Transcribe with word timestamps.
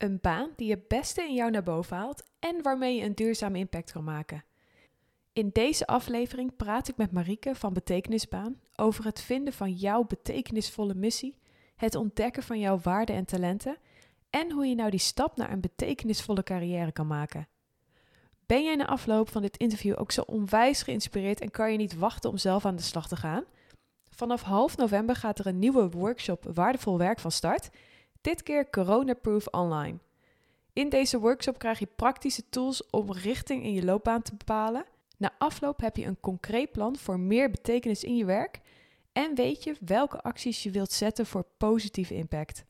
Een 0.00 0.18
baan 0.20 0.50
die 0.56 0.70
het 0.70 0.88
beste 0.88 1.22
in 1.22 1.34
jou 1.34 1.50
naar 1.50 1.62
boven 1.62 1.96
haalt 1.96 2.22
en 2.38 2.62
waarmee 2.62 2.96
je 2.96 3.04
een 3.04 3.14
duurzame 3.14 3.58
impact 3.58 3.92
kan 3.92 4.04
maken. 4.04 4.44
In 5.32 5.50
deze 5.52 5.86
aflevering 5.86 6.56
praat 6.56 6.88
ik 6.88 6.96
met 6.96 7.12
Marieke 7.12 7.54
van 7.54 7.72
Betekenisbaan 7.72 8.60
over 8.76 9.04
het 9.04 9.20
vinden 9.20 9.52
van 9.52 9.72
jouw 9.72 10.04
betekenisvolle 10.04 10.94
missie, 10.94 11.36
het 11.76 11.94
ontdekken 11.94 12.42
van 12.42 12.58
jouw 12.58 12.78
waarden 12.78 13.16
en 13.16 13.24
talenten 13.24 13.76
en 14.30 14.50
hoe 14.50 14.66
je 14.66 14.74
nou 14.74 14.90
die 14.90 15.00
stap 15.00 15.36
naar 15.36 15.52
een 15.52 15.60
betekenisvolle 15.60 16.42
carrière 16.42 16.92
kan 16.92 17.06
maken. 17.06 17.48
Ben 18.46 18.64
jij 18.64 18.76
na 18.76 18.86
afloop 18.86 19.28
van 19.28 19.42
dit 19.42 19.56
interview 19.56 19.94
ook 19.98 20.12
zo 20.12 20.20
onwijs 20.20 20.82
geïnspireerd 20.82 21.40
en 21.40 21.50
kan 21.50 21.72
je 21.72 21.78
niet 21.78 21.98
wachten 21.98 22.30
om 22.30 22.38
zelf 22.38 22.64
aan 22.64 22.76
de 22.76 22.82
slag 22.82 23.08
te 23.08 23.16
gaan? 23.16 23.44
Vanaf 24.08 24.42
half 24.42 24.76
november 24.76 25.16
gaat 25.16 25.38
er 25.38 25.46
een 25.46 25.58
nieuwe 25.58 25.90
workshop 25.90 26.44
Waardevol 26.54 26.98
Werk 26.98 27.18
van 27.18 27.30
start. 27.30 27.70
Dit 28.20 28.42
keer 28.42 28.70
Corona-proof 28.70 29.46
online. 29.46 29.98
In 30.72 30.88
deze 30.88 31.18
workshop 31.18 31.58
krijg 31.58 31.78
je 31.78 31.88
praktische 31.96 32.48
tools 32.48 32.90
om 32.90 33.12
richting 33.12 33.64
in 33.64 33.72
je 33.72 33.84
loopbaan 33.84 34.22
te 34.22 34.34
bepalen. 34.36 34.84
Na 35.16 35.34
afloop 35.38 35.80
heb 35.80 35.96
je 35.96 36.04
een 36.04 36.20
concreet 36.20 36.72
plan 36.72 36.96
voor 36.96 37.20
meer 37.20 37.50
betekenis 37.50 38.04
in 38.04 38.16
je 38.16 38.24
werk 38.24 38.60
en 39.12 39.34
weet 39.34 39.64
je 39.64 39.76
welke 39.80 40.20
acties 40.22 40.62
je 40.62 40.70
wilt 40.70 40.92
zetten 40.92 41.26
voor 41.26 41.46
positieve 41.56 42.14
impact. 42.14 42.64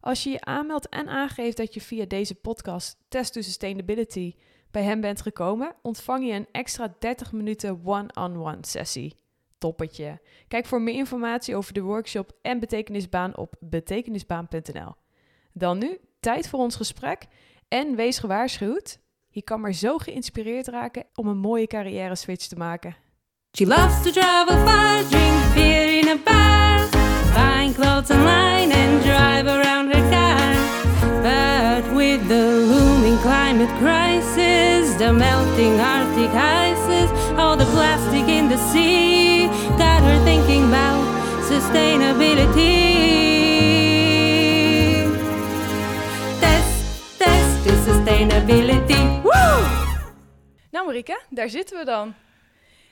Als 0.00 0.22
je 0.22 0.30
je 0.30 0.40
aanmeldt 0.40 0.88
en 0.88 1.08
aangeeft 1.08 1.56
dat 1.56 1.74
je 1.74 1.80
via 1.80 2.04
deze 2.04 2.34
podcast 2.34 2.96
Test 3.08 3.32
to 3.32 3.40
Sustainability 3.40 4.34
bij 4.70 4.82
hem 4.82 5.00
bent 5.00 5.22
gekomen, 5.22 5.74
ontvang 5.82 6.26
je 6.26 6.32
een 6.32 6.48
extra 6.52 6.94
30 6.98 7.32
minuten 7.32 7.80
one-on-one 7.84 8.58
sessie. 8.60 9.14
Toppetje. 9.58 10.20
Kijk 10.48 10.66
voor 10.66 10.82
meer 10.82 10.94
informatie 10.94 11.56
over 11.56 11.72
de 11.72 11.80
workshop 11.80 12.32
en 12.42 12.60
betekenisbaan 12.60 13.36
op 13.36 13.54
betekenisbaan.nl. 13.60 14.94
Dan 15.52 15.78
nu, 15.78 15.98
tijd 16.20 16.48
voor 16.48 16.60
ons 16.60 16.76
gesprek 16.76 17.26
en 17.68 17.96
wees 17.96 18.18
gewaarschuwd. 18.18 18.98
Je 19.28 19.42
kan 19.42 19.60
maar 19.60 19.72
zo 19.72 19.98
geïnspireerd 19.98 20.66
raken 20.66 21.04
om 21.14 21.26
een 21.26 21.38
mooie 21.38 21.66
carrière 21.66 22.14
switch 22.16 22.46
te 22.46 22.56
maken. 22.56 22.96
She 23.56 23.66
loves 23.66 24.02
to 24.02 24.10
travel 24.10 24.56
far, 24.66 25.02
drink 25.08 25.54
beer 25.54 25.98
in 25.98 26.08
a 26.08 26.16
bar, 26.24 26.88
buying 27.34 27.74
clothes 27.74 28.10
online 28.10 28.72
and 28.72 29.02
drive 29.02 29.46
around 29.46 29.92
her 29.92 30.10
car. 30.10 30.54
But 31.22 31.94
with 31.94 32.28
the 32.28 32.44
looming 32.70 33.18
climate 33.20 33.72
crisis, 33.78 34.96
the 34.98 35.12
melting 35.12 35.80
Arctic 35.80 36.30
ices, 36.34 37.10
all 37.38 37.56
the 37.56 37.64
plastic 37.64 38.28
in 38.28 38.48
the 38.48 38.58
sea, 38.72 39.25
sustainability. 41.60 42.74
Test, 46.40 47.18
test 47.18 47.84
sustainability. 47.84 49.20
Woo! 49.22 49.64
Nou 50.70 50.86
Marieke, 50.86 51.20
daar 51.30 51.48
zitten 51.48 51.78
we 51.78 51.84
dan. 51.84 52.14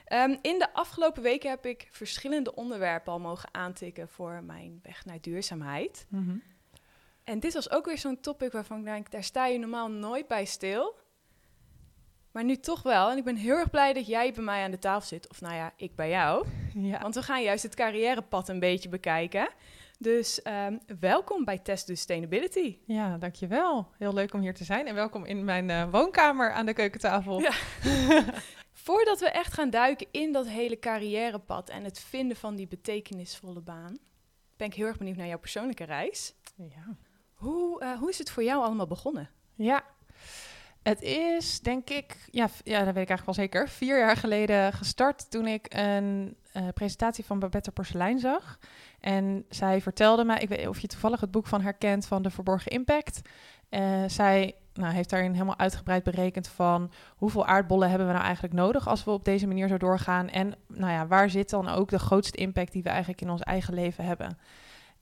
Ehm, 0.05 0.37
in 0.43 0.59
de 0.59 0.73
afgelopen 0.73 1.23
weken 1.23 1.51
heb 1.51 1.67
ik 1.67 1.89
verschillende 1.91 2.55
onderwerpen 2.55 3.13
al 3.13 3.21
mogen 3.21 3.49
aantikken 3.55 4.09
voor 4.09 4.43
mijn 4.45 4.81
weg 4.83 5.05
naar 5.05 5.21
duurzaamheid. 5.21 6.07
En 7.25 7.41
dit 7.41 7.55
was 7.55 7.71
ook 7.71 7.85
weer 7.85 7.99
zo'n 7.99 8.21
topic 8.21 8.53
waarvan 8.53 8.79
ik 8.79 8.85
denk, 8.85 9.11
daar 9.11 9.25
sta 9.25 9.47
je 9.47 9.59
normaal 9.59 9.91
nooit 9.91 10.29
bij 10.29 10.45
stil. 10.45 10.95
Maar 12.35 12.45
nu 12.45 12.57
toch 12.57 12.83
wel. 12.83 13.11
En 13.11 13.17
ik 13.17 13.25
ben 13.25 13.37
heel 13.37 13.57
erg 13.57 13.71
blij 13.71 13.93
dat 13.93 14.07
jij 14.07 14.33
bij 14.33 14.45
mij 14.45 14.65
aan 14.65 14.71
de 14.71 14.79
tafel 14.79 15.09
zit. 15.09 15.29
Of 15.29 15.41
nou 15.41 15.55
ja, 15.55 15.73
ik 15.77 15.97
bij 15.97 16.09
jou. 16.09 16.47
Ja. 16.75 17.01
Want 17.01 17.15
we 17.15 17.23
gaan 17.23 17.43
juist 17.43 17.63
het 17.63 17.75
carrièrepad 17.75 18.49
een 18.49 18.59
beetje 18.59 18.89
bekijken. 18.89 19.49
Dus 19.99 20.43
ehm, 20.43 20.79
welkom 21.01 21.45
bij 21.45 21.59
Test 21.59 21.87
Sustainability. 21.87 22.79
ja, 22.87 23.19
dankjewel. 23.19 23.89
Heel 23.99 24.15
leuk 24.15 24.35
om 24.35 24.41
hier 24.41 24.55
te 24.55 24.65
zijn. 24.65 24.87
En 24.87 24.95
welkom 24.95 25.25
in 25.25 25.45
mijn 25.45 25.71
eh, 25.71 25.91
woonkamer 25.91 26.53
aan 26.53 26.67
de 26.67 26.73
keukentafel. 26.73 27.41
Ja. 27.41 27.53
Voordat 28.73 29.21
we 29.21 29.29
echt 29.29 29.53
gaan 29.53 29.71
duiken 29.71 30.07
in 30.11 30.33
dat 30.33 30.47
hele 30.49 30.79
carrièrepad 30.79 31.69
en 31.69 31.85
het 31.85 31.99
vinden 31.99 32.37
van 32.37 32.57
die 32.57 32.69
betekenisvolle 32.69 33.61
baan, 33.61 33.99
ben 34.57 34.67
ik 34.67 34.75
heel 34.75 34.87
erg 34.87 34.99
benieuwd 34.99 35.17
naar 35.17 35.27
jouw 35.27 35.39
persoonlijke 35.39 35.85
reis. 35.85 36.35
Ja. 36.57 36.97
Hoe, 37.35 37.81
eh, 37.81 37.99
hoe 37.99 38.09
is 38.09 38.19
het 38.19 38.31
voor 38.31 38.45
jou 38.45 38.65
allemaal 38.65 38.87
begonnen? 38.87 39.31
Ja. 39.55 39.85
Het 40.85 41.03
is, 41.03 41.61
denk 41.61 41.91
ik, 41.91 42.17
ja, 42.31 42.49
ja, 42.65 42.85
dat 42.85 42.95
weet 42.95 43.03
ik 43.03 43.09
eigenlijk 43.09 43.25
wel 43.25 43.35
zeker, 43.35 43.69
vier 43.69 43.99
jaar 43.99 44.17
geleden 44.17 44.73
gestart 44.73 45.31
toen 45.31 45.47
ik 45.47 45.67
een 45.75 46.37
eh, 46.53 46.63
presentatie 46.75 47.25
van 47.25 47.39
Babette 47.39 47.71
Porselein 47.71 48.19
zag. 48.19 48.59
En 49.01 49.45
zij 49.49 49.81
vertelde 49.81 50.25
mij, 50.25 50.39
ik 50.39 50.49
weet 50.49 50.69
of 50.69 50.81
je 50.81 50.87
toevallig 50.87 51.21
het 51.21 51.31
boek 51.31 51.47
van 51.47 51.61
haar 51.61 51.75
kent, 51.75 52.07
van 52.07 52.23
De 52.23 52.31
Verborgen 52.31 52.71
Impact. 52.71 53.21
Eh, 53.69 54.03
zij 54.07 54.55
nou, 54.75 54.95
heeft 54.95 55.11
daarin 55.11 55.33
helemaal 55.33 55.59
uitgebreid 55.59 56.03
berekend 56.03 56.49
van 56.49 56.91
hoeveel 57.17 57.47
aardbollen 57.47 57.89
hebben 57.89 58.07
we 58.07 58.13
nou 58.13 58.25
eigenlijk 58.25 58.55
nodig 58.55 58.89
als 58.89 59.05
we 59.05 59.11
op 59.11 59.25
deze 59.25 59.47
manier 59.47 59.69
zo 59.69 59.77
doorgaan. 59.77 60.29
En 60.29 60.55
nou 60.69 60.93
ja, 60.93 61.07
waar 61.07 61.31
zit 61.31 61.51
dan 61.51 61.69
ook 61.69 61.91
de 61.91 61.99
grootste 61.99 62.37
impact 62.37 62.73
die 62.73 62.83
we 62.83 62.89
eigenlijk 62.89 63.21
in 63.21 63.31
ons 63.31 63.41
eigen 63.41 63.75
leven 63.75 64.05
hebben. 64.05 64.39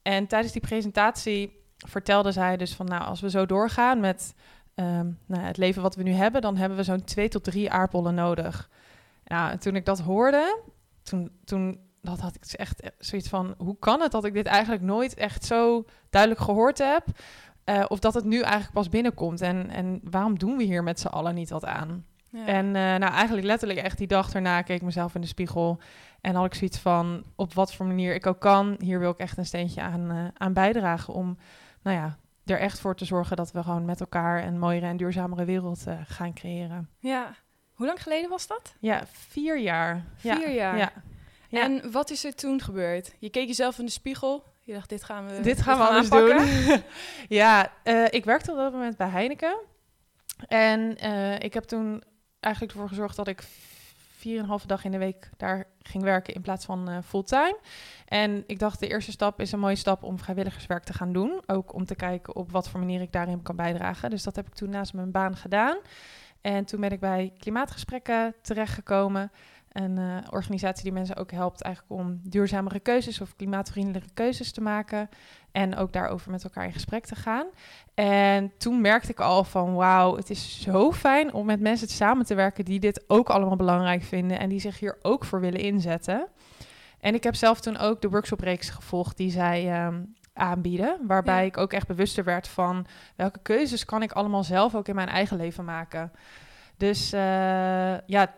En 0.01 0.27
tijdens 0.27 0.53
die 0.53 0.61
presentatie 0.61 1.61
vertelde 1.77 2.31
zij 2.31 2.57
dus 2.57 2.75
van 2.75 2.85
nou, 2.85 3.03
als 3.03 3.21
we 3.21 3.29
zo 3.29 3.45
doorgaan 3.45 3.99
met 3.99 4.33
ehm, 4.75 5.05
nou, 5.25 5.41
ja, 5.41 5.47
het 5.47 5.57
leven 5.57 5.81
wat 5.81 5.95
we 5.95 6.03
nu 6.03 6.11
hebben, 6.11 6.41
dan 6.41 6.57
hebben 6.57 6.77
we 6.77 6.83
zo'n 6.83 7.03
twee 7.03 7.27
tot 7.27 7.43
drie 7.43 7.71
aardbollen 7.71 8.15
nodig. 8.15 8.69
Nou, 9.25 9.51
en 9.51 9.59
toen 9.59 9.75
ik 9.75 9.85
dat 9.85 9.99
hoorde, 9.99 10.59
toen, 11.03 11.31
toen 11.45 11.79
dat 12.01 12.19
had 12.19 12.35
ik 12.35 12.41
dus 12.41 12.55
echt 12.55 12.91
zoiets 12.97 13.29
van, 13.29 13.55
hoe 13.57 13.77
kan 13.79 14.01
het 14.01 14.11
dat 14.11 14.25
ik 14.25 14.33
dit 14.33 14.45
eigenlijk 14.45 14.83
nooit 14.83 15.13
echt 15.13 15.45
zo 15.45 15.85
duidelijk 16.09 16.41
gehoord 16.41 16.77
heb? 16.77 17.05
Eh, 17.63 17.85
of 17.87 17.99
dat 17.99 18.13
het 18.13 18.25
nu 18.25 18.41
eigenlijk 18.41 18.73
pas 18.73 18.89
binnenkomt. 18.89 19.41
En, 19.41 19.69
en 19.69 19.99
waarom 20.03 20.39
doen 20.39 20.57
we 20.57 20.63
hier 20.63 20.83
met 20.83 20.99
z'n 20.99 21.07
allen 21.07 21.35
niet 21.35 21.49
wat 21.49 21.65
aan? 21.65 22.05
Ja. 22.29 22.45
En 22.45 22.65
eh, 22.65 22.73
nou, 22.73 23.13
eigenlijk 23.13 23.47
letterlijk 23.47 23.79
echt 23.79 23.97
die 23.97 24.07
dag 24.07 24.31
daarna 24.31 24.61
keek 24.61 24.75
ik 24.75 24.81
mezelf 24.81 25.15
in 25.15 25.21
de 25.21 25.27
spiegel. 25.27 25.79
En 26.21 26.35
had 26.35 26.45
ik 26.45 26.53
zoiets 26.53 26.77
van, 26.77 27.23
op 27.35 27.53
wat 27.53 27.73
voor 27.73 27.85
manier 27.85 28.13
ik 28.13 28.27
ook 28.27 28.39
kan, 28.39 28.75
hier 28.79 28.99
wil 28.99 29.11
ik 29.11 29.17
echt 29.17 29.37
een 29.37 29.45
steentje 29.45 29.81
aan, 29.81 30.11
eh, 30.11 30.17
aan 30.33 30.53
bijdragen. 30.53 31.13
Om, 31.13 31.37
nou 31.81 31.97
ja, 31.97 32.17
er 32.45 32.59
echt 32.59 32.79
voor 32.79 32.95
te 32.95 33.05
zorgen 33.05 33.35
dat 33.37 33.51
we 33.51 33.63
gewoon 33.63 33.85
met 33.85 33.99
elkaar 33.99 34.43
een 34.43 34.59
mooiere 34.59 34.85
en 34.85 34.97
duurzamere 34.97 35.45
wereld 35.45 35.87
eh, 35.87 35.99
gaan 36.05 36.33
creëren. 36.33 36.89
ja. 36.99 37.35
Hoe 37.73 37.85
lang 37.85 38.03
geleden 38.03 38.29
was 38.29 38.47
dat? 38.47 38.75
Ja, 38.79 39.03
vier 39.11 39.59
jaar. 39.59 40.05
Ja, 40.21 40.35
Vier 40.35 40.51
jaar. 40.53 40.77
Ja. 40.77 40.91
Ja. 41.49 41.61
En 41.61 41.91
wat 41.91 42.09
is 42.09 42.23
er 42.25 42.35
toen 42.35 42.61
gebeurd? 42.61 43.13
Je 43.19 43.29
keek 43.29 43.47
jezelf 43.47 43.79
in 43.79 43.85
de 43.85 43.91
spiegel. 43.91 44.43
Je 44.61 44.73
dacht, 44.73 44.89
dit 44.89 45.03
gaan 45.03 45.27
we, 45.27 45.39
Dit 45.41 45.61
gaan 45.61 45.77
we 45.77 45.83
anders 45.83 46.11
aanpakken. 46.11 46.65
doen. 46.67 46.83
ja, 47.39 47.71
eh, 47.83 48.05
ik 48.09 48.25
werkte 48.25 48.51
op 48.51 48.57
dat 48.57 48.71
moment 48.71 48.97
bij 48.97 49.07
Heineken. 49.07 49.57
En 50.47 50.97
eh, 50.97 51.39
ik 51.39 51.53
heb 51.53 51.63
toen 51.63 52.03
eigenlijk 52.39 52.73
ervoor 52.73 52.89
gezorgd 52.89 53.15
dat 53.15 53.27
ik 53.27 53.43
vier 54.23 54.37
en 54.37 54.43
een 54.43 54.49
halve 54.49 54.67
dag 54.67 54.85
in 54.85 54.91
de 54.91 54.97
week 54.97 55.29
daar 55.37 55.67
ging 55.81 56.03
werken 56.03 56.33
in 56.33 56.41
plaats 56.41 56.65
van 56.65 56.89
eh, 56.89 56.97
fulltime. 57.05 57.59
En 58.05 58.43
ik 58.47 58.59
dacht, 58.59 58.79
de 58.79 58.87
eerste 58.87 59.11
stap 59.11 59.39
is 59.41 59.51
een 59.51 59.59
mooie 59.59 59.75
stap 59.75 60.03
om 60.03 60.19
vrijwilligerswerk 60.19 60.83
te 60.83 60.93
gaan 60.93 61.13
doen. 61.13 61.41
Ook 61.45 61.73
om 61.73 61.85
te 61.85 61.95
kijken 61.95 62.35
op 62.35 62.51
wat 62.51 62.69
voor 62.69 62.79
manier 62.79 63.01
ik 63.01 63.11
daarin 63.11 63.41
kan 63.41 63.55
bijdragen. 63.55 64.09
Dus 64.09 64.23
dat 64.23 64.35
heb 64.35 64.47
ik 64.47 64.53
toen 64.53 64.69
naast 64.69 64.93
mijn 64.93 65.11
baan 65.11 65.35
gedaan. 65.35 65.77
En 66.41 66.65
toen 66.65 66.79
ben 66.79 66.91
ik 66.91 66.99
bij 66.99 67.33
klimaatgesprekken 67.37 68.35
terechtgekomen. 68.41 69.31
Een 69.73 69.97
eh, 69.97 70.17
organisatie 70.29 70.83
die 70.83 70.93
mensen 70.93 71.15
ook 71.15 71.31
helpt 71.31 71.61
eigenlijk 71.61 72.01
om 72.01 72.19
duurzamere 72.23 72.79
keuzes 72.79 73.21
of 73.21 73.35
klimaatvriendelijke 73.35 74.13
keuzes 74.13 74.51
te 74.51 74.61
maken. 74.61 75.09
En 75.51 75.75
ook 75.75 75.93
daarover 75.93 76.31
met 76.31 76.43
elkaar 76.43 76.65
in 76.65 76.73
gesprek 76.73 77.05
te 77.05 77.15
gaan. 77.15 77.45
En 77.93 78.51
toen 78.57 78.81
merkte 78.81 79.11
ik 79.11 79.19
al 79.19 79.43
van 79.43 79.73
wauw, 79.73 80.15
het 80.15 80.29
is 80.29 80.61
zo 80.61 80.91
fijn 80.91 81.33
om 81.33 81.45
met 81.45 81.59
mensen 81.59 81.87
samen 81.87 82.25
te 82.25 82.35
werken 82.35 82.65
die 82.65 82.79
dit 82.79 83.03
ook 83.07 83.29
allemaal 83.29 83.55
belangrijk 83.55 84.03
vinden 84.03 84.39
en 84.39 84.49
die 84.49 84.59
zich 84.59 84.79
hier 84.79 84.97
ook 85.01 85.25
voor 85.25 85.39
willen 85.39 85.59
inzetten. 85.59 86.27
En 86.99 87.13
ik 87.13 87.23
heb 87.23 87.35
zelf 87.35 87.59
toen 87.59 87.77
ook 87.77 88.01
de 88.01 88.09
workshopreeks 88.09 88.69
gevolgd 88.69 89.17
die 89.17 89.31
zij 89.31 89.71
ehm, 89.71 90.01
aanbieden, 90.33 90.97
waarbij 91.07 91.41
Ja. 91.41 91.47
ik 91.47 91.57
ook 91.57 91.73
echt 91.73 91.87
bewuster 91.87 92.23
werd 92.23 92.47
van 92.47 92.85
welke 93.15 93.39
keuzes 93.41 93.85
kan 93.85 94.01
ik 94.01 94.11
allemaal 94.11 94.43
zelf 94.43 94.75
ook 94.75 94.87
in 94.87 94.95
mijn 94.95 95.09
eigen 95.09 95.37
leven 95.37 95.65
maken. 95.65 96.11
Dus 96.77 97.13
eh, 97.13 97.99
ja, 98.05 98.33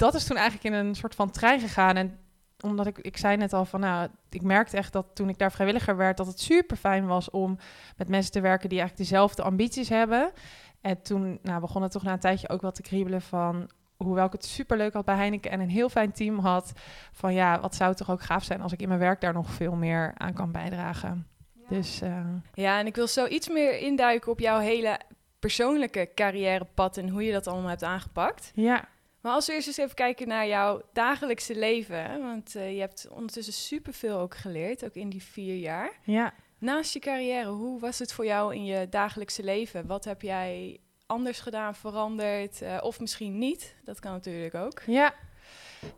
dat 0.00 0.14
is 0.14 0.24
toen 0.24 0.36
eigenlijk 0.36 0.74
in 0.74 0.86
een 0.86 0.94
soort 0.94 1.14
van 1.14 1.30
trein 1.30 1.60
gegaan. 1.60 1.96
En 1.96 2.18
omdat 2.60 2.86
ik, 2.86 2.98
ik 2.98 3.16
zei 3.16 3.36
net 3.36 3.52
al 3.52 3.64
van, 3.64 3.80
nou, 3.80 4.08
ik 4.30 4.42
merkte 4.42 4.76
echt 4.76 4.92
dat 4.92 5.06
toen 5.14 5.28
ik 5.28 5.38
daar 5.38 5.52
vrijwilliger 5.52 5.96
werd, 5.96 6.16
dat 6.16 6.26
het 6.26 6.40
super 6.40 6.76
fijn 6.76 7.06
was 7.06 7.30
om 7.30 7.58
met 7.96 8.08
mensen 8.08 8.32
te 8.32 8.40
werken 8.40 8.68
die 8.68 8.78
eigenlijk 8.78 9.10
dezelfde 9.10 9.42
ambities 9.42 9.88
hebben. 9.88 10.32
En 10.80 11.02
toen 11.02 11.38
nou, 11.42 11.60
begon 11.60 11.82
het 11.82 11.92
toch 11.92 12.02
na 12.02 12.12
een 12.12 12.18
tijdje 12.18 12.48
ook 12.48 12.60
wel 12.60 12.72
te 12.72 12.82
kriebelen 12.82 13.22
van, 13.22 13.70
hoewel 13.96 14.26
ik 14.26 14.32
het 14.32 14.44
super 14.44 14.76
leuk 14.76 14.92
had 14.92 15.04
bij 15.04 15.14
Heineken 15.14 15.50
en 15.50 15.60
een 15.60 15.70
heel 15.70 15.88
fijn 15.88 16.12
team 16.12 16.38
had, 16.38 16.72
van 17.12 17.34
ja, 17.34 17.60
wat 17.60 17.74
zou 17.74 17.88
het 17.88 17.98
toch 17.98 18.10
ook 18.10 18.22
gaaf 18.22 18.44
zijn 18.44 18.60
als 18.60 18.72
ik 18.72 18.82
in 18.82 18.88
mijn 18.88 19.00
werk 19.00 19.20
daar 19.20 19.32
nog 19.32 19.50
veel 19.50 19.74
meer 19.74 20.12
aan 20.16 20.32
kan 20.32 20.52
bijdragen. 20.52 21.26
Dus 21.68 22.00
eh, 22.00 22.24
Ja, 22.52 22.78
en 22.78 22.86
ik 22.86 22.94
wil 22.94 23.06
zo 23.06 23.26
iets 23.26 23.48
meer 23.48 23.78
induiken 23.78 24.32
op 24.32 24.40
jouw 24.40 24.58
hele 24.58 25.00
persoonlijke 25.38 26.10
carrièrepad 26.14 26.96
en 26.96 27.08
hoe 27.08 27.24
je 27.24 27.32
dat 27.32 27.46
allemaal 27.46 27.68
hebt 27.68 27.84
aangepakt. 27.84 28.52
ja, 28.54 28.88
Maar 29.20 29.32
als 29.32 29.46
we 29.46 29.52
eerst 29.52 29.66
eens 29.66 29.76
even 29.76 29.94
kijken 29.94 30.28
naar 30.28 30.46
jouw 30.46 30.82
dagelijkse 30.92 31.58
leven, 31.58 32.02
hè, 32.04 32.20
want 32.20 32.54
eh, 32.54 32.74
je 32.74 32.80
hebt 32.80 33.08
ondertussen 33.10 33.52
superveel 33.52 34.18
ook 34.18 34.34
geleerd, 34.34 34.84
ook 34.84 34.94
in 34.94 35.08
die 35.08 35.22
vier 35.22 35.56
jaar. 35.56 35.92
ja. 36.04 36.32
Naast 36.58 36.92
je 36.92 36.98
carrière, 36.98 37.48
hoe 37.48 37.80
was 37.80 37.98
het 37.98 38.12
voor 38.12 38.24
jou 38.24 38.54
in 38.54 38.64
je 38.64 38.88
dagelijkse 38.88 39.42
leven? 39.42 39.86
Wat 39.86 40.04
heb 40.04 40.22
jij 40.22 40.80
anders 41.06 41.40
gedaan, 41.40 41.74
veranderd? 41.74 42.62
eh, 42.62 42.78
of 42.80 43.00
misschien 43.00 43.38
niet? 43.38 43.74
Dat 43.84 43.98
kan 43.98 44.12
natuurlijk 44.12 44.54
ook. 44.54 44.82
Ja, 44.86 45.14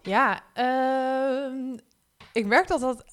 ja 0.02 0.42
ehm, 0.54 1.76
ik 2.32 2.46
merk 2.46 2.66
dat 2.68 2.80
dat 2.80 3.04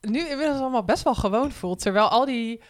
nu 0.00 0.28
inmiddels 0.28 0.60
allemaal 0.60 0.84
best 0.84 1.02
wel 1.02 1.14
gewoon 1.14 1.52
voelt. 1.52 1.80
Terwijl 1.80 2.08
al 2.08 2.24
die 2.24 2.60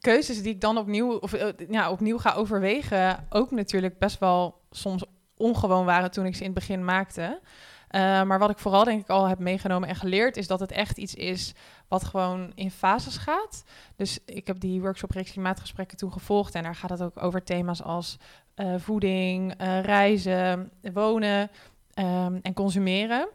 keuzes 0.00 0.42
die 0.42 0.54
ik 0.54 0.60
dan 0.60 0.78
opnieuw, 0.78 1.12
of, 1.12 1.32
eh, 1.32 1.68
ja, 1.68 1.90
opnieuw 1.90 2.18
ga 2.18 2.32
overwegen, 2.32 3.26
ook 3.30 3.50
natuurlijk 3.50 3.98
best 3.98 4.18
wel 4.18 4.60
soms 4.70 5.04
ongewoon 5.36 5.84
waren 5.84 6.10
toen 6.10 6.26
ik 6.26 6.34
ze 6.34 6.40
in 6.40 6.50
het 6.50 6.58
begin 6.58 6.84
maakte. 6.84 7.40
Eh, 7.88 8.22
maar 8.22 8.38
wat 8.38 8.50
ik 8.50 8.58
vooral 8.58 8.84
denk 8.84 9.00
ik 9.00 9.08
al 9.08 9.24
heb 9.24 9.38
meegenomen 9.38 9.88
en 9.88 9.96
geleerd, 9.96 10.36
is 10.36 10.46
dat 10.46 10.60
het 10.60 10.72
echt 10.72 10.98
iets 10.98 11.14
is 11.14 11.54
wat 11.88 12.04
gewoon 12.04 12.52
in 12.54 12.70
fases 12.70 13.16
gaat. 13.16 13.64
Dus 13.96 14.18
ik 14.24 14.46
heb 14.46 14.60
die 14.60 14.80
workshop 14.80 15.10
reeks 15.10 15.32
klimaatgesprekken 15.32 15.96
toen 15.96 16.12
gevolgd 16.12 16.54
en 16.54 16.62
daar 16.62 16.74
gaat 16.74 16.90
het 16.90 17.02
ook 17.02 17.22
over 17.22 17.42
thema's 17.44 17.82
als 17.82 18.18
eh, 18.54 18.74
voeding, 18.78 19.54
eh, 19.58 19.80
reizen, 19.80 20.70
wonen 20.92 21.50
ehm, 21.94 22.38
en 22.42 22.54
consumeren. 22.54 23.28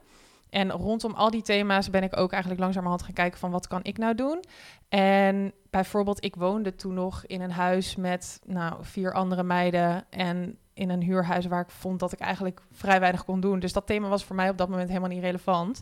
En 0.49 0.71
rondom 0.71 1.13
al 1.13 1.31
die 1.31 1.41
thema's 1.41 1.89
ben 1.89 2.03
ik 2.03 2.17
ook 2.17 2.31
eigenlijk 2.31 2.61
langzamerhand 2.61 3.03
gaan 3.03 3.13
kijken 3.13 3.39
van 3.39 3.51
wat 3.51 3.67
kan 3.67 3.79
ik 3.83 3.97
nou 3.97 4.15
doen. 4.15 4.43
En 4.89 5.53
bijvoorbeeld, 5.69 6.23
ik 6.23 6.35
woonde 6.35 6.75
toen 6.75 6.93
nog 6.93 7.23
in 7.25 7.41
een 7.41 7.51
huis 7.51 7.95
met 7.95 8.41
nou, 8.45 8.75
vier 8.81 9.13
andere 9.13 9.43
meiden 9.43 10.05
en 10.09 10.57
in 10.73 10.89
een 10.89 11.01
huurhuis 11.01 11.45
waar 11.45 11.61
ik 11.61 11.69
vond 11.69 11.99
dat 11.99 12.11
ik 12.11 12.19
eigenlijk 12.19 12.61
vrij 12.71 12.99
weinig 12.99 13.25
kon 13.25 13.39
doen. 13.39 13.59
Dus 13.59 13.73
dat 13.73 13.85
thema 13.85 14.07
was 14.07 14.23
voor 14.23 14.35
mij 14.35 14.49
op 14.49 14.57
dat 14.57 14.69
moment 14.69 14.87
helemaal 14.89 15.09
niet 15.09 15.23
relevant. 15.23 15.81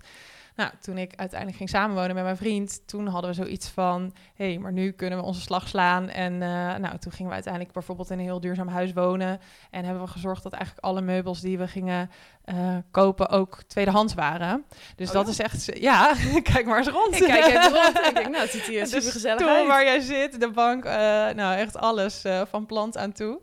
Nou, 0.55 0.71
toen 0.81 0.97
ik 0.97 1.13
uiteindelijk 1.15 1.57
ging 1.57 1.69
samenwonen 1.69 2.15
met 2.15 2.23
mijn 2.23 2.37
vriend, 2.37 2.87
toen 2.87 3.07
hadden 3.07 3.29
we 3.29 3.35
zoiets 3.35 3.67
van, 3.69 4.13
hé, 4.35 4.45
hey, 4.45 4.57
maar 4.57 4.71
nu 4.71 4.91
kunnen 4.91 5.19
we 5.19 5.25
onze 5.25 5.41
slag 5.41 5.67
slaan. 5.67 6.09
En 6.09 6.33
uh, 6.33 6.39
nou, 6.75 6.97
toen 6.97 7.11
gingen 7.11 7.27
we 7.27 7.33
uiteindelijk 7.33 7.73
bijvoorbeeld 7.73 8.09
in 8.09 8.19
een 8.19 8.23
heel 8.23 8.39
duurzaam 8.39 8.67
huis 8.67 8.93
wonen. 8.93 9.39
En 9.71 9.83
hebben 9.83 10.03
we 10.03 10.09
gezorgd 10.09 10.43
dat 10.43 10.53
eigenlijk 10.53 10.85
alle 10.85 11.01
meubels 11.01 11.41
die 11.41 11.57
we 11.57 11.67
gingen 11.67 12.09
uh, 12.45 12.77
kopen 12.91 13.29
ook 13.29 13.63
tweedehands 13.67 14.13
waren. 14.13 14.65
Dus 14.95 15.07
oh, 15.07 15.13
dat 15.13 15.25
ja? 15.25 15.31
is 15.31 15.39
echt, 15.39 15.79
ja, 15.79 16.13
kijk 16.53 16.65
maar 16.65 16.77
eens 16.77 16.87
rond. 16.87 17.15
Ik 17.15 17.27
kijk 17.27 17.45
even 17.45 17.73
rond 17.83 17.99
en 18.01 18.09
ik 18.09 18.15
denk, 18.15 18.29
nou, 18.29 18.41
het 18.41 18.51
ziet 18.51 18.61
hier 18.61 18.85
super 18.85 19.01
de 19.01 19.11
gezellig 19.11 19.47
uit. 19.47 19.67
waar 19.67 19.83
jij 19.83 19.99
zit, 19.99 20.39
de 20.39 20.51
bank, 20.51 20.85
uh, 20.85 20.91
nou 20.91 21.55
echt 21.55 21.77
alles 21.77 22.25
uh, 22.25 22.41
van 22.49 22.65
plant 22.65 22.97
aan 22.97 23.11
toe. 23.11 23.41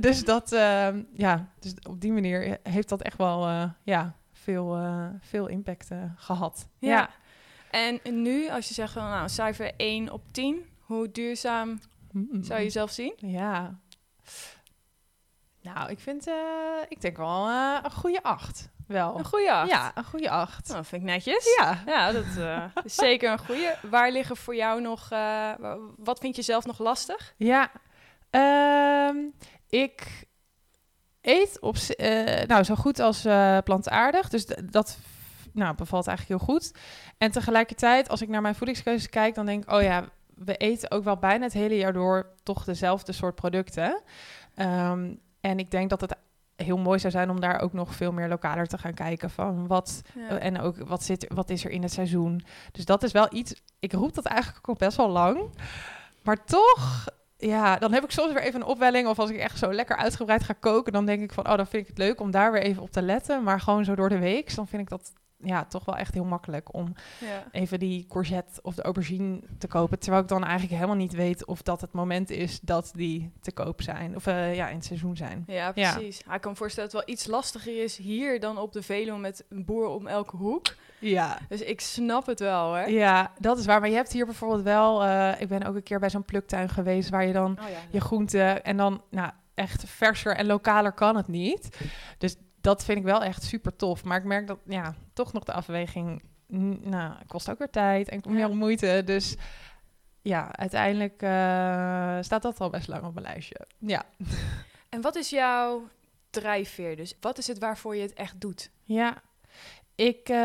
dus 0.00 0.24
dat, 0.24 0.50
ja, 1.14 1.48
dus 1.60 1.74
op 1.88 2.00
die 2.00 2.12
manier 2.12 2.58
heeft 2.62 2.88
dat 2.88 3.02
echt 3.02 3.16
wel, 3.16 3.70
ja, 3.82 4.14
veel, 4.42 4.78
uh, 4.78 5.06
veel 5.20 5.46
impact 5.46 5.90
uh, 5.90 6.02
gehad. 6.16 6.68
Ja. 6.78 6.90
ja. 6.90 7.10
En 7.70 8.22
nu, 8.22 8.50
als 8.50 8.68
je 8.68 8.74
zegt 8.74 8.94
nou, 8.94 9.28
cijfer 9.28 9.72
1 9.76 10.10
op 10.10 10.22
10, 10.30 10.66
hoe 10.80 11.10
duurzaam 11.10 11.80
mm. 12.12 12.42
zou 12.42 12.58
je 12.58 12.64
jezelf 12.64 12.90
zien? 12.90 13.12
Ja. 13.16 13.78
Nou, 15.62 15.90
ik 15.90 15.98
vind, 15.98 16.28
uh, 16.28 16.34
ik 16.88 17.00
denk 17.00 17.16
wel 17.16 17.48
een 17.48 17.92
goede 17.92 18.22
8. 18.22 18.70
Wel. 18.86 19.18
Een 19.18 19.24
goede 19.24 19.52
8? 19.52 19.70
Ja, 19.70 19.92
een 19.94 20.04
goede 20.04 20.30
8. 20.30 20.68
Nou, 20.68 20.84
vind 20.84 21.02
ik 21.02 21.08
netjes. 21.08 21.56
Ja. 21.58 21.82
Ja, 21.86 22.12
dat 22.12 22.24
is 22.84 22.94
zeker 22.94 23.30
een 23.30 23.38
goede. 23.38 23.76
Waar 23.90 24.10
liggen 24.10 24.36
voor 24.36 24.56
jou 24.56 24.80
nog, 24.80 25.08
wat 25.96 26.18
vind 26.18 26.36
je 26.36 26.42
zelf 26.42 26.66
nog 26.66 26.78
lastig? 26.78 27.34
Ja, 27.36 27.70
um, 29.10 29.34
ik 29.68 30.26
eet 31.22 31.60
op, 31.60 31.76
uh, 31.76 32.42
nou, 32.46 32.62
zo 32.62 32.74
goed 32.74 32.98
als 32.98 33.26
uh, 33.26 33.58
plantaardig. 33.64 34.28
Dus 34.28 34.46
dat 34.70 34.98
nou, 35.52 35.74
bevalt 35.74 36.06
eigenlijk 36.06 36.40
heel 36.40 36.54
goed. 36.54 36.72
En 37.18 37.30
tegelijkertijd, 37.30 38.08
als 38.08 38.22
ik 38.22 38.28
naar 38.28 38.42
mijn 38.42 38.54
voedingskeuzes 38.54 39.08
kijk, 39.08 39.34
dan 39.34 39.46
denk 39.46 39.62
ik, 39.62 39.72
oh 39.72 39.82
ja, 39.82 40.04
we 40.34 40.56
eten 40.56 40.90
ook 40.90 41.04
wel 41.04 41.16
bijna 41.16 41.44
het 41.44 41.52
hele 41.52 41.76
jaar 41.76 41.92
door 41.92 42.26
toch 42.42 42.64
dezelfde 42.64 43.12
soort 43.12 43.34
producten. 43.34 44.02
Um, 44.56 45.20
en 45.40 45.58
ik 45.58 45.70
denk 45.70 45.90
dat 45.90 46.00
het 46.00 46.16
heel 46.56 46.78
mooi 46.78 46.98
zou 46.98 47.12
zijn 47.12 47.30
om 47.30 47.40
daar 47.40 47.60
ook 47.60 47.72
nog 47.72 47.94
veel 47.94 48.12
meer 48.12 48.28
lokaler 48.28 48.66
te 48.66 48.78
gaan 48.78 48.94
kijken 48.94 49.30
van 49.30 49.66
wat 49.66 50.02
ja. 50.14 50.38
en 50.38 50.60
ook 50.60 50.76
wat 50.76 51.02
zit 51.02 51.32
wat 51.34 51.50
is 51.50 51.64
er 51.64 51.70
in 51.70 51.82
het 51.82 51.92
seizoen. 51.92 52.44
Dus 52.72 52.84
dat 52.84 53.02
is 53.02 53.12
wel 53.12 53.26
iets. 53.30 53.54
Ik 53.78 53.92
roep 53.92 54.14
dat 54.14 54.24
eigenlijk 54.24 54.68
al 54.68 54.74
best 54.74 54.96
wel 54.96 55.08
lang, 55.08 55.50
maar 56.22 56.44
toch 56.44 57.06
ja, 57.46 57.76
dan 57.76 57.92
heb 57.92 58.04
ik 58.04 58.10
soms 58.10 58.32
weer 58.32 58.42
even 58.42 58.60
een 58.60 58.66
opwelling. 58.66 59.08
Of 59.08 59.18
als 59.18 59.30
ik 59.30 59.36
echt 59.36 59.58
zo 59.58 59.72
lekker 59.72 59.96
uitgebreid 59.96 60.44
ga 60.44 60.52
koken, 60.60 60.92
dan 60.92 61.06
denk 61.06 61.22
ik 61.22 61.32
van, 61.32 61.48
oh, 61.48 61.56
dan 61.56 61.66
vind 61.66 61.82
ik 61.82 61.88
het 61.88 61.98
leuk 61.98 62.20
om 62.20 62.30
daar 62.30 62.52
weer 62.52 62.62
even 62.62 62.82
op 62.82 62.90
te 62.90 63.02
letten. 63.02 63.42
Maar 63.42 63.60
gewoon 63.60 63.84
zo 63.84 63.94
door 63.94 64.08
de 64.08 64.18
week, 64.18 64.54
dan 64.54 64.68
vind 64.68 64.82
ik 64.82 64.88
dat 64.88 65.12
ja, 65.44 65.64
toch 65.64 65.84
wel 65.84 65.96
echt 65.96 66.14
heel 66.14 66.24
makkelijk 66.24 66.74
om 66.74 66.94
ja. 67.20 67.44
even 67.52 67.78
die 67.78 68.06
courgette 68.08 68.62
of 68.62 68.74
de 68.74 68.82
aubergine 68.82 69.40
te 69.58 69.66
kopen. 69.66 69.98
Terwijl 69.98 70.22
ik 70.22 70.28
dan 70.28 70.42
eigenlijk 70.42 70.72
helemaal 70.72 70.96
niet 70.96 71.12
weet 71.12 71.46
of 71.46 71.62
dat 71.62 71.80
het 71.80 71.92
moment 71.92 72.30
is 72.30 72.60
dat 72.60 72.90
die 72.94 73.32
te 73.40 73.52
koop 73.52 73.82
zijn. 73.82 74.16
Of 74.16 74.26
uh, 74.26 74.54
ja, 74.54 74.68
in 74.68 74.76
het 74.76 74.84
seizoen 74.84 75.16
zijn. 75.16 75.44
Ja, 75.46 75.72
precies. 75.72 76.22
Ja. 76.26 76.34
Ik 76.34 76.40
kan 76.40 76.50
me 76.50 76.56
voorstellen 76.56 76.90
dat 76.90 77.00
het 77.00 77.06
wel 77.08 77.16
iets 77.16 77.26
lastiger 77.26 77.82
is 77.82 77.96
hier 77.96 78.40
dan 78.40 78.58
op 78.58 78.72
de 78.72 78.82
Veluwe 78.82 79.18
met 79.18 79.44
een 79.48 79.64
boer 79.64 79.86
om 79.86 80.06
elke 80.06 80.36
hoek. 80.36 80.66
Ja. 81.02 81.38
Dus 81.48 81.60
ik 81.60 81.80
snap 81.80 82.26
het 82.26 82.40
wel, 82.40 82.72
hè? 82.72 82.84
Ja, 82.84 83.32
dat 83.38 83.58
is 83.58 83.66
waar. 83.66 83.80
Maar 83.80 83.88
je 83.88 83.94
hebt 83.94 84.12
hier 84.12 84.24
bijvoorbeeld 84.24 84.62
wel... 84.62 85.04
Uh, 85.04 85.40
ik 85.40 85.48
ben 85.48 85.62
ook 85.62 85.74
een 85.74 85.82
keer 85.82 85.98
bij 85.98 86.10
zo'n 86.10 86.24
pluktuin 86.24 86.68
geweest... 86.68 87.08
waar 87.08 87.26
je 87.26 87.32
dan 87.32 87.58
oh, 87.60 87.68
ja, 87.68 87.78
je 87.90 88.00
groenten... 88.00 88.64
en 88.64 88.76
dan 88.76 89.02
nou, 89.10 89.30
echt 89.54 89.84
verser 89.86 90.36
en 90.36 90.46
lokaler 90.46 90.92
kan 90.92 91.16
het 91.16 91.28
niet. 91.28 91.78
Dus 92.18 92.36
dat 92.60 92.84
vind 92.84 92.98
ik 92.98 93.04
wel 93.04 93.22
echt 93.22 93.42
super 93.42 93.76
tof. 93.76 94.04
Maar 94.04 94.18
ik 94.18 94.24
merk 94.24 94.46
dat, 94.46 94.58
ja, 94.64 94.94
toch 95.12 95.32
nog 95.32 95.44
de 95.44 95.52
afweging... 95.52 96.22
Nou, 96.82 97.14
kost 97.26 97.50
ook 97.50 97.58
weer 97.58 97.70
tijd 97.70 98.08
en 98.08 98.20
meer 98.26 98.48
ja. 98.48 98.54
moeite. 98.54 99.02
Dus 99.04 99.36
ja, 100.22 100.56
uiteindelijk 100.56 101.22
uh, 101.22 101.28
staat 102.20 102.42
dat 102.42 102.60
al 102.60 102.70
best 102.70 102.88
lang 102.88 103.04
op 103.04 103.14
mijn 103.14 103.26
lijstje. 103.26 103.66
Ja. 103.78 104.02
En 104.88 105.00
wat 105.00 105.16
is 105.16 105.30
jouw 105.30 105.88
drijfveer? 106.30 106.96
Dus 106.96 107.14
wat 107.20 107.38
is 107.38 107.46
het 107.46 107.58
waarvoor 107.58 107.96
je 107.96 108.02
het 108.02 108.12
echt 108.12 108.40
doet? 108.40 108.70
Ja, 108.84 109.22
ik, 110.02 110.28
uh, 110.28 110.36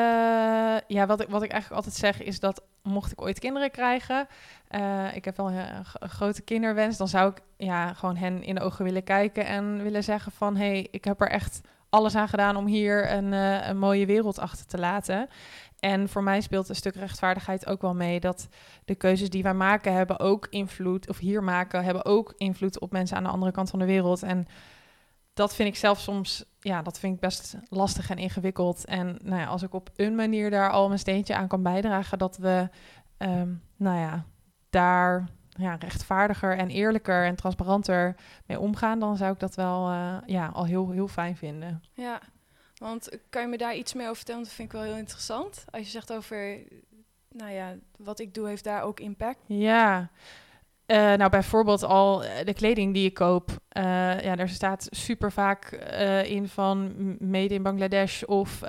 ja, 0.87 1.05
wat 1.05 1.21
ik, 1.21 1.29
wat 1.29 1.43
ik 1.43 1.51
eigenlijk 1.51 1.83
altijd 1.83 1.95
zeg 1.95 2.21
is 2.21 2.39
dat 2.39 2.63
mocht 2.81 3.11
ik 3.11 3.21
ooit 3.21 3.39
kinderen 3.39 3.71
krijgen, 3.71 4.27
uh, 4.71 5.15
ik 5.15 5.25
heb 5.25 5.37
wel 5.37 5.51
een, 5.51 5.85
grote 6.09 6.41
kinderwens, 6.41 6.97
dan 6.97 7.07
zou 7.07 7.31
ik 7.31 7.41
ja, 7.57 7.93
gewoon 7.93 8.15
hen 8.15 8.43
in 8.43 8.55
de 8.55 8.61
ogen 8.61 8.85
willen 8.85 9.03
kijken 9.03 9.45
en 9.45 9.83
willen 9.83 10.03
zeggen 10.03 10.31
van, 10.31 10.55
hé, 10.55 10.65
hey, 10.65 10.87
ik 10.91 11.05
heb 11.05 11.21
er 11.21 11.29
echt 11.29 11.61
alles 11.89 12.15
aan 12.15 12.27
gedaan 12.27 12.55
om 12.55 12.65
hier 12.65 13.11
een, 13.11 13.31
uh, 13.31 13.67
een 13.67 13.77
mooie 13.77 14.05
wereld 14.05 14.39
achter 14.39 14.65
te 14.65 14.77
laten. 14.77 15.29
En 15.79 16.09
voor 16.09 16.23
mij 16.23 16.41
speelt 16.41 16.69
een 16.69 16.75
stuk 16.75 16.95
rechtvaardigheid 16.95 17.67
ook 17.67 17.81
wel 17.81 17.93
mee 17.93 18.19
dat 18.19 18.47
de 18.85 18.95
keuzes 18.95 19.29
die 19.29 19.43
wij 19.43 19.53
maken 19.53 19.93
hebben 19.93 20.19
ook 20.19 20.47
invloed, 20.49 21.09
of 21.09 21.17
hier 21.17 21.43
maken, 21.43 21.83
hebben 21.83 22.05
ook 22.05 22.33
invloed 22.37 22.79
op 22.79 22.91
mensen 22.91 23.17
aan 23.17 23.23
de 23.23 23.29
andere 23.29 23.51
kant 23.51 23.69
van 23.69 23.79
de 23.79 23.85
wereld. 23.85 24.23
En 24.23 24.47
dat 25.37 25.55
vind 25.55 25.69
ik 25.69 25.75
zelf 25.75 25.99
soms, 25.99 26.45
ja, 26.67 26.81
dat 26.81 26.99
vind 26.99 27.13
ik 27.13 27.19
best 27.19 27.55
lastig 27.69 28.09
en 28.09 28.17
ingewikkeld. 28.17 28.85
En 28.85 29.19
nou 29.21 29.41
ja, 29.41 29.45
als 29.45 29.63
ik 29.63 29.73
op 29.73 29.89
een 29.95 30.15
manier 30.15 30.49
daar 30.49 30.71
al 30.71 30.87
mijn 30.87 30.99
steentje 30.99 31.35
aan 31.35 31.47
kan 31.47 31.63
bijdragen, 31.63 32.17
dat 32.17 32.37
we, 32.37 32.69
um, 33.17 33.61
nou 33.75 33.99
ja, 33.99 34.25
daar 34.69 35.29
ja, 35.49 35.75
rechtvaardiger 35.75 36.57
en 36.57 36.69
eerlijker 36.69 37.25
en 37.25 37.35
transparanter 37.35 38.15
mee 38.45 38.59
omgaan, 38.59 38.99
dan 38.99 39.17
zou 39.17 39.33
ik 39.33 39.39
dat 39.39 39.55
wel, 39.55 39.91
uh, 39.91 40.17
ja, 40.25 40.47
al 40.47 40.65
heel, 40.65 40.91
heel 40.91 41.07
fijn 41.07 41.37
vinden. 41.37 41.83
Ja, 41.93 42.19
want 42.77 43.09
kan 43.29 43.41
je 43.41 43.47
me 43.47 43.57
daar 43.57 43.75
iets 43.75 43.93
meer 43.93 44.05
over 44.05 44.15
vertellen? 44.15 44.43
Dat 44.43 44.51
vind 44.51 44.73
ik 44.73 44.79
wel 44.79 44.87
heel 44.87 44.97
interessant. 44.97 45.65
Als 45.69 45.81
je 45.81 45.89
zegt 45.89 46.13
over, 46.13 46.59
nou 47.31 47.51
ja, 47.51 47.75
wat 47.97 48.19
ik 48.19 48.33
doe 48.33 48.47
heeft 48.47 48.63
daar 48.63 48.81
ook 48.81 48.99
impact. 48.99 49.39
Ja. 49.45 50.09
Uh, 50.87 50.97
nou, 50.97 51.29
bijvoorbeeld 51.29 51.83
al 51.83 52.19
de 52.19 52.53
kleding 52.53 52.93
die 52.93 53.05
ik 53.05 53.13
koop. 53.13 53.49
Uh, 53.49 54.21
ja, 54.21 54.35
daar 54.35 54.49
staat 54.49 54.87
super 54.89 55.31
vaak 55.31 55.69
in 56.25 56.47
van 56.47 56.93
made 57.19 57.53
in 57.53 57.63
Bangladesh 57.63 58.23
of 58.23 58.61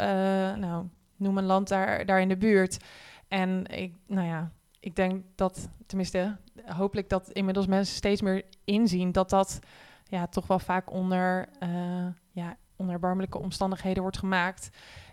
nou, 0.56 0.86
noem 1.16 1.38
een 1.38 1.44
land 1.44 1.68
daar, 1.68 2.06
daar 2.06 2.20
in 2.20 2.28
de 2.28 2.36
buurt. 2.36 2.84
En 3.28 3.66
ik, 3.66 3.94
nou 4.06 4.26
ja, 4.26 4.52
ik 4.80 4.96
denk 4.96 5.24
dat, 5.34 5.68
tenminste, 5.86 6.36
hopelijk 6.64 7.08
dat 7.08 7.30
inmiddels 7.30 7.66
mensen 7.66 7.96
steeds 7.96 8.22
meer 8.22 8.44
inzien 8.64 9.12
dat 9.12 9.30
dat 9.30 9.58
ja, 10.04 10.26
toch 10.26 10.46
wel 10.46 10.58
vaak 10.58 10.92
onder, 10.92 11.48
ja, 12.30 12.56
onder 12.76 12.94
erbarmelijke 12.94 13.38
omstandigheden 13.38 14.02
wordt 14.02 14.18
gemaakt. 14.18 14.70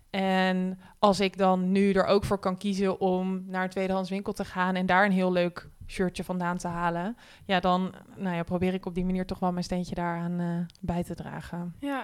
En 0.09 0.79
als 0.99 1.19
ik 1.19 1.37
dan 1.37 1.71
nu 1.71 1.91
er 1.91 2.05
ook 2.05 2.23
voor 2.23 2.39
kan 2.39 2.57
kiezen 2.57 2.99
om 2.99 3.43
naar 3.47 3.63
een 3.63 3.69
tweedehands 3.69 4.09
winkel 4.09 4.33
te 4.33 4.45
gaan 4.45 4.75
en 4.75 4.85
daar 4.85 5.05
een 5.05 5.11
heel 5.11 5.31
leuk 5.31 5.69
shirtje 5.87 6.23
vandaan 6.23 6.57
te 6.57 6.67
halen, 6.67 7.17
ja, 7.45 7.59
dan 7.59 7.93
nou 8.15 8.35
ja, 8.35 8.43
probeer 8.43 8.73
ik 8.73 8.85
op 8.85 8.95
die 8.95 9.05
manier 9.05 9.25
toch 9.25 9.39
wel 9.39 9.51
mijn 9.51 9.63
steentje 9.63 9.95
daaraan 9.95 10.39
uh, 10.39 10.65
bij 10.81 11.03
te 11.03 11.15
dragen. 11.15 11.75
Ja, 11.79 11.97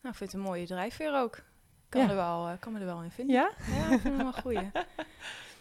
nou, 0.00 0.12
ik 0.12 0.14
vind 0.14 0.32
het 0.32 0.40
een 0.40 0.46
mooie 0.46 0.66
drijfveer 0.66 1.14
ook. 1.16 1.42
Kan, 1.88 2.02
Ja. 2.02 2.08
er 2.08 2.14
wel, 2.14 2.48
uh, 2.48 2.52
kan 2.58 2.72
me 2.72 2.78
er 2.78 2.84
wel 2.86 3.02
in 3.02 3.10
vinden. 3.10 3.36
Ja? 3.36 3.50
Ja, 3.66 3.82
ik 3.82 4.00
vind 4.00 4.02
hem 4.02 4.16
wel 4.16 4.26
een 4.26 4.42
goeie. 4.42 4.70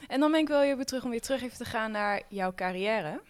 En 0.07 0.19
dan 0.19 0.31
ben 0.31 0.39
ik 0.39 0.47
wel 0.47 0.61
heel 0.61 0.75
weer 0.75 0.85
terug 0.85 1.03
om 1.03 1.09
weer 1.09 1.21
terug 1.21 1.41
even 1.41 1.57
te 1.57 1.65
gaan 1.65 1.91
naar 1.91 2.21
jouw 2.29 2.53
carrière. 2.53 3.21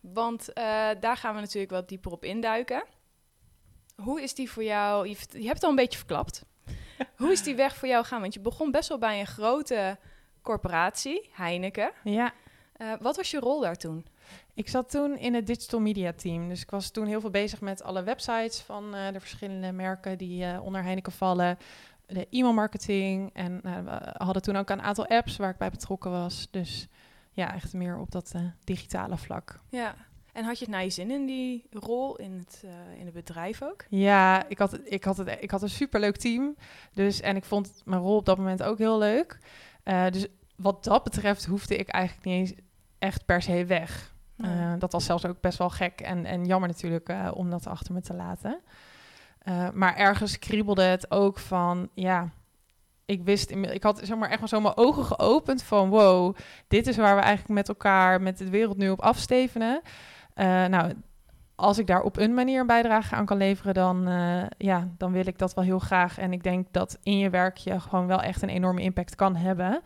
Want 0.00 0.52
eh, 0.52 0.64
daar 1.00 1.16
gaan 1.16 1.34
we 1.34 1.40
natuurlijk 1.40 1.72
wat 1.72 1.88
dieper 1.88 2.12
op 2.12 2.24
induiken. 2.24 2.84
Hoe 3.96 4.22
is 4.22 4.34
die 4.34 4.50
voor 4.50 4.62
jou? 4.64 5.08
Je, 5.08 5.16
je 5.30 5.42
hebt 5.42 5.54
het 5.54 5.62
al 5.62 5.70
een 5.70 5.76
beetje 5.76 5.98
verklapt. 5.98 6.44
Hoe 7.16 7.32
is 7.32 7.42
die 7.42 7.54
weg 7.54 7.76
voor 7.76 7.88
jou 7.88 8.04
gaan? 8.04 8.20
Want 8.20 8.34
je 8.34 8.40
begon 8.40 8.70
best 8.70 8.88
wel 8.88 8.98
bij 8.98 9.20
een 9.20 9.26
grote 9.26 9.98
corporatie, 10.42 11.30
Heineken. 11.32 11.90
Ja. 12.04 12.32
Eh, 12.78 12.92
wat 13.00 13.16
was 13.16 13.30
je 13.30 13.38
rol 13.38 13.60
daar 13.60 13.76
toen? 13.76 14.06
Ik 14.54 14.68
zat 14.68 14.90
toen 14.90 15.16
in 15.16 15.34
het 15.34 15.46
digital 15.46 15.80
media 15.80 16.12
team. 16.12 16.48
Dus 16.48 16.62
ik 16.62 16.70
was 16.70 16.90
toen 16.90 17.06
heel 17.06 17.20
veel 17.20 17.30
bezig 17.30 17.60
met 17.60 17.82
alle 17.82 18.02
websites 18.02 18.60
van 18.60 18.94
eh, 18.94 19.12
de 19.12 19.20
verschillende 19.20 19.72
merken 19.72 20.18
die 20.18 20.44
eh, 20.44 20.64
onder 20.64 20.82
Heineken 20.82 21.12
vallen. 21.12 21.58
De 22.06 22.26
e-mailmarketing. 22.30 23.30
En 23.32 23.60
we 23.62 24.12
hadden 24.16 24.42
toen 24.42 24.56
ook 24.56 24.70
een 24.70 24.82
aantal 24.82 25.06
apps 25.06 25.36
waar 25.36 25.50
ik 25.50 25.56
bij 25.56 25.70
betrokken 25.70 26.10
was. 26.10 26.48
Dus 26.50 26.88
ja, 27.32 27.54
echt 27.54 27.72
meer 27.72 27.98
op 27.98 28.10
dat 28.10 28.34
digitale 28.64 29.16
vlak. 29.16 29.60
Ja. 29.68 29.94
En 30.32 30.44
had 30.44 30.58
je 30.58 30.64
het 30.64 30.74
naar 30.74 30.82
je 30.82 30.90
zin 30.90 31.10
in 31.10 31.26
die 31.26 31.66
rol 31.70 32.16
in 32.16 32.32
het, 32.38 32.64
in 32.98 33.04
het 33.04 33.14
bedrijf 33.14 33.62
ook? 33.62 33.84
Ja, 33.88 34.48
ik 34.48 34.58
had, 34.58 34.78
ik 34.84 35.04
had, 35.04 35.16
het, 35.16 35.36
ik 35.40 35.50
had 35.50 35.62
een 35.62 35.70
superleuk 35.70 36.16
team. 36.16 36.56
Dus, 36.92 37.20
en 37.20 37.36
ik 37.36 37.44
vond 37.44 37.82
mijn 37.84 38.00
rol 38.00 38.16
op 38.16 38.24
dat 38.24 38.36
moment 38.36 38.62
ook 38.62 38.78
heel 38.78 38.98
leuk. 38.98 39.38
Dus 39.84 40.26
wat 40.56 40.84
dat 40.84 41.04
betreft 41.04 41.44
hoefde 41.44 41.76
ik 41.76 41.88
eigenlijk 41.88 42.24
niet 42.24 42.34
eens 42.34 42.67
echt 42.98 43.24
per 43.24 43.42
se 43.42 43.64
weg. 43.64 44.16
Eh, 44.38 44.72
dat 44.78 44.92
was 44.92 45.04
zelfs 45.04 45.26
ook 45.26 45.40
best 45.40 45.58
wel 45.58 45.70
gek 45.70 46.00
en, 46.00 46.24
en 46.24 46.44
jammer 46.44 46.68
natuurlijk 46.68 47.08
eh, 47.08 47.30
om 47.34 47.50
dat 47.50 47.66
achter 47.66 47.94
me 47.94 48.00
te 48.00 48.14
laten. 48.14 48.60
Eh, 49.38 49.70
maar 49.70 49.96
ergens 49.96 50.38
kriebelde 50.38 50.82
het 50.82 51.10
ook 51.10 51.38
van, 51.38 51.88
ja, 51.94 52.28
ik 53.04 53.22
wist, 53.24 53.50
ik 53.50 53.82
had 53.82 54.00
zeg 54.02 54.16
maar 54.16 54.30
echt 54.30 54.40
maar 54.40 54.48
zo 54.48 54.60
mijn 54.60 54.76
ogen 54.76 55.04
geopend 55.04 55.62
van, 55.62 55.88
wow, 55.88 56.36
dit 56.68 56.86
is 56.86 56.96
waar 56.96 57.14
we 57.14 57.20
eigenlijk 57.20 57.54
met 57.54 57.68
elkaar, 57.68 58.22
met 58.22 58.38
de 58.38 58.50
wereld 58.50 58.76
nu 58.76 58.90
op 58.90 59.00
afstevenen. 59.00 59.80
Nou, 60.34 60.92
als 61.54 61.78
ik 61.78 61.86
daar 61.86 62.02
op 62.02 62.16
een 62.16 62.34
manier 62.34 62.60
een 62.60 62.66
bijdrage 62.66 63.14
aan 63.14 63.26
kan 63.26 63.36
leveren, 63.36 63.74
dan, 63.74 64.08
ja, 64.58 64.88
dan 64.96 65.12
wil 65.12 65.26
ik 65.26 65.38
dat 65.38 65.54
wel 65.54 65.64
heel 65.64 65.78
graag. 65.78 66.18
En 66.18 66.32
ik 66.32 66.42
denk 66.42 66.66
dat 66.70 66.98
in 67.02 67.18
je 67.18 67.30
werk 67.30 67.56
je 67.56 67.80
gewoon 67.80 68.06
wel 68.06 68.22
echt 68.22 68.42
een 68.42 68.48
enorme 68.48 68.80
impact 68.80 69.14
kan 69.14 69.36
hebben. 69.36 69.82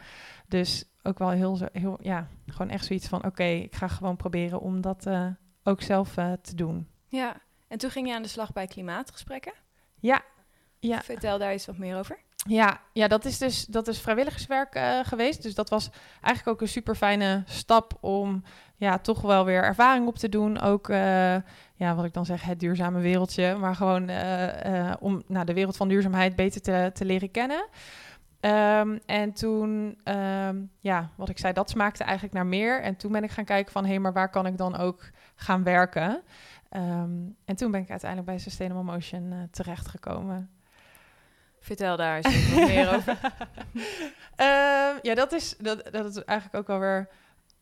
Dus 0.48 0.91
ook 1.02 1.18
wel 1.18 1.30
heel, 1.30 1.56
zo- 1.56 1.68
heel 1.72 1.98
ja, 2.00 2.28
gewoon 2.46 2.70
echt 2.70 2.84
zoiets 2.86 3.08
van, 3.08 3.24
oké, 3.24 3.44
ik 3.44 3.74
ga 3.74 3.88
gewoon 3.88 4.16
proberen 4.16 4.60
om 4.60 4.80
dat 4.80 5.06
eh, 5.06 5.26
ook 5.62 5.82
zelf 5.82 6.16
eh, 6.16 6.32
te 6.42 6.54
doen. 6.54 6.88
Ja. 7.08 7.36
En 7.68 7.78
toen 7.78 7.90
ging 7.90 8.08
je 8.08 8.14
aan 8.14 8.22
de 8.22 8.28
slag 8.28 8.52
bij 8.52 8.66
klimaatgesprekken. 8.66 9.52
Ja, 10.00 10.22
ja. 10.78 11.00
Vertel 11.00 11.38
daar 11.38 11.50
eens 11.50 11.66
wat 11.66 11.78
meer 11.78 11.98
over. 11.98 12.18
Ja, 12.48 12.80
ja 12.92 13.08
dat 13.08 13.24
is 13.24 13.38
dus 13.38 13.64
dat 13.64 13.88
is 13.88 14.00
vrijwilligerswerk 14.00 14.74
eh, 14.74 15.00
geweest. 15.02 15.42
Dus 15.42 15.54
dat 15.54 15.68
was 15.68 15.90
eigenlijk 16.20 16.48
ook 16.48 16.60
een 16.60 16.72
super 16.72 16.94
fijne 16.94 17.42
stap 17.46 17.98
om 18.00 18.42
ja, 18.76 18.98
toch 18.98 19.20
wel 19.20 19.44
weer 19.44 19.62
ervaring 19.62 20.06
op 20.06 20.16
te 20.16 20.28
doen. 20.28 20.60
Ook, 20.60 20.88
ja, 21.74 21.94
wat 21.94 22.04
ik 22.04 22.12
dan 22.12 22.26
zeg, 22.26 22.42
het 22.42 22.60
duurzame 22.60 23.00
wereldje. 23.00 23.56
Maar 23.56 23.74
gewoon 23.74 24.10
om 25.00 25.22
nou, 25.26 25.44
de 25.44 25.54
wereld 25.54 25.76
van 25.76 25.88
duurzaamheid 25.88 26.36
beter 26.36 26.60
te, 26.60 26.90
te 26.94 27.04
leren 27.04 27.30
kennen. 27.30 27.68
Ehm, 28.42 28.98
en 29.06 29.32
toen, 29.32 29.98
ehm, 30.04 30.62
ja, 30.80 31.10
wat 31.16 31.28
ik 31.28 31.38
zei, 31.38 31.52
dat 31.52 31.70
smaakte 31.70 32.04
eigenlijk 32.04 32.34
naar 32.34 32.46
meer. 32.46 32.80
En 32.80 32.96
toen 32.96 33.12
ben 33.12 33.24
ik 33.24 33.30
gaan 33.30 33.44
kijken 33.44 33.72
van, 33.72 33.84
hé, 33.84 33.98
maar 33.98 34.12
waar 34.12 34.30
kan 34.30 34.46
ik 34.46 34.56
dan 34.56 34.76
ook 34.76 35.10
gaan 35.34 35.62
werken? 35.62 36.22
Ehm, 36.68 37.10
en 37.44 37.56
toen 37.56 37.70
ben 37.70 37.80
ik 37.80 37.90
uiteindelijk 37.90 38.30
bij 38.30 38.38
Sustainable 38.38 38.84
Motion 38.84 39.32
eh, 39.32 39.38
terechtgekomen. 39.50 40.50
Vertel 41.60 41.96
daar 41.96 42.16
eens 42.16 42.54
wat 42.54 42.68
meer 42.68 42.94
over. 42.94 43.18
Ja, 45.02 45.14
dat 45.14 45.32
is, 45.32 45.56
dat, 45.58 45.88
dat 45.92 46.04
is 46.06 46.24
eigenlijk 46.24 46.58
ook 46.58 46.66
wel 46.66 46.78
weer 46.78 47.08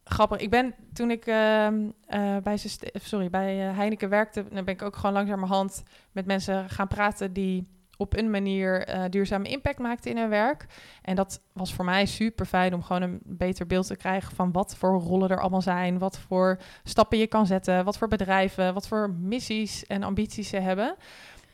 grappig. 0.04 0.38
Ik 0.38 0.50
ben 0.50 0.74
toen 0.92 1.10
ik 1.10 1.26
eh, 1.26 1.68
bij, 2.42 2.56
sorry, 2.92 3.30
bij 3.30 3.68
eh, 3.68 3.76
Heineken 3.76 4.08
werkte, 4.08 4.44
dan 4.50 4.64
ben 4.64 4.74
ik 4.74 4.82
ook 4.82 4.96
gewoon 4.96 5.12
langzamerhand 5.12 5.82
met 6.12 6.26
mensen 6.26 6.70
gaan 6.70 6.88
praten 6.88 7.32
die 7.32 7.66
op 8.00 8.16
een 8.16 8.30
manier 8.30 8.84
eh, 8.84 9.04
duurzame 9.10 9.48
impact 9.48 9.78
maakten 9.78 10.10
in 10.10 10.16
hun 10.16 10.28
werk. 10.28 10.66
En 11.02 11.16
dat 11.16 11.40
was 11.52 11.74
voor 11.74 11.84
mij 11.84 12.06
super 12.06 12.46
fijn 12.46 12.74
om 12.74 12.82
gewoon 12.82 13.02
een 13.02 13.20
beter 13.24 13.66
beeld 13.66 13.86
te 13.86 13.96
krijgen 13.96 14.36
van 14.36 14.52
wat 14.52 14.76
voor 14.76 15.00
rollen 15.00 15.28
er 15.28 15.40
allemaal 15.40 15.62
zijn, 15.62 15.98
wat 15.98 16.18
voor 16.18 16.58
stappen 16.84 17.18
je 17.18 17.26
kan 17.26 17.46
zetten, 17.46 17.84
wat 17.84 17.98
voor 17.98 18.08
bedrijven, 18.08 18.74
wat 18.74 18.88
voor 18.88 19.10
missies 19.10 19.86
en 19.86 20.02
ambities 20.02 20.48
ze 20.48 20.56
hebben. 20.56 20.94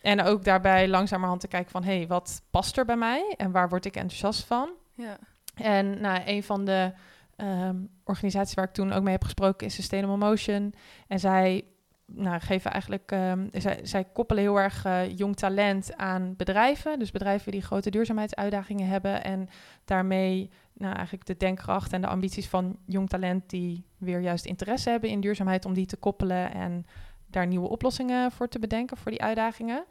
En 0.02 0.22
ook 0.22 0.44
daarbij 0.44 0.88
langzamerhand 0.88 1.40
te 1.40 1.48
kijken 1.48 1.70
van, 1.70 1.84
hé, 1.84 1.96
hey, 1.96 2.06
wat 2.06 2.42
past 2.50 2.76
er 2.76 2.84
bij 2.84 2.96
mij 2.96 3.34
en 3.36 3.50
waar 3.50 3.68
word 3.68 3.84
ik 3.84 3.96
enthousiast 3.96 4.44
van? 4.44 4.70
Ja. 4.94 5.18
En 5.54 6.00
nou, 6.00 6.22
een 6.24 6.42
van 6.42 6.64
de 6.64 6.92
ehm, 7.36 7.76
organisaties 8.04 8.54
waar 8.54 8.64
ik 8.64 8.72
toen 8.72 8.92
ook 8.92 9.02
mee 9.02 9.12
heb 9.12 9.24
gesproken 9.24 9.66
is 9.66 9.74
Sustainable 9.74 10.16
Motion. 10.16 10.74
En 11.08 11.18
zij 11.18 11.64
nou, 12.06 12.40
geven 12.40 12.72
eigenlijk, 12.72 13.12
ehm, 13.12 13.48
zij, 13.52 13.80
zij 13.82 14.04
koppelen 14.04 14.42
heel 14.42 14.60
erg 14.60 14.84
eh, 14.84 15.16
jong 15.16 15.36
talent 15.36 15.96
aan 15.96 16.34
bedrijven. 16.36 16.98
Dus 16.98 17.10
bedrijven 17.10 17.52
die 17.52 17.62
grote 17.62 17.90
duurzaamheidsuitdagingen 17.90 18.88
hebben. 18.88 19.24
En 19.24 19.48
daarmee 19.84 20.50
nou, 20.72 20.94
eigenlijk 20.94 21.26
de 21.26 21.36
denkkracht 21.36 21.92
en 21.92 22.00
de 22.00 22.06
ambities 22.06 22.48
van 22.48 22.78
jong 22.84 23.08
talent 23.08 23.50
die 23.50 23.84
weer 23.98 24.20
juist 24.20 24.44
interesse 24.44 24.90
hebben 24.90 25.10
in 25.10 25.20
duurzaamheid, 25.20 25.64
om 25.64 25.74
die 25.74 25.86
te 25.86 25.96
koppelen 25.96 26.52
en 26.52 26.86
daar 27.26 27.46
nieuwe 27.46 27.68
oplossingen 27.68 28.32
voor 28.32 28.48
te 28.48 28.58
bedenken 28.58 28.96
voor 28.96 29.10
die 29.10 29.22
uitdagingen. 29.22 29.84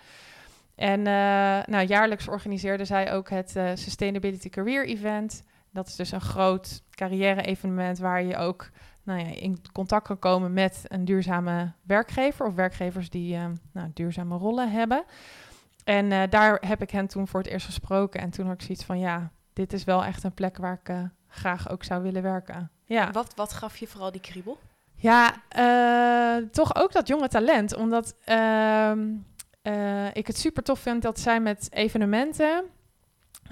En 0.75 0.99
eh, 0.99 1.63
nou, 1.65 1.85
jaarlijks 1.87 2.27
organiseerde 2.27 2.85
zij 2.85 3.13
ook 3.13 3.29
het 3.29 3.55
eh, 3.55 3.71
Sustainability 3.73 4.49
Career 4.49 4.85
Event. 4.85 5.43
Dat 5.71 5.87
is 5.87 5.95
dus 5.95 6.11
een 6.11 6.21
groot 6.21 6.83
carrière-evenement 6.89 7.97
waar 7.97 8.23
je 8.23 8.37
ook 8.37 8.69
nou 9.05 9.19
ja, 9.19 9.25
in 9.25 9.61
contact 9.71 10.07
kan 10.07 10.19
komen 10.19 10.53
met 10.53 10.81
een 10.87 11.05
duurzame 11.05 11.71
werkgever 11.81 12.45
of 12.45 12.53
werkgevers 12.53 13.09
die 13.09 13.35
eh, 13.35 13.45
nou, 13.71 13.91
duurzame 13.93 14.37
rollen 14.37 14.71
hebben. 14.71 15.03
En 15.83 16.11
eh, 16.11 16.21
daar 16.29 16.57
heb 16.67 16.81
ik 16.81 16.91
hen 16.91 17.07
toen 17.07 17.27
voor 17.27 17.39
het 17.39 17.49
eerst 17.49 17.65
gesproken. 17.65 18.21
En 18.21 18.29
toen 18.29 18.45
had 18.45 18.53
ik 18.53 18.61
zoiets 18.61 18.83
van, 18.83 18.99
ja, 18.99 19.31
dit 19.53 19.73
is 19.73 19.83
wel 19.83 20.03
echt 20.03 20.23
een 20.23 20.33
plek 20.33 20.57
waar 20.57 20.79
ik 20.81 20.89
eh, 20.89 21.03
graag 21.27 21.69
ook 21.69 21.83
zou 21.83 22.03
willen 22.03 22.21
werken. 22.21 22.71
Ja. 22.85 23.11
Wat, 23.11 23.33
wat 23.35 23.53
gaf 23.53 23.77
je 23.77 23.87
vooral 23.87 24.11
die 24.11 24.21
kriebel? 24.21 24.57
Ja, 24.95 25.33
toch 26.51 26.75
ook 26.75 26.91
dat 26.91 27.07
jonge 27.07 27.27
talent. 27.27 27.75
Omdat 27.75 28.15
ehm, 28.23 29.07
eh, 29.65 30.15
ik 30.15 30.27
het 30.27 30.37
super 30.37 30.63
tof 30.63 30.79
vind 30.79 31.01
dat 31.01 31.19
zij 31.19 31.39
met 31.39 31.67
evenementen 31.71 32.63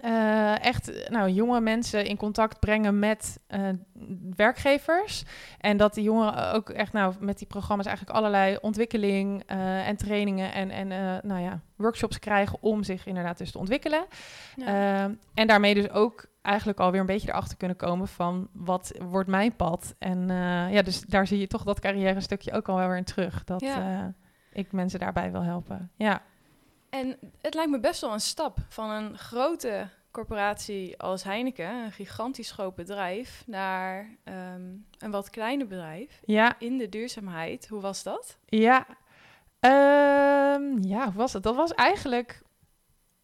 eh, 0.03 0.65
echt 0.65 1.09
nou, 1.09 1.29
jonge 1.29 1.61
mensen 1.61 2.05
in 2.05 2.17
contact 2.17 2.59
brengen 2.59 2.99
met 2.99 3.39
eh, 3.47 3.61
werkgevers. 4.35 5.23
En 5.57 5.77
dat 5.77 5.93
die 5.93 6.03
jongeren 6.03 6.53
ook 6.53 6.69
echt 6.69 6.93
nou, 6.93 7.13
met 7.19 7.37
die 7.37 7.47
programma's 7.47 7.85
eigenlijk 7.85 8.17
allerlei 8.17 8.57
ontwikkeling 8.61 9.43
eh, 9.45 9.87
en 9.87 9.95
trainingen 9.95 10.53
en, 10.53 10.69
en 10.69 10.87
nou 11.27 11.41
ja, 11.41 11.59
workshops 11.75 12.19
krijgen 12.19 12.57
om 12.61 12.83
zich 12.83 13.05
inderdaad 13.05 13.37
dus 13.37 13.51
te 13.51 13.57
ontwikkelen. 13.57 14.05
En 15.33 15.47
daarmee 15.47 15.73
dus 15.73 15.89
ook 15.89 16.25
eigenlijk 16.41 16.79
alweer 16.79 16.99
een 16.99 17.05
beetje 17.05 17.29
erachter 17.29 17.57
kunnen 17.57 17.77
komen 17.77 18.07
van 18.07 18.47
wat 18.53 18.91
wordt 19.09 19.29
mijn 19.29 19.55
pad. 19.55 19.95
En 19.99 20.27
ja, 20.71 20.81
dus 20.81 21.01
daar 21.01 21.27
zie 21.27 21.39
je 21.39 21.47
toch 21.47 21.63
dat 21.63 21.79
carrière 21.79 22.21
stukje 22.21 22.53
ook 22.53 22.69
al 22.69 22.75
wel 22.75 22.87
weer 22.87 22.97
in 22.97 23.03
terug. 23.03 23.43
Dat 23.43 23.61
Ja. 23.61 24.13
ik 24.51 24.71
mensen 24.71 24.99
daarbij 24.99 25.31
wil 25.31 25.43
helpen. 25.43 25.91
Ja. 25.95 26.21
En 26.93 27.17
het 27.41 27.53
lijkt 27.53 27.71
me 27.71 27.79
best 27.79 28.01
wel 28.01 28.13
een 28.13 28.19
stap 28.19 28.57
van 28.69 28.89
een 28.89 29.17
grote 29.17 29.87
corporatie 30.11 30.99
als 30.99 31.23
Heineken, 31.23 31.69
een 31.69 31.91
gigantisch 31.91 32.51
groot 32.51 32.75
bedrijf, 32.75 33.43
naar 33.47 34.17
ehm, 34.23 34.61
een 34.97 35.11
wat 35.11 35.29
kleiner 35.29 35.67
bedrijf 35.67 36.21
Ja, 36.25 36.55
in 36.59 36.77
de 36.77 36.89
duurzaamheid. 36.89 37.67
Hoe 37.67 37.81
was 37.81 38.03
dat? 38.03 38.37
ja. 38.45 38.85
Ehm, 39.59 40.81
ja, 40.81 41.03
hoe 41.05 41.13
was 41.13 41.33
het? 41.33 41.43
Dat 41.43 41.55
was 41.55 41.73
eigenlijk... 41.73 42.41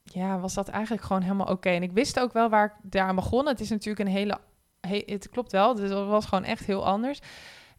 Ja, 0.03 0.39
was 0.39 0.53
dat 0.53 0.67
eigenlijk 0.67 1.03
gewoon 1.03 1.21
helemaal 1.21 1.47
oké. 1.47 1.69
En 1.69 1.83
ik 1.83 1.91
wist 1.91 2.19
ook 2.19 2.33
wel 2.33 2.49
waar 2.49 2.65
ik 2.65 2.91
daar 2.91 3.07
aan 3.07 3.15
begon. 3.15 3.47
Het 3.47 3.59
is 3.59 3.69
natuurlijk 3.69 3.99
een 4.07 4.15
hele... 4.15 4.37
he- 4.81 5.03
het 5.05 5.29
klopt 5.29 5.51
wel, 5.51 5.75
dus 5.75 5.89
dat 5.89 6.07
was 6.07 6.25
gewoon 6.25 6.43
echt 6.43 6.65
heel 6.65 6.85
anders. 6.85 7.19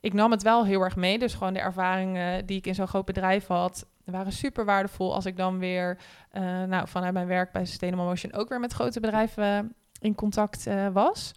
Ik 0.00 0.12
nam 0.12 0.30
het 0.30 0.42
wel 0.42 0.64
heel 0.64 0.80
erg 0.80 0.96
mee. 0.96 1.18
Dus 1.18 1.34
gewoon 1.34 1.52
de 1.52 1.60
ervaringen 1.60 2.46
die 2.46 2.56
ik 2.58 2.66
in 2.66 2.74
zo'n 2.74 2.88
groot 2.88 3.04
bedrijf 3.04 3.46
had... 3.46 3.86
waren 4.04 4.32
super 4.32 4.64
waardevol 4.64 5.14
als 5.14 5.26
ik 5.26 5.36
dan 5.36 5.58
weer... 5.58 5.98
eh, 6.30 6.42
nou, 6.62 6.88
vanuit 6.88 7.12
mijn 7.12 7.26
werk 7.26 7.52
bij 7.52 7.64
Sustainable 7.64 8.06
Motion... 8.06 8.32
ook 8.32 8.48
weer 8.48 8.60
met 8.60 8.72
grote 8.72 9.00
bedrijven 9.00 9.74
in 10.00 10.14
contact 10.14 10.66
eh, 10.66 10.88
was... 10.88 11.32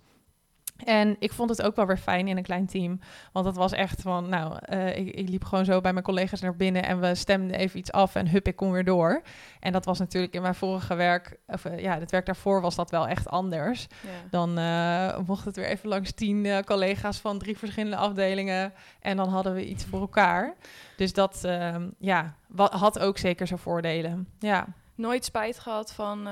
En 0.86 1.16
ik 1.20 1.34
vond 1.34 1.50
het 1.50 1.62
ook 1.62 1.76
wel 1.76 1.86
weer 1.86 1.98
fijn 1.98 2.28
in 2.28 2.38
een 2.38 2.44
klein 2.44 2.66
team. 2.66 3.00
Want 3.32 3.46
het 3.46 3.56
was 3.56 3.72
echt 3.72 4.02
van, 4.02 4.30
nou, 4.30 4.58
eh, 4.60 4.98
ik, 4.98 5.16
ik 5.16 5.30
liep 5.30 5.44
gewoon 5.44 5.66
zo 5.66 5.82
bij 5.82 5.94
mijn 5.94 6.06
collega's 6.06 6.42
naar 6.42 6.56
binnen 6.56 6.84
en 6.84 7.00
we 7.00 7.16
stemden 7.16 7.58
even 7.58 7.80
iets 7.80 7.92
af 7.92 8.16
en 8.16 8.30
hup, 8.30 8.48
ik 8.48 8.56
kom 8.56 8.72
weer 8.72 8.84
door. 8.84 9.22
En 9.60 9.72
dat 9.72 9.86
was 9.86 10.00
natuurlijk 10.00 10.34
in 10.34 10.42
mijn 10.42 10.56
vorige 10.56 10.96
werk, 10.96 11.38
of 11.48 11.66
eh, 11.66 11.80
ja, 11.80 12.00
het 12.00 12.12
werk 12.12 12.26
daarvoor 12.26 12.62
was 12.62 12.76
dat 12.76 12.92
wel 12.92 13.08
echt 13.08 13.28
anders. 13.30 13.88
Ja. 14.02 14.10
Dan 14.30 14.58
eh, 14.58 15.18
mocht 15.28 15.46
het 15.46 15.56
weer 15.56 15.66
even 15.66 15.90
langs 15.90 16.12
tien 16.12 16.64
collega's 16.66 17.18
van 17.18 17.40
drie 17.40 17.58
verschillende 17.58 17.98
afdelingen 17.98 18.74
en 19.00 19.18
dan 19.18 19.30
hadden 19.30 19.54
we 19.54 19.66
iets 19.66 19.86
voor 19.86 20.00
elkaar. 20.00 20.56
Dus 20.98 21.14
dat, 21.14 21.44
ehm, 21.44 21.90
ja, 22.00 22.36
had 22.56 23.00
ook 23.00 23.18
zeker 23.18 23.48
zijn 23.48 23.60
voordelen. 23.60 24.28
Ja. 24.40 24.68
Nooit 24.96 25.26
spijt 25.26 25.60
gehad 25.60 25.94
van 25.94 26.28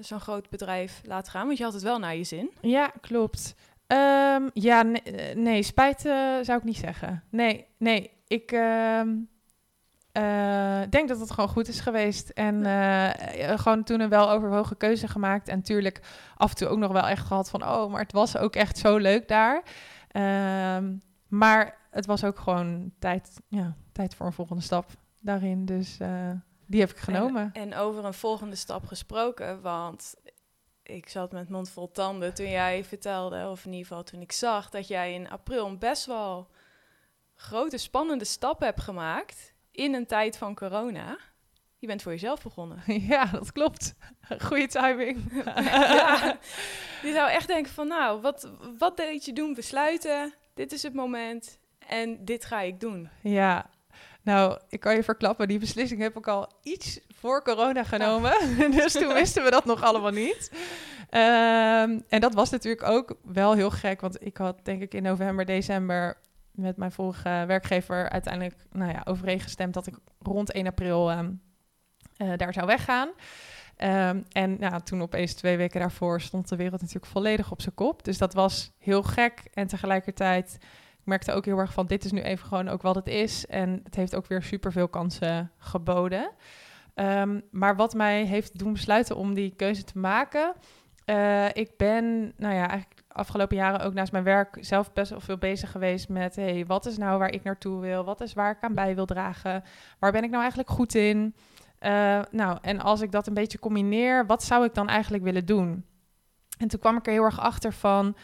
zo'n 0.00 0.20
groot 0.20 0.50
bedrijf 0.50 1.00
laten 1.04 1.32
gaan, 1.32 1.46
want 1.46 1.58
je 1.58 1.64
had 1.64 1.72
het 1.72 1.82
wel 1.82 1.98
naar 1.98 2.16
je 2.16 2.24
zin. 2.24 2.52
Ja, 2.60 2.92
klopt. 3.00 3.54
Ehm, 3.86 4.48
ja, 4.52 4.82
nee, 4.82 5.02
eh, 5.02 5.36
nee 5.36 5.62
spijt 5.62 6.04
eh, 6.04 6.36
zou 6.42 6.58
ik 6.58 6.64
niet 6.64 6.76
zeggen. 6.76 7.24
Nee, 7.30 7.66
nee. 7.78 8.10
Ik 8.26 8.52
ehm, 8.52 9.08
eh, 10.12 10.80
denk 10.90 11.08
dat 11.08 11.20
het 11.20 11.30
gewoon 11.30 11.48
goed 11.48 11.68
is 11.68 11.80
geweest. 11.80 12.28
En 12.28 12.64
gewoon 13.58 13.84
toen 13.84 14.00
een 14.00 14.08
wel 14.08 14.30
overwogen 14.30 14.76
keuze 14.76 15.08
gemaakt. 15.08 15.48
En 15.48 15.56
natuurlijk 15.56 16.00
af 16.36 16.50
en 16.50 16.56
toe 16.56 16.68
ook 16.68 16.78
nog 16.78 16.92
wel 16.92 17.08
echt 17.08 17.26
gehad 17.26 17.50
van... 17.50 17.62
oh, 17.62 17.90
maar 17.90 18.00
het 18.00 18.12
was 18.12 18.36
ook 18.36 18.56
echt 18.56 18.78
zo 18.78 18.96
leuk 18.96 19.28
daar. 19.28 19.62
Ehm, 20.08 20.94
maar 21.28 21.78
het 21.90 22.06
was 22.06 22.24
ook 22.24 22.38
gewoon 22.38 22.92
tijd, 22.98 23.40
ja, 23.48 23.76
tijd 23.92 24.14
voor 24.14 24.26
een 24.26 24.32
volgende 24.32 24.62
stap 24.62 24.90
daarin. 25.20 25.64
Dus 25.64 25.98
die 26.66 26.80
heb 26.80 26.90
ik 26.90 26.96
genomen. 26.96 27.50
En, 27.52 27.72
en 27.72 27.78
over 27.78 28.04
een 28.04 28.14
volgende 28.14 28.56
stap 28.56 28.86
gesproken, 28.86 29.60
want 29.60 30.14
ik 30.82 31.08
zat 31.08 31.32
met 31.32 31.48
mond 31.48 31.70
vol 31.70 31.90
tanden 31.90 32.34
toen 32.34 32.50
jij 32.50 32.84
vertelde, 32.84 33.48
of 33.48 33.64
in 33.64 33.72
ieder 33.72 33.86
geval 33.86 34.02
toen 34.02 34.20
ik 34.20 34.32
zag 34.32 34.70
dat 34.70 34.88
jij 34.88 35.14
in 35.14 35.30
april 35.30 35.66
een 35.66 35.78
best 35.78 36.06
wel 36.06 36.48
grote, 37.34 37.78
spannende 37.78 38.24
stap 38.24 38.60
hebt 38.60 38.80
gemaakt 38.80 39.54
in 39.70 39.94
een 39.94 40.06
tijd 40.06 40.38
van 40.38 40.54
corona. 40.54 41.18
Je 41.78 41.86
bent 41.86 42.02
voor 42.02 42.12
jezelf 42.12 42.42
begonnen. 42.42 42.82
ja, 43.12 43.24
dat 43.24 43.52
klopt. 43.52 43.94
Goeie 44.38 44.66
timing. 44.66 45.44
ja, 45.54 46.38
je 47.02 47.12
zou 47.12 47.30
echt 47.30 47.46
denken 47.46 47.72
van, 47.72 47.88
nou, 47.88 48.20
wat, 48.20 48.50
wat 48.78 48.96
deed 48.96 49.24
je 49.24 49.32
doen? 49.32 49.54
Besluiten, 49.54 50.34
dit 50.54 50.72
is 50.72 50.82
het 50.82 50.94
moment 50.94 51.58
en 51.78 52.24
dit 52.24 52.44
ga 52.44 52.60
ik 52.60 52.80
doen. 52.80 53.08
Ja, 53.20 53.70
nou, 54.26 54.58
ik 54.68 54.80
kan 54.80 54.94
je 54.94 55.02
verklappen, 55.02 55.48
die 55.48 55.58
beslissing 55.58 56.00
heb 56.00 56.16
ik 56.16 56.26
al 56.26 56.52
iets 56.62 57.00
voor 57.14 57.42
corona 57.42 57.84
genomen. 57.84 58.32
dus 58.76 58.92
toen 58.92 59.12
wisten 59.12 59.44
we 59.44 59.50
dat 59.50 59.64
nog 59.64 59.82
allemaal 59.82 60.10
niet. 60.10 60.50
Ehm, 61.10 62.00
en 62.08 62.20
dat 62.20 62.34
was 62.34 62.50
natuurlijk 62.50 62.88
ook 62.88 63.16
wel 63.24 63.54
heel 63.54 63.70
gek, 63.70 64.00
want 64.00 64.24
ik 64.24 64.36
had 64.36 64.64
denk 64.64 64.82
ik 64.82 64.94
in 64.94 65.02
november, 65.02 65.44
december 65.44 66.16
met 66.50 66.76
mijn 66.76 66.92
vorige 66.92 67.44
werkgever 67.46 68.08
uiteindelijk 68.08 68.54
nou 68.72 68.92
ja, 68.92 69.02
overeengestemd 69.04 69.74
dat 69.74 69.86
ik 69.86 69.94
rond 70.18 70.52
1 70.52 70.66
april 70.66 71.10
ehm, 71.10 71.32
eh, 72.16 72.32
daar 72.36 72.52
zou 72.52 72.66
weggaan. 72.66 73.08
Ehm, 73.76 74.22
en 74.32 74.56
nou, 74.58 74.82
toen 74.82 75.02
opeens 75.02 75.34
twee 75.34 75.56
weken 75.56 75.80
daarvoor 75.80 76.20
stond 76.20 76.48
de 76.48 76.56
wereld 76.56 76.80
natuurlijk 76.80 77.12
volledig 77.12 77.50
op 77.50 77.62
zijn 77.62 77.74
kop. 77.74 78.04
Dus 78.04 78.18
dat 78.18 78.34
was 78.34 78.72
heel 78.78 79.02
gek. 79.02 79.42
En 79.54 79.66
tegelijkertijd 79.66 80.58
merkte 81.06 81.32
ook 81.32 81.44
heel 81.44 81.58
erg 81.58 81.72
van 81.72 81.86
dit 81.86 82.04
is 82.04 82.12
nu 82.12 82.20
even 82.20 82.46
gewoon 82.46 82.68
ook 82.68 82.82
wat 82.82 82.94
het 82.94 83.08
is. 83.08 83.46
En 83.46 83.80
het 83.84 83.94
heeft 83.94 84.16
ook 84.16 84.26
weer 84.26 84.42
superveel 84.42 84.88
kansen 84.88 85.50
geboden. 85.58 86.30
Ehm, 86.94 87.40
maar 87.50 87.76
wat 87.76 87.94
mij 87.94 88.24
heeft 88.24 88.58
doen 88.58 88.72
besluiten 88.72 89.16
om 89.16 89.34
die 89.34 89.54
keuze 89.56 89.84
te 89.84 89.98
maken. 89.98 90.54
Uh, 91.06 91.48
ik 91.48 91.76
ben, 91.76 92.32
nou 92.36 92.54
ja, 92.54 92.68
eigenlijk 92.68 93.02
afgelopen 93.08 93.56
jaren 93.56 93.80
ook 93.80 93.94
naast 93.94 94.12
mijn 94.12 94.24
werk 94.24 94.58
zelf 94.60 94.92
best 94.92 95.10
wel 95.10 95.20
veel 95.20 95.38
bezig 95.38 95.70
geweest 95.70 96.08
met: 96.08 96.36
hey, 96.36 96.66
wat 96.66 96.86
is 96.86 96.98
nou 96.98 97.18
waar 97.18 97.32
ik 97.32 97.42
naartoe 97.42 97.80
wil? 97.80 98.04
Wat 98.04 98.20
is 98.20 98.32
waar 98.32 98.50
ik 98.50 98.60
aan 98.60 98.74
bij 98.74 98.94
wil 98.94 99.06
dragen? 99.06 99.62
Waar 99.98 100.12
ben 100.12 100.22
ik 100.22 100.28
nou 100.30 100.40
eigenlijk 100.40 100.70
goed 100.70 100.94
in? 100.94 101.34
Uh, 101.80 102.20
nou, 102.30 102.58
en 102.60 102.80
als 102.80 103.00
ik 103.00 103.10
dat 103.12 103.26
een 103.26 103.34
beetje 103.34 103.58
combineer, 103.58 104.26
wat 104.26 104.42
zou 104.42 104.64
ik 104.64 104.74
dan 104.74 104.88
eigenlijk 104.88 105.24
willen 105.24 105.46
doen? 105.46 105.84
En 106.58 106.68
toen 106.68 106.80
kwam 106.80 106.96
ik 106.96 107.06
er 107.06 107.12
heel 107.12 107.24
erg 107.24 107.40
achter 107.40 107.72
van: 107.72 108.16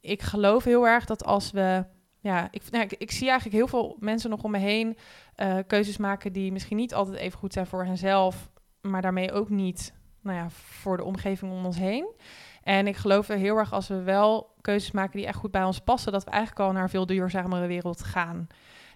ik 0.00 0.22
geloof 0.22 0.64
heel 0.64 0.86
erg 0.86 1.04
dat 1.04 1.24
als 1.24 1.50
we 1.50 1.84
ja, 2.26 2.48
ik, 2.50 2.62
nou, 2.70 2.84
ik, 2.84 2.92
ik, 2.92 3.10
zie 3.10 3.28
eigenlijk 3.28 3.56
heel 3.56 3.68
veel 3.68 3.96
mensen 4.00 4.30
nog 4.30 4.42
om 4.42 4.50
me 4.50 4.58
heen 4.58 4.96
uh, 5.36 5.58
keuzes 5.66 5.96
maken 5.96 6.32
die 6.32 6.52
misschien 6.52 6.76
niet 6.76 6.94
altijd 6.94 7.16
even 7.16 7.38
goed 7.38 7.52
zijn 7.52 7.66
voor 7.66 7.84
henzelf, 7.84 8.50
maar 8.80 9.02
daarmee 9.02 9.32
ook 9.32 9.48
niet 9.48 9.92
nou 10.20 10.36
ja, 10.36 10.50
voor 10.50 10.96
de 10.96 11.04
omgeving 11.04 11.52
om 11.52 11.64
ons 11.64 11.78
heen. 11.78 12.14
En 12.62 12.86
ik 12.86 12.96
geloof 12.96 13.28
er 13.28 13.36
heel 13.36 13.56
erg 13.56 13.72
als 13.72 13.88
we 13.88 14.02
wel 14.02 14.54
keuzes 14.60 14.90
maken 14.90 15.16
die 15.16 15.26
echt 15.26 15.38
goed 15.38 15.50
bij 15.50 15.64
ons 15.64 15.78
passen, 15.78 16.12
dat 16.12 16.24
we 16.24 16.30
eigenlijk 16.30 16.60
al 16.60 16.72
naar 16.72 16.82
een 16.82 16.88
veel 16.88 17.06
duurzamere 17.06 17.66
wereld 17.66 18.02
gaan. 18.02 18.46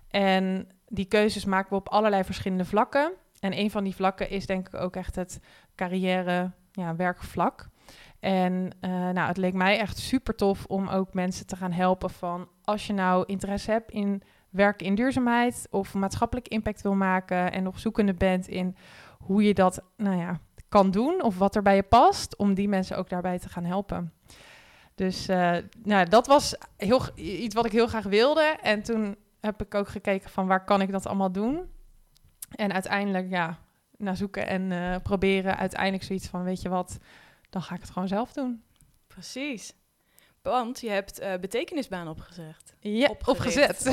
En 0.09 0.69
die 0.89 1.05
keuzes 1.05 1.45
maken 1.45 1.71
we 1.71 1.77
op 1.77 1.89
allerlei 1.89 2.25
verschillende 2.25 2.65
vlakken. 2.65 3.13
En 3.41 3.59
een 3.59 3.71
van 3.71 3.85
die 3.85 3.95
vlakken 3.95 4.31
is 4.31 4.47
denk 4.47 4.67
ik 4.67 4.75
ook 4.75 4.97
echt 4.97 5.17
het 5.17 5.41
carrière, 5.75 6.51
ja, 6.73 6.97
werkvlak. 6.97 7.69
En 8.21 8.71
uh, 8.81 8.91
nou, 8.91 9.29
het 9.29 9.37
leek 9.37 9.55
mij 9.55 9.79
echt 9.79 9.99
super 9.99 10.35
tof 10.35 10.65
om 10.65 10.89
ook 10.89 11.15
mensen 11.15 11.47
te 11.47 11.57
gaan 11.57 11.73
helpen 11.73 12.11
van 12.11 12.49
als 12.65 12.87
je 12.87 12.93
nou 12.93 13.25
interesse 13.27 13.71
hebt 13.71 13.91
in 13.91 14.23
werken 14.51 14.87
in 14.87 14.95
duurzaamheid 14.95 15.67
of 15.71 15.95
maatschappelijk 15.95 16.49
impact 16.49 16.83
wil 16.83 16.95
maken 16.95 17.53
en 17.53 17.63
nog 17.63 17.79
zoekende 17.79 18.15
bent 18.15 18.49
in 18.49 18.77
hoe 19.19 19.43
je 19.43 19.55
dat 19.55 19.83
nou 19.97 20.17
ja, 20.19 20.41
kan 20.69 20.91
doen 20.91 21.23
of 21.23 21.39
wat 21.39 21.57
er 21.57 21.63
bij 21.63 21.75
je 21.75 21.83
past, 21.83 22.37
om 22.37 22.55
die 22.55 22.69
mensen 22.69 22.97
ook 22.97 23.09
daarbij 23.09 23.39
te 23.39 23.49
gaan 23.49 23.65
helpen. 23.65 24.13
Dus 24.95 25.29
uh, 25.29 25.57
nou, 25.83 26.09
dat 26.09 26.27
was 26.27 26.57
heel, 26.77 27.01
iets 27.15 27.55
wat 27.55 27.67
ik 27.67 27.73
heel 27.73 27.87
graag 27.87 28.05
wilde. 28.05 28.57
En 28.63 28.83
toen 28.83 29.17
heb 29.41 29.63
ik 29.63 29.75
ook 29.75 29.89
gekeken 29.89 30.31
van 30.31 30.47
waar 30.47 30.65
kan 30.65 30.81
ik 30.81 30.91
dat 30.91 31.07
allemaal 31.07 31.33
doen. 31.33 31.69
En 32.51 32.73
uiteindelijk, 32.73 33.31
ja, 33.31 33.59
naar 33.97 34.17
zoeken 34.17 34.47
en 34.47 34.71
uh, 34.71 34.97
proberen 35.03 35.57
uiteindelijk 35.57 36.03
zoiets 36.03 36.29
van, 36.29 36.43
weet 36.43 36.63
je 36.63 36.69
wat, 36.69 36.99
dan 37.51 37.63
ga 37.63 37.75
ik 37.75 37.81
het 37.81 37.91
gewoon 37.91 38.09
zelf 38.09 38.33
doen. 38.33 38.63
Precies. 39.07 39.75
Want 40.43 40.81
je 40.81 40.91
hebt 40.91 41.21
uh, 41.21 41.35
betekenisbaan 41.41 42.09
opgezegd. 42.09 42.75
Ja, 42.81 43.11
opgezet. 43.25 43.87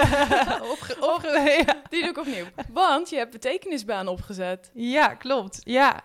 Opge 0.72 0.96
opge 1.00 1.64
ja. 1.66 1.82
Die 1.88 2.00
doe 2.00 2.10
ik 2.10 2.18
opnieuw. 2.18 2.44
Want 2.72 3.10
je 3.10 3.16
hebt 3.16 3.30
betekenisbaan 3.30 4.08
opgezet. 4.08 4.70
Ja, 4.74 5.14
klopt. 5.14 5.60
Ja. 5.62 6.02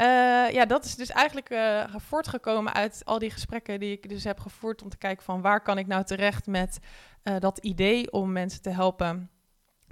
Uh, 0.00 0.50
ja, 0.50 0.64
dat 0.66 0.84
is 0.84 0.94
dus 0.94 1.10
eigenlijk 1.10 1.50
uh, 1.50 1.84
voortgekomen 1.96 2.72
uit 2.72 3.02
al 3.04 3.18
die 3.18 3.30
gesprekken 3.30 3.80
die 3.80 3.92
ik 3.92 4.08
dus 4.08 4.24
heb 4.24 4.40
gevoerd 4.40 4.82
om 4.82 4.88
te 4.88 4.98
kijken 4.98 5.24
van 5.24 5.40
waar 5.40 5.62
kan 5.62 5.78
ik 5.78 5.86
nou 5.86 6.04
terecht 6.04 6.46
met 6.46 6.78
dat 7.38 7.58
idee 7.58 8.12
om 8.12 8.32
mensen 8.32 8.62
te 8.62 8.70
helpen 8.70 9.30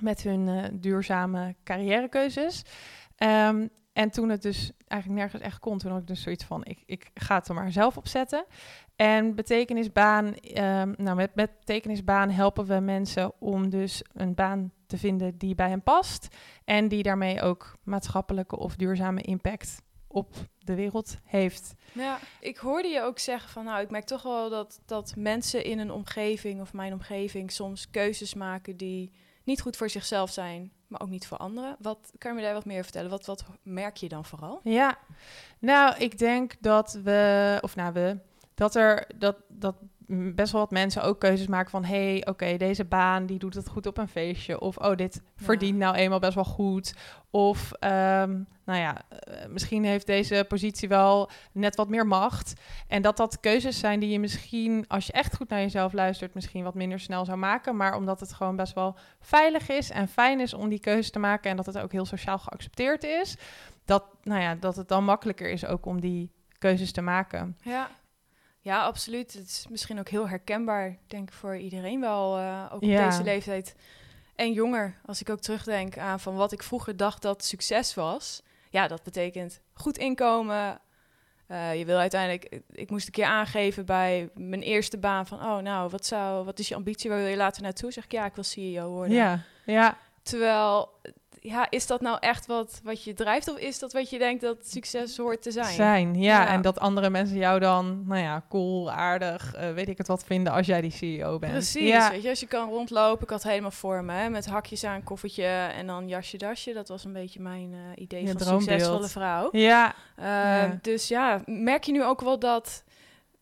met 0.00 0.22
hun 0.22 0.68
duurzame 0.80 1.54
carrièrekeuzes. 1.64 2.62
Um, 3.18 3.70
en 3.96 4.10
toen 4.10 4.28
het 4.28 4.42
dus 4.42 4.72
eigenlijk 4.88 5.20
nergens 5.20 5.42
echt 5.42 5.58
kon, 5.58 5.78
toen 5.78 5.90
had 5.90 6.00
ik 6.00 6.06
dus 6.06 6.22
zoiets 6.22 6.44
van, 6.44 6.64
ik, 6.64 6.82
ik 6.86 7.10
ga 7.14 7.34
het 7.34 7.48
er 7.48 7.54
maar 7.54 7.72
zelf 7.72 7.96
op 7.96 8.08
zetten. 8.08 8.44
En 8.96 9.34
betekenisbaan, 9.34 10.26
um, 10.26 10.94
nou 10.96 11.16
met, 11.16 11.34
met 11.34 11.58
betekenisbaan 11.58 12.30
helpen 12.30 12.66
we 12.66 12.80
mensen 12.80 13.32
om 13.38 13.70
dus 13.70 14.02
een 14.12 14.34
baan 14.34 14.72
te 14.86 14.98
vinden 14.98 15.38
die 15.38 15.54
bij 15.54 15.68
hen 15.68 15.82
past. 15.82 16.28
En 16.64 16.88
die 16.88 17.02
daarmee 17.02 17.42
ook 17.42 17.76
maatschappelijke 17.82 18.58
of 18.58 18.76
duurzame 18.76 19.20
impact 19.20 19.82
op 20.06 20.34
de 20.58 20.74
wereld 20.74 21.16
heeft. 21.24 21.74
Ja, 21.92 22.18
ik 22.40 22.56
hoorde 22.56 22.88
je 22.88 23.02
ook 23.02 23.18
zeggen 23.18 23.50
van, 23.50 23.64
nou, 23.64 23.80
ik 23.80 23.90
merk 23.90 24.04
toch 24.04 24.22
wel 24.22 24.50
dat, 24.50 24.80
dat 24.86 25.14
mensen 25.16 25.64
in 25.64 25.78
een 25.78 25.90
omgeving 25.90 26.60
of 26.60 26.72
mijn 26.72 26.92
omgeving 26.92 27.52
soms 27.52 27.90
keuzes 27.90 28.34
maken 28.34 28.76
die 28.76 29.12
niet 29.44 29.60
goed 29.60 29.76
voor 29.76 29.90
zichzelf 29.90 30.30
zijn, 30.30 30.72
maar 30.88 31.00
ook 31.00 31.08
niet 31.08 31.26
voor 31.26 31.36
anderen. 31.36 31.76
Wat 31.78 32.12
kan 32.18 32.30
je 32.30 32.36
me 32.36 32.42
daar 32.42 32.54
wat 32.54 32.64
meer 32.64 32.82
vertellen? 32.82 33.10
Wat, 33.10 33.26
wat 33.26 33.44
merk 33.62 33.96
je 33.96 34.08
dan 34.08 34.24
vooral? 34.24 34.60
Ja, 34.62 34.98
nou, 35.58 35.96
ik 35.98 36.18
denk 36.18 36.54
dat 36.60 36.92
we, 37.02 37.58
of 37.60 37.76
nou 37.76 37.92
we, 37.92 38.18
dat 38.54 38.74
er 38.74 39.06
dat, 39.18 39.36
dat 39.48 39.74
best 40.08 40.52
wel 40.52 40.60
wat 40.60 40.70
mensen 40.70 41.02
ook 41.02 41.20
keuzes 41.20 41.46
maken 41.46 41.70
van... 41.70 41.84
hey, 41.84 42.26
oké, 42.26 42.56
deze 42.56 42.84
baan 42.84 43.26
die 43.26 43.38
doet 43.38 43.54
het 43.54 43.68
goed 43.68 43.86
op 43.86 43.98
een 43.98 44.08
feestje. 44.08 44.60
Of, 44.60 44.76
oh, 44.76 44.96
dit 44.96 45.22
verdient 45.36 45.78
nou 45.78 45.94
eenmaal 45.94 46.18
best 46.18 46.34
wel 46.34 46.44
goed. 46.44 46.94
Of, 47.30 47.72
um, 47.72 48.46
nou 48.64 48.80
ja, 48.80 49.02
uh, 49.28 49.46
misschien 49.48 49.84
heeft 49.84 50.06
deze 50.06 50.44
positie 50.48 50.88
wel 50.88 51.30
net 51.52 51.76
wat 51.76 51.88
meer 51.88 52.06
macht. 52.06 52.52
En 52.88 53.02
dat 53.02 53.16
dat 53.16 53.40
keuzes 53.40 53.78
zijn 53.78 54.00
die 54.00 54.10
je 54.10 54.20
misschien, 54.20 54.84
als 54.88 55.06
je 55.06 55.12
echt 55.12 55.36
goed 55.36 55.48
naar 55.48 55.60
jezelf 55.60 55.92
luistert... 55.92 56.34
misschien 56.34 56.64
wat 56.64 56.74
minder 56.74 57.00
snel 57.00 57.24
zou 57.24 57.38
maken. 57.38 57.76
Maar 57.76 57.96
omdat 57.96 58.20
het 58.20 58.32
gewoon 58.32 58.56
best 58.56 58.74
wel 58.74 58.96
veilig 59.20 59.68
is 59.68 59.90
en 59.90 60.08
fijn 60.08 60.40
is 60.40 60.54
om 60.54 60.68
die 60.68 60.80
keuze 60.80 61.10
te 61.10 61.18
maken... 61.18 61.50
en 61.50 61.56
dat 61.56 61.66
het 61.66 61.78
ook 61.78 61.92
heel 61.92 62.06
sociaal 62.06 62.38
geaccepteerd 62.38 63.04
is... 63.04 63.36
dat, 63.84 64.04
nou 64.22 64.40
ja, 64.40 64.54
dat 64.54 64.76
het 64.76 64.88
dan 64.88 65.04
makkelijker 65.04 65.50
is 65.50 65.66
ook 65.66 65.86
om 65.86 66.00
die 66.00 66.30
keuzes 66.58 66.92
te 66.92 67.00
maken. 67.00 67.56
Ja. 67.62 67.90
Ja, 68.66 68.82
absoluut. 68.82 69.32
Het 69.32 69.48
is 69.48 69.66
misschien 69.70 69.98
ook 69.98 70.08
heel 70.08 70.28
herkenbaar, 70.28 70.96
denk 71.06 71.28
ik, 71.28 71.34
voor 71.34 71.56
iedereen 71.56 72.00
wel, 72.00 72.38
uh, 72.38 72.70
ook 72.72 72.82
ja. 72.82 73.04
op 73.04 73.10
deze 73.10 73.22
leeftijd. 73.22 73.74
En 74.34 74.52
jonger, 74.52 74.96
als 75.04 75.20
ik 75.20 75.30
ook 75.30 75.40
terugdenk 75.40 75.98
aan 75.98 76.20
van 76.20 76.34
wat 76.34 76.52
ik 76.52 76.62
vroeger 76.62 76.96
dacht 76.96 77.22
dat 77.22 77.44
succes 77.44 77.94
was. 77.94 78.42
Ja, 78.70 78.88
dat 78.88 79.02
betekent 79.02 79.60
goed 79.72 79.98
inkomen. 79.98 80.80
Uh, 81.48 81.78
je 81.78 81.84
wil 81.84 81.98
uiteindelijk, 81.98 82.60
ik 82.72 82.90
moest 82.90 83.06
een 83.06 83.12
keer 83.12 83.24
aangeven 83.24 83.84
bij 83.84 84.30
mijn 84.34 84.62
eerste 84.62 84.98
baan 84.98 85.26
van, 85.26 85.40
oh 85.40 85.58
nou, 85.58 85.90
wat 85.90 86.06
zou, 86.06 86.44
wat 86.44 86.58
is 86.58 86.68
je 86.68 86.74
ambitie, 86.74 87.10
waar 87.10 87.18
wil 87.18 87.28
je 87.28 87.36
later 87.36 87.62
naartoe? 87.62 87.92
Zeg 87.92 88.04
ik, 88.04 88.12
ja, 88.12 88.24
ik 88.24 88.34
wil 88.34 88.44
CEO 88.44 88.88
worden. 88.88 89.16
Ja, 89.16 89.40
ja. 89.64 89.98
Terwijl 90.22 91.00
ja, 91.46 91.66
is 91.70 91.86
dat 91.86 92.00
nou 92.00 92.16
echt 92.20 92.46
wat, 92.46 92.80
wat 92.84 93.04
je 93.04 93.14
drijft? 93.14 93.50
Of 93.50 93.58
is 93.58 93.78
dat 93.78 93.92
wat 93.92 94.10
je 94.10 94.18
denkt 94.18 94.42
dat 94.42 94.68
succes 94.68 95.16
hoort 95.16 95.42
te 95.42 95.50
zijn? 95.50 95.74
Zijn, 95.74 96.14
ja. 96.14 96.42
ja. 96.42 96.48
En 96.48 96.62
dat 96.62 96.78
andere 96.78 97.10
mensen 97.10 97.36
jou 97.36 97.60
dan, 97.60 98.02
nou 98.06 98.20
ja, 98.20 98.44
cool, 98.48 98.90
aardig, 98.90 99.54
uh, 99.56 99.72
weet 99.72 99.88
ik 99.88 99.98
het 99.98 100.06
wat 100.06 100.24
vinden 100.24 100.52
als 100.52 100.66
jij 100.66 100.80
die 100.80 100.90
CEO 100.90 101.38
bent. 101.38 101.52
Precies, 101.52 101.88
ja. 101.88 102.10
weet 102.10 102.22
je, 102.22 102.28
als 102.28 102.40
je 102.40 102.46
kan 102.46 102.68
rondlopen. 102.68 103.22
Ik 103.22 103.30
had 103.30 103.42
helemaal 103.42 103.70
voor 103.70 104.04
me, 104.04 104.12
hè, 104.12 104.28
met 104.30 104.46
hakjes 104.46 104.84
aan, 104.84 105.02
koffertje 105.02 105.44
en 105.76 105.86
dan 105.86 106.08
jasje, 106.08 106.36
dasje. 106.36 106.72
Dat 106.72 106.88
was 106.88 107.04
een 107.04 107.12
beetje 107.12 107.40
mijn 107.40 107.72
uh, 107.72 107.78
idee 107.94 108.20
je 108.20 108.26
van 108.26 108.36
droombeeld. 108.36 108.70
succesvolle 108.70 109.08
vrouw. 109.08 109.48
Ja. 109.52 109.94
Uh, 110.18 110.24
ja. 110.24 110.78
Dus 110.82 111.08
ja, 111.08 111.42
merk 111.44 111.84
je 111.84 111.92
nu 111.92 112.04
ook 112.04 112.20
wel 112.20 112.38
dat 112.38 112.84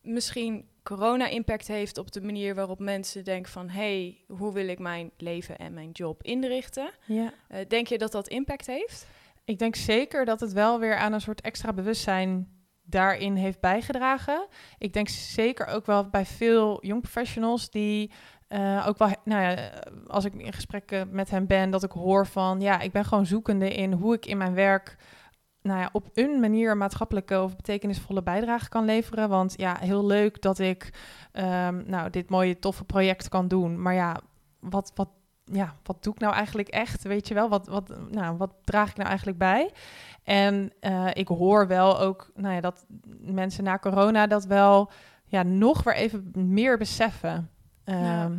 misschien 0.01 0.65
corona 0.85 1.27
impact 1.27 1.67
heeft 1.67 1.97
op 1.97 2.11
de 2.11 2.21
manier 2.21 2.55
waarop 2.55 2.79
mensen 2.79 3.23
denken 3.23 3.51
van... 3.51 3.69
hey, 3.69 4.17
hoe 4.27 4.53
wil 4.53 4.67
ik 4.67 4.79
mijn 4.79 5.11
leven 5.17 5.57
en 5.57 5.73
mijn 5.73 5.91
job 5.91 6.23
inrichten? 6.23 6.89
Ja. 7.05 7.33
Uh, 7.49 7.57
denk 7.67 7.87
je 7.87 7.97
dat 7.97 8.11
dat 8.11 8.27
impact 8.27 8.67
heeft? 8.67 9.07
Ik 9.45 9.59
denk 9.59 9.75
zeker 9.75 10.25
dat 10.25 10.39
het 10.39 10.53
wel 10.53 10.79
weer 10.79 10.95
aan 10.95 11.13
een 11.13 11.21
soort 11.21 11.41
extra 11.41 11.73
bewustzijn 11.73 12.47
daarin 12.83 13.35
heeft 13.35 13.59
bijgedragen. 13.59 14.47
Ik 14.77 14.93
denk 14.93 15.09
zeker 15.09 15.67
ook 15.67 15.85
wel 15.85 16.09
bij 16.09 16.25
veel 16.25 16.85
jong 16.85 17.01
professionals 17.01 17.69
die 17.69 18.11
eh, 18.47 18.85
ook 18.87 18.97
wel, 18.97 19.09
nou 19.23 19.41
ja, 19.41 19.69
als 20.07 20.25
ik 20.25 20.33
in 20.33 20.53
gesprek 20.53 21.05
met 21.11 21.29
hen 21.29 21.47
ben, 21.47 21.69
dat 21.69 21.83
ik 21.83 21.91
hoor 21.91 22.27
van, 22.27 22.61
ja, 22.61 22.79
ik 22.79 22.91
ben 22.91 23.05
gewoon 23.05 23.25
zoekende 23.25 23.73
in 23.73 23.91
hoe 23.91 24.13
ik 24.13 24.25
in 24.25 24.37
mijn 24.37 24.53
werk, 24.53 24.97
nou 25.65 25.79
ja, 25.79 25.89
op 25.91 26.09
een 26.13 26.39
manier 26.39 26.77
maatschappelijke 26.77 27.41
of 27.41 27.55
betekenisvolle 27.55 28.23
bijdrage 28.23 28.69
kan 28.69 28.85
leveren. 28.85 29.29
Want 29.29 29.53
ja, 29.57 29.77
heel 29.79 30.05
leuk 30.05 30.41
dat 30.41 30.59
ik, 30.59 30.93
ehm, 31.31 31.83
nou, 31.85 32.09
dit 32.09 32.29
mooie 32.29 32.59
toffe 32.59 32.83
project 32.83 33.29
kan 33.29 33.47
doen. 33.47 33.81
Maar 33.81 33.93
ja, 33.93 34.19
wat, 34.59 34.91
wat, 34.95 35.09
ja, 35.43 35.75
wat 35.83 36.03
doe 36.03 36.13
ik 36.13 36.19
nou 36.19 36.33
eigenlijk 36.33 36.67
echt? 36.67 37.03
Weet 37.03 37.27
je 37.27 37.33
wel, 37.33 37.49
wat, 37.49 37.67
wat, 37.67 37.93
nou, 38.09 38.37
wat 38.37 38.53
draag 38.63 38.89
ik 38.89 38.95
nou 38.95 39.07
eigenlijk 39.07 39.37
bij? 39.37 39.71
En 40.23 40.71
eh, 40.79 41.07
ik 41.13 41.27
hoor 41.27 41.67
wel 41.67 41.99
ook, 41.99 42.31
nou 42.35 42.53
ja, 42.53 42.61
dat 42.61 42.85
mensen 43.19 43.63
na 43.63 43.79
corona 43.79 44.27
dat 44.27 44.45
wel, 44.45 44.91
ja, 45.25 45.43
nog 45.43 45.83
weer 45.83 45.95
even 45.95 46.31
meer 46.33 46.77
beseffen. 46.77 47.49
Ja. 47.85 48.23
Ehm, 48.23 48.37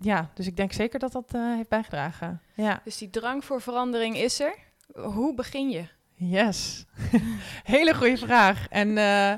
ja, 0.00 0.30
dus 0.34 0.46
ik 0.46 0.56
denk 0.56 0.72
zeker 0.72 0.98
dat 0.98 1.12
dat 1.12 1.34
eh, 1.34 1.54
heeft 1.54 1.68
bijgedragen. 1.68 2.40
Ja. 2.54 2.80
Dus 2.84 2.98
die 2.98 3.10
drang 3.10 3.44
voor 3.44 3.60
verandering 3.60 4.16
is 4.16 4.40
er. 4.40 4.54
Hoe 4.94 5.34
begin 5.34 5.70
je? 5.70 5.84
Yes. 6.30 6.84
Hele 7.64 7.94
goede 7.94 8.16
vraag. 8.16 8.68
En 8.68 8.98
eh, 8.98 9.32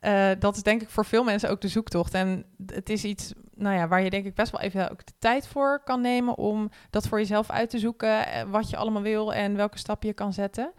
eh, 0.00 0.38
dat 0.40 0.56
is 0.56 0.62
denk 0.62 0.82
ik 0.82 0.88
voor 0.90 1.04
veel 1.04 1.24
mensen 1.24 1.50
ook 1.50 1.60
de 1.60 1.68
zoektocht. 1.68 2.14
En 2.14 2.44
het 2.66 2.88
is 2.90 3.04
iets 3.04 3.32
nou 3.54 3.76
ja, 3.76 3.88
waar 3.88 4.02
je 4.02 4.10
denk 4.10 4.24
ik 4.26 4.34
best 4.34 4.52
wel 4.52 4.60
even 4.60 4.90
ook 4.90 5.06
de 5.06 5.12
tijd 5.18 5.46
voor 5.46 5.82
kan 5.84 6.00
nemen 6.00 6.36
om 6.36 6.70
dat 6.90 7.08
voor 7.08 7.18
jezelf 7.18 7.50
uit 7.50 7.70
te 7.70 7.78
zoeken. 7.78 8.26
eh, 8.26 8.42
Wat 8.42 8.70
je 8.70 8.76
allemaal 8.76 9.02
wil 9.02 9.34
en 9.34 9.56
welke 9.56 9.78
stappen 9.78 10.08
je 10.08 10.14
kan 10.14 10.32
zetten. 10.32 10.72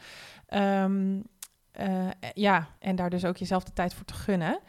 Ehm, 0.48 1.20
eh, 1.72 2.08
ja, 2.34 2.68
en 2.80 2.96
daar 2.96 3.10
dus 3.10 3.26
ook 3.26 3.38
jezelf 3.38 3.64
de 3.64 3.74
tijd 3.74 3.94
voor 3.94 4.06
te 4.06 4.14
gunnen. 4.14 4.60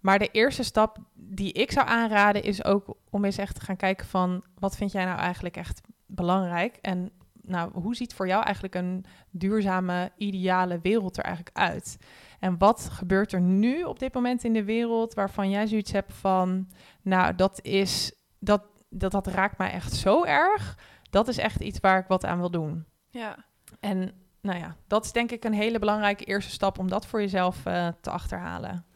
Maar 0.00 0.18
de 0.18 0.28
eerste 0.32 0.62
stap 0.62 0.98
die 1.14 1.52
ik 1.52 1.72
zou 1.72 1.88
aanraden 1.88 2.42
is 2.42 2.64
ook 2.64 2.96
om 3.10 3.24
eens 3.24 3.38
echt 3.38 3.54
te 3.54 3.60
gaan 3.64 3.76
kijken 3.76 4.06
van 4.06 4.44
wat 4.58 4.76
vind 4.76 4.92
jij 4.92 5.04
nou 5.04 5.18
eigenlijk 5.18 5.56
echt 5.56 5.80
belangrijk 6.06 6.78
en 6.80 7.10
nou, 7.48 7.70
hoe 7.72 7.94
ziet 7.94 8.14
voor 8.14 8.26
jou 8.26 8.42
eigenlijk 8.44 8.74
een 8.74 9.04
duurzame, 9.30 10.12
ideale 10.16 10.78
wereld 10.82 11.16
er 11.16 11.24
eigenlijk 11.24 11.56
uit? 11.56 11.98
En 12.38 12.58
wat 12.58 12.88
gebeurt 12.92 13.32
er 13.32 13.40
nu 13.40 13.82
op 13.82 13.98
dit 13.98 14.14
moment 14.14 14.44
in 14.44 14.52
de 14.52 14.64
wereld 14.64 15.14
waarvan 15.14 15.50
jij 15.50 15.66
zoiets 15.66 15.92
hebt 15.92 16.12
van, 16.12 16.68
nou, 17.02 17.34
dat 17.34 17.58
is, 17.62 18.12
dat, 18.38 18.62
dat, 18.88 19.12
dat 19.12 19.26
raakt 19.26 19.58
mij 19.58 19.70
echt 19.70 19.92
zo 19.92 20.24
erg. 20.24 20.78
Dat 21.10 21.28
is 21.28 21.38
echt 21.38 21.60
iets 21.60 21.80
waar 21.80 21.98
ik 21.98 22.06
wat 22.06 22.24
aan 22.24 22.38
wil 22.38 22.50
doen. 22.50 22.84
Ja. 23.10 23.36
En 23.80 24.12
nou 24.40 24.58
ja, 24.58 24.76
dat 24.86 25.04
is 25.04 25.12
denk 25.12 25.30
ik 25.30 25.44
een 25.44 25.52
hele 25.52 25.78
belangrijke 25.78 26.24
eerste 26.24 26.50
stap 26.50 26.78
om 26.78 26.88
dat 26.88 27.06
voor 27.06 27.20
jezelf 27.20 27.66
eh, 27.66 27.88
te 28.00 28.10
achterhalen. 28.10 28.86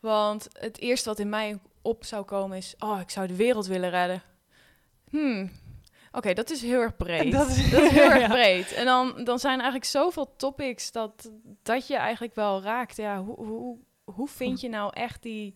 Want 0.00 0.48
het 0.52 0.78
eerste 0.78 1.08
wat 1.08 1.18
in 1.18 1.28
mij 1.28 1.58
op 1.82 2.04
zou 2.04 2.24
komen 2.24 2.56
is... 2.56 2.74
Oh, 2.78 3.00
ik 3.00 3.10
zou 3.10 3.26
de 3.26 3.36
wereld 3.36 3.66
willen 3.66 3.90
redden. 3.90 4.22
Hmm. 5.10 5.50
Oké, 6.18 6.32
dat 6.34 6.50
is 6.50 6.62
heel 6.62 6.80
erg 6.80 6.96
breed. 6.96 7.32
Dat 7.32 7.46
Dat 7.48 7.56
is- 7.56 7.70
heel 7.90 8.10
erg 8.20 8.28
breed. 8.28 8.72
En 8.72 8.84
dan, 8.84 9.24
dan 9.24 9.38
zijn 9.38 9.54
er 9.54 9.60
eigenlijk 9.62 9.90
zoveel 9.90 10.34
topics 10.36 10.92
dat, 10.92 11.30
dat 11.62 11.86
je 11.86 11.96
eigenlijk 11.96 12.34
wel 12.34 12.62
raakt. 12.62 12.96
Ja, 12.96 13.22
hoe, 13.22 13.36
hoe, 13.46 13.78
hoe 14.04 14.28
vind 14.28 14.60
je 14.60 14.68
nou 14.68 14.90
echt 14.94 15.22
die, 15.22 15.54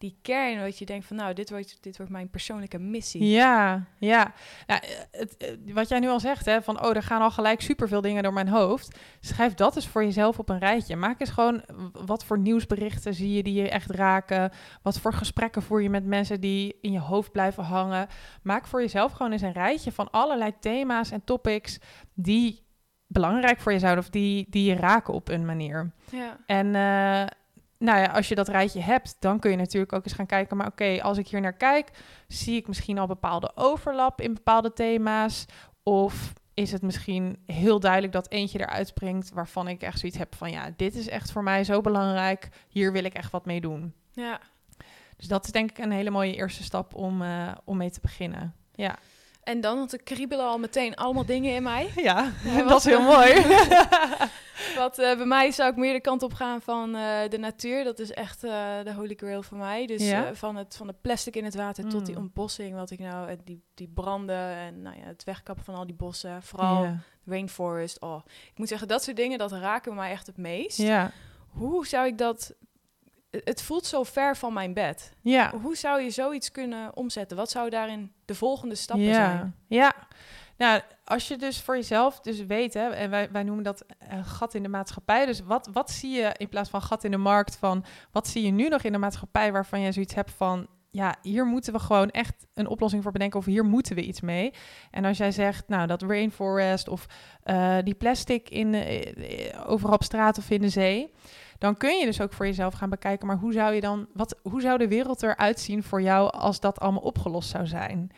die 0.00 0.18
kern? 0.22 0.60
Dat 0.60 0.78
je 0.78 0.86
denkt 0.86 1.06
van, 1.06 1.16
nou, 1.16 1.34
dit 1.34 1.50
wordt, 1.50 1.78
dit 1.80 1.96
wordt 1.96 2.12
mijn 2.12 2.30
persoonlijke 2.30 2.78
missie. 2.78 3.24
Ja, 3.24 3.84
ja. 3.98 4.32
Nou, 4.66 4.80
het, 5.10 5.36
eh, 5.36 5.74
wat 5.74 5.88
jij 5.88 5.98
nu 5.98 6.08
al 6.08 6.20
zegt, 6.20 6.44
hè, 6.44 6.62
van 6.62 6.84
oh, 6.84 6.96
er 6.96 7.02
gaan 7.02 7.22
al 7.22 7.30
gelijk 7.30 7.60
superveel 7.60 8.00
dingen 8.00 8.22
door 8.22 8.32
mijn 8.32 8.48
hoofd. 8.48 8.98
Schrijf 9.20 9.54
dat 9.54 9.76
eens 9.76 9.88
voor 9.88 10.04
jezelf 10.04 10.38
op 10.38 10.48
een 10.48 10.58
rijtje. 10.58 10.96
Maak 10.96 11.20
eens 11.20 11.30
gewoon 11.30 11.64
wat 11.92 12.24
voor 12.24 12.38
nieuwsberichten 12.38 13.14
zie 13.14 13.32
je 13.32 13.42
die 13.42 13.62
je 13.62 13.68
echt 13.68 13.90
raken. 13.90 14.52
Wat 14.82 14.98
voor 14.98 15.12
gesprekken 15.12 15.62
voer 15.62 15.82
je 15.82 15.90
met 15.90 16.04
mensen 16.04 16.40
die 16.40 16.78
in 16.80 16.92
je 16.92 17.00
hoofd 17.00 17.32
blijven 17.32 17.64
hangen. 17.64 18.08
Maak 18.42 18.66
voor 18.66 18.80
jezelf 18.80 19.12
gewoon 19.12 19.32
eens 19.32 19.42
een 19.42 19.52
rijtje 19.52 19.92
van 19.92 20.10
allerlei 20.10 20.52
thema's 20.60 21.10
en 21.10 21.24
topics 21.24 21.78
die 22.14 22.68
belangrijk 23.06 23.60
voor 23.60 23.72
je 23.72 23.78
zouden 23.78 24.04
of 24.04 24.10
die, 24.10 24.46
die 24.50 24.64
je 24.64 24.74
raken 24.74 25.14
op 25.14 25.28
een 25.28 25.44
manier. 25.44 25.92
Ja. 26.10 26.36
En 26.46 26.74
eh, 26.74 27.26
nou 27.80 27.98
ja, 27.98 28.06
als 28.06 28.28
je 28.28 28.34
dat 28.34 28.48
rijtje 28.48 28.80
hebt, 28.80 29.16
dan 29.20 29.38
kun 29.38 29.50
je 29.50 29.56
natuurlijk 29.56 29.92
ook 29.92 30.04
eens 30.04 30.12
gaan 30.14 30.26
kijken. 30.26 30.56
Maar 30.56 30.66
oké, 30.66 31.02
als 31.02 31.18
ik 31.18 31.28
hier 31.28 31.40
naar 31.40 31.56
kijk, 31.56 31.90
zie 32.28 32.56
ik 32.56 32.68
misschien 32.68 32.98
al 32.98 33.06
bepaalde 33.06 33.52
overlap 33.54 34.20
in 34.20 34.34
bepaalde 34.34 34.72
thema's? 34.72 35.46
Of 35.82 36.32
is 36.54 36.72
het 36.72 36.82
misschien 36.82 37.42
heel 37.46 37.80
duidelijk 37.80 38.12
dat 38.12 38.30
eentje 38.30 38.58
eruit 38.60 38.88
springt 38.88 39.30
waarvan 39.30 39.68
ik 39.68 39.82
echt 39.82 39.98
zoiets 39.98 40.18
heb 40.18 40.34
van 40.34 40.50
ja, 40.50 40.70
dit 40.76 40.94
is 40.94 41.08
echt 41.08 41.32
voor 41.32 41.42
mij 41.42 41.64
zo 41.64 41.80
belangrijk. 41.80 42.48
Hier 42.68 42.92
wil 42.92 43.04
ik 43.04 43.14
echt 43.14 43.30
wat 43.30 43.46
mee 43.46 43.60
doen. 43.60 43.94
ja. 44.12 44.40
Dus 45.16 45.28
dat 45.28 45.44
is 45.44 45.52
denk 45.52 45.70
ik 45.70 45.78
een 45.78 45.90
hele 45.90 46.10
mooie 46.10 46.34
eerste 46.34 46.62
stap 46.62 46.94
om, 46.94 47.22
eh, 47.22 47.52
om 47.64 47.76
mee 47.76 47.90
te 47.90 48.00
beginnen. 48.02 48.54
Ja, 48.74 48.98
En 49.42 49.60
dan, 49.60 49.76
want 49.78 49.92
er 49.92 50.02
kriebelen 50.02 50.46
al 50.46 50.58
meteen 50.58 50.94
allemaal 50.94 51.24
dingen 51.24 51.54
in 51.54 51.62
mij. 51.62 51.90
ja 52.10 52.30
dat 52.68 52.78
is 52.78 52.84
heel 52.84 53.02
mooi. 53.02 53.32
Wat 54.76 54.98
eh, 54.98 55.16
bij 55.16 55.26
mij 55.26 55.50
zou 55.50 55.70
ik 55.70 55.76
meer 55.76 55.92
de 55.92 56.00
kant 56.00 56.22
op 56.22 56.32
gaan 56.34 56.60
van 56.62 56.94
eh, 56.96 57.28
de 57.28 57.38
natuur. 57.38 57.84
Dat 57.84 57.98
is 57.98 58.10
echt 58.12 58.44
eh, 58.44 58.50
de 58.84 58.94
holy 58.94 59.14
grail 59.16 59.42
voor 59.42 59.58
mij. 59.58 59.86
Dus 59.86 60.02
Ja? 60.08 60.34
van, 60.34 60.56
het, 60.56 60.76
van 60.76 60.86
de 60.86 60.94
plastic 61.00 61.36
in 61.36 61.44
het 61.44 61.54
water 61.54 61.88
tot 61.88 62.06
die 62.06 62.14
Mm. 62.14 62.20
ontbossing. 62.20 62.74
Wat 62.74 62.90
ik 62.90 62.98
nou, 62.98 63.36
die, 63.44 63.62
die 63.74 63.88
branden 63.94 64.36
en 64.56 64.82
nou 64.82 64.96
ja, 64.98 65.04
het 65.06 65.24
wegkappen 65.24 65.64
van 65.64 65.74
al 65.74 65.86
die 65.86 65.94
bossen. 65.96 66.42
Vooral 66.42 66.82
Ja. 66.82 66.98
rainforest. 67.26 68.00
Oh, 68.00 68.24
ik 68.52 68.58
moet 68.58 68.68
zeggen, 68.68 68.88
dat 68.88 69.02
soort 69.02 69.16
dingen, 69.16 69.38
dat 69.38 69.52
raken 69.52 69.94
mij 69.94 70.10
echt 70.10 70.26
het 70.26 70.36
meest. 70.36 70.78
Ja. 70.78 71.10
Hoe 71.48 71.86
zou 71.86 72.06
ik 72.06 72.18
dat... 72.18 72.54
Het 73.30 73.62
voelt 73.62 73.86
zo 73.86 74.02
ver 74.02 74.36
van 74.36 74.52
mijn 74.52 74.74
bed. 74.74 75.12
ja. 75.20 75.52
Hoe 75.62 75.76
zou 75.76 76.00
je 76.02 76.10
zoiets 76.10 76.50
kunnen 76.50 76.96
omzetten? 76.96 77.36
Wat 77.36 77.50
zou 77.50 77.70
daarin 77.70 78.12
de 78.24 78.34
volgende 78.34 78.74
stappen 78.74 79.06
ja. 79.06 79.14
zijn? 79.14 79.56
Ja. 79.66 79.94
Nou, 80.60 80.80
als 81.04 81.28
je 81.28 81.36
dus 81.36 81.60
voor 81.60 81.74
jezelf 81.74 82.20
dus 82.20 82.46
weet, 82.46 82.74
hè, 82.74 82.88
en 82.88 83.10
wij, 83.10 83.30
wij 83.30 83.42
noemen 83.42 83.64
dat 83.64 83.84
een 83.98 84.24
gat 84.24 84.54
in 84.54 84.62
de 84.62 84.68
maatschappij. 84.68 85.26
Dus 85.26 85.42
wat, 85.42 85.68
wat 85.72 85.90
zie 85.90 86.10
je 86.10 86.34
in 86.36 86.48
plaats 86.48 86.70
van 86.70 86.82
gat 86.82 87.04
in 87.04 87.10
de 87.10 87.16
markt 87.16 87.56
van, 87.56 87.84
wat 88.12 88.28
zie 88.28 88.44
je 88.44 88.50
nu 88.50 88.68
nog 88.68 88.82
in 88.82 88.92
de 88.92 88.98
maatschappij 88.98 89.52
waarvan 89.52 89.80
je 89.80 89.92
zoiets 89.92 90.14
hebt 90.14 90.30
van, 90.30 90.66
ja, 90.90 91.16
hier 91.22 91.46
moeten 91.46 91.72
we 91.72 91.78
gewoon 91.78 92.10
echt 92.10 92.46
een 92.54 92.66
oplossing 92.66 93.02
voor 93.02 93.12
bedenken 93.12 93.38
of 93.38 93.44
hier 93.44 93.64
moeten 93.64 93.94
we 93.94 94.02
iets 94.02 94.20
mee. 94.20 94.52
En 94.90 95.04
als 95.04 95.18
jij 95.18 95.32
zegt, 95.32 95.68
nou, 95.68 95.86
dat 95.86 96.02
rainforest 96.02 96.88
of 96.88 97.06
eh, 97.42 97.76
die 97.84 97.94
plastic 97.94 98.48
in, 98.48 98.74
eh, 98.74 99.48
eh, 99.48 99.70
overal 99.70 99.94
op 99.94 100.02
straat 100.02 100.38
of 100.38 100.50
in 100.50 100.60
de 100.60 100.68
zee, 100.68 101.12
dan 101.58 101.76
kun 101.76 101.98
je 101.98 102.04
dus 102.04 102.20
ook 102.20 102.32
voor 102.32 102.46
jezelf 102.46 102.74
gaan 102.74 102.90
bekijken, 102.90 103.26
maar 103.26 103.38
hoe 103.38 103.52
zou 103.52 103.74
je 103.74 103.80
dan, 103.80 104.08
wat, 104.14 104.38
hoe 104.42 104.60
zou 104.60 104.78
de 104.78 104.88
wereld 104.88 105.22
eruit 105.22 105.60
zien 105.60 105.82
voor 105.82 106.02
jou 106.02 106.30
als 106.30 106.60
dat 106.60 106.80
allemaal 106.80 107.02
opgelost 107.02 107.50
zou 107.50 107.66
zijn? 107.66 108.12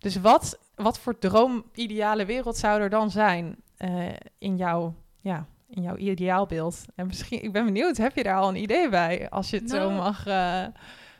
Dus 0.00 0.16
wat, 0.16 0.58
wat 0.74 0.98
voor 0.98 1.18
droom-ideale 1.18 2.24
wereld 2.24 2.56
zou 2.56 2.80
er 2.80 2.90
dan 2.90 3.10
zijn 3.10 3.56
eh, 3.76 4.06
in, 4.38 4.56
jouw, 4.56 4.94
ja, 5.20 5.46
in 5.68 5.82
jouw 5.82 5.96
ideaalbeeld? 5.96 6.84
En 6.94 7.06
misschien, 7.06 7.42
ik 7.42 7.52
ben 7.52 7.64
benieuwd, 7.64 7.96
heb 7.96 8.16
je 8.16 8.22
daar 8.22 8.36
al 8.36 8.48
een 8.48 8.56
idee 8.62 8.88
bij? 8.88 9.28
Als 9.30 9.50
je 9.50 9.56
het 9.56 9.70
zo 9.70 9.76
Nou, 9.76 9.92
mag. 9.92 10.26
eh, 10.26 10.64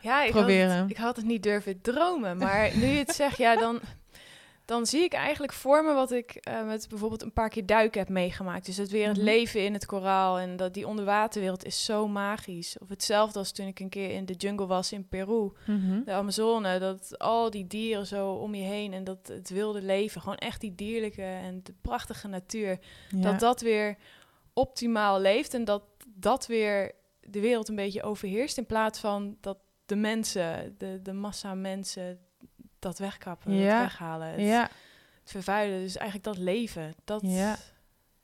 Ja, 0.01 0.23
ik 0.25 0.31
proberen. 0.31 0.71
Had 0.71 0.81
het, 0.81 0.91
ik 0.91 0.97
had 0.97 1.17
het 1.17 1.25
niet 1.25 1.43
durven 1.43 1.81
dromen. 1.81 2.37
Maar 2.37 2.71
nu 2.77 2.87
je 2.87 2.99
het 2.99 3.15
zegt, 3.15 3.37
ja, 3.37 3.57
dan, 3.57 3.81
dan 4.71 4.87
zie 4.87 5.03
ik 5.03 5.13
eigenlijk 5.13 5.53
voor 5.53 5.85
me 5.85 5.93
wat 5.95 6.11
ik 6.13 6.31
eh, 6.35 6.67
met 6.67 6.89
bijvoorbeeld 6.89 7.23
een 7.23 7.33
paar 7.33 7.49
keer 7.49 7.67
duiken 7.67 8.01
heb 8.01 8.09
meegemaakt. 8.09 8.67
Dus 8.67 8.77
het 8.77 8.91
weer 8.91 9.07
het 9.09 9.17
Mhm. 9.17 9.25
leven 9.27 9.65
in 9.65 9.73
het 9.73 9.87
koraal 9.87 10.39
en 10.39 10.57
dat 10.57 10.75
die 10.75 10.87
onderwaterwereld 10.87 11.65
is 11.65 11.85
zo 11.85 12.09
magisch. 12.09 12.79
Of 12.79 12.89
hetzelfde 12.89 13.39
als 13.39 13.53
toen 13.53 13.67
ik 13.67 13.81
een 13.81 13.89
keer 13.89 14.11
in 14.11 14.25
de 14.25 14.33
jungle 14.35 14.67
was 14.67 14.93
in 14.93 15.09
Peru, 15.09 15.53
mhm. 15.67 16.05
de 16.05 16.13
Amazone. 16.13 16.79
Dat 16.79 17.19
al 17.19 17.51
die 17.51 17.67
dieren 17.67 18.07
zo 18.07 18.33
om 18.33 18.55
je 18.55 18.63
heen 18.63 18.93
en 18.93 19.05
dat 19.05 19.19
het 19.29 19.51
wilde 19.51 19.83
leven, 19.83 20.21
gewoon 20.21 20.37
echt 20.39 20.61
die 20.61 20.75
dierlijke 20.75 21.23
en 21.23 21.61
de 21.63 21.75
prachtige 21.83 22.29
natuur 22.29 22.79
Ja. 23.09 23.21
dat 23.31 23.41
dat 23.41 23.61
weer 23.61 23.97
optimaal 24.53 25.21
leeft 25.21 25.55
en 25.55 25.65
dat 25.65 25.83
dat 26.15 26.47
weer 26.47 26.93
de 27.21 27.41
wereld 27.41 27.69
een 27.69 27.75
beetje 27.77 28.03
overheerst 28.03 28.59
in 28.59 28.67
plaats 28.67 28.99
van 28.99 29.37
dat 29.41 29.59
de 29.87 29.97
mensen, 29.97 30.75
de, 30.79 31.01
de 31.03 31.13
massa 31.13 31.55
mensen 31.55 32.19
dat 32.81 32.99
wegkappen, 32.99 33.55
Ja. 33.55 33.73
het 33.73 33.81
weghalen, 33.81 34.29
het, 34.29 34.41
ja, 34.41 34.61
het 35.21 35.31
vervuilen. 35.31 35.81
Dus 35.81 35.97
eigenlijk 35.97 36.25
dat 36.27 36.39
leven, 36.45 36.95
dat, 37.05 37.21
Ja. 37.25 37.57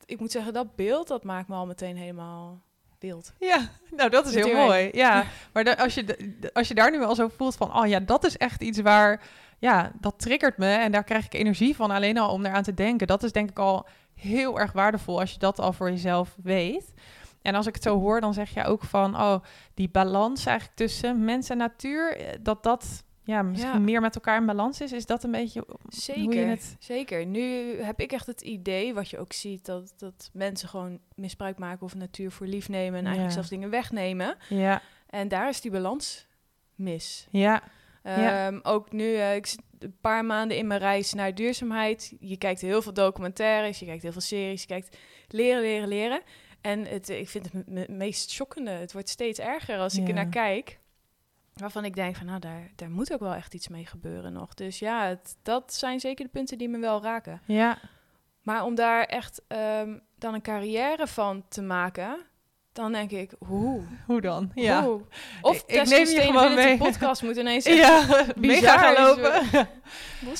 ik 0.04 0.20
moet 0.20 0.30
zeggen, 0.30 0.52
dat 0.52 0.76
beeld, 0.76 1.08
dat 1.08 1.24
maakt 1.24 1.48
me 1.48 1.54
al 1.54 1.66
meteen 1.66 1.96
helemaal 1.96 2.60
wild. 2.98 3.32
ja, 3.38 3.68
nou 3.90 4.10
dat 4.10 4.26
is 4.26 4.34
heel 4.34 4.54
mooi. 4.54 4.88
Ja, 4.92 5.24
maar 5.52 5.64
da- 5.64 5.72
als, 5.74 5.94
je, 5.94 6.30
als 6.52 6.68
je 6.68 6.74
daar 6.74 6.90
nu 6.90 7.02
al 7.04 7.14
zo 7.14 7.28
voelt 7.36 7.54
van, 7.56 7.76
oh 7.76 7.86
ja, 7.86 8.00
dat 8.00 8.24
is 8.24 8.36
echt 8.36 8.62
iets 8.62 8.80
waar, 8.80 9.22
ja, 9.58 9.92
dat 10.00 10.18
triggert 10.18 10.58
me 10.58 10.68
en 10.74 10.92
daar 10.92 11.04
krijg 11.04 11.24
ik 11.24 11.34
energie 11.34 11.76
van 11.76 11.90
alleen 11.90 12.18
al 12.18 12.32
om 12.32 12.44
eraan 12.46 12.62
te 12.62 12.74
denken. 12.74 13.06
Dat 13.06 13.22
is 13.22 13.32
denk 13.32 13.50
ik 13.50 13.58
al 13.58 13.86
heel 14.14 14.60
erg 14.60 14.72
waardevol 14.72 15.20
als 15.20 15.32
je 15.32 15.38
dat 15.38 15.58
al 15.60 15.72
voor 15.72 15.90
jezelf 15.90 16.36
weet. 16.42 16.92
En 17.42 17.54
als 17.54 17.66
ik 17.66 17.74
het 17.74 17.82
zo 17.82 17.98
hoor, 18.00 18.20
dan 18.20 18.34
zeg 18.34 18.50
je 18.54 18.64
ook 18.64 18.84
van, 18.84 19.14
oh, 19.16 19.36
die 19.74 19.88
balans 19.88 20.46
eigenlijk 20.46 20.76
tussen 20.78 21.24
mens 21.24 21.48
en 21.48 21.56
natuur, 21.56 22.16
eh, 22.16 22.26
dat 22.40 22.62
dat, 22.62 23.04
ja, 23.26 23.42
misschien 23.42 23.72
Ja. 23.72 23.78
meer 23.78 24.00
met 24.00 24.14
elkaar 24.14 24.40
in 24.40 24.46
balans 24.46 24.80
is. 24.80 24.92
Is 24.92 25.06
dat 25.06 25.24
een 25.24 25.30
beetje 25.30 25.64
hoe 25.66 25.78
je 25.88 26.00
Zeker, 26.00 26.48
het... 26.48 26.76
zeker. 26.78 27.26
Nu 27.26 27.42
heb 27.82 28.00
ik 28.00 28.12
echt 28.12 28.26
het 28.26 28.40
idee, 28.40 28.94
wat 28.94 29.08
je 29.10 29.18
ook 29.18 29.32
ziet, 29.32 29.64
dat, 29.64 29.94
dat 29.96 30.30
mensen 30.32 30.68
gewoon 30.68 31.00
misbruik 31.14 31.58
maken 31.58 31.82
of 31.82 31.94
natuur 31.94 32.30
voor 32.30 32.46
lief 32.46 32.68
nemen 32.68 32.98
en 32.98 33.04
eigenlijk 33.04 33.34
zelfs 33.34 33.48
dingen 33.48 33.70
wegnemen. 33.70 34.36
Ja, 34.48 34.82
En 35.06 35.28
daar 35.28 35.48
is 35.48 35.60
die 35.60 35.70
balans 35.70 36.26
mis. 36.74 37.26
ja, 37.30 37.62
Ja. 38.02 38.46
Ehm, 38.46 38.58
ook 38.62 38.92
nu, 38.92 39.14
eh, 39.14 39.34
ik 39.34 39.46
zit 39.46 39.60
een 39.78 39.96
paar 40.00 40.24
maanden 40.24 40.56
in 40.56 40.66
mijn 40.66 40.80
reis 40.80 41.12
naar 41.12 41.34
duurzaamheid. 41.34 42.14
Je 42.20 42.36
kijkt 42.36 42.60
heel 42.60 42.82
veel 42.82 42.92
documentaires, 42.92 43.78
je 43.78 43.86
kijkt 43.86 44.02
heel 44.02 44.12
veel 44.12 44.20
series, 44.20 44.60
je 44.60 44.66
kijkt 44.66 44.96
leren, 45.28 45.60
leren, 45.60 45.88
leren. 45.88 46.20
En 46.60 46.84
het, 46.86 47.08
ik 47.08 47.28
vind 47.28 47.44
het 47.44 47.52
me- 47.54 47.62
me- 47.66 47.86
meest 47.94 48.30
schokkende. 48.30 48.70
Het 48.70 48.92
wordt 48.92 49.08
steeds 49.08 49.38
erger 49.38 49.78
als 49.78 49.96
ik 49.98 50.08
er 50.08 50.14
naar 50.14 50.28
kijk. 50.28 50.78
Waarvan 51.60 51.84
ik 51.84 51.94
denk 51.94 52.16
van, 52.16 52.26
nou, 52.26 52.38
daar, 52.40 52.70
daar 52.76 52.90
moet 52.90 53.12
ook 53.12 53.20
wel 53.20 53.34
echt 53.34 53.54
iets 53.54 53.68
mee 53.68 53.86
gebeuren 53.86 54.32
nog. 54.32 54.54
Dus 54.54 54.78
ja, 54.78 55.06
het, 55.06 55.36
dat 55.42 55.74
zijn 55.74 56.00
zeker 56.00 56.24
de 56.24 56.30
punten 56.30 56.58
die 56.58 56.68
me 56.68 56.78
wel 56.78 57.02
raken. 57.02 57.40
ja. 57.46 57.78
Maar 58.42 58.64
om 58.64 58.74
daar 58.74 59.04
echt 59.04 59.42
ehm, 59.48 59.98
dan 60.18 60.34
een 60.34 60.42
carrière 60.42 61.06
van 61.06 61.44
te 61.48 61.62
maken, 61.62 62.16
dan 62.72 62.92
denk 62.92 63.10
ik, 63.10 63.32
hoe? 63.38 63.82
Hoe 64.06 64.20
dan? 64.20 64.50
Ja. 64.54 64.82
Hoe? 64.84 65.00
Of 65.40 65.56
Ik- 65.56 65.62
ik 65.76 65.88
neem 65.88 66.06
je 66.06 66.20
gewoon 66.20 66.54
mee. 66.54 66.76
podcast 66.76 67.22
moet 67.22 67.36
ineens 67.36 67.64
Ja, 67.84 68.02
mega 68.36 68.78
gaan 68.78 69.04
lopen. 69.06 69.68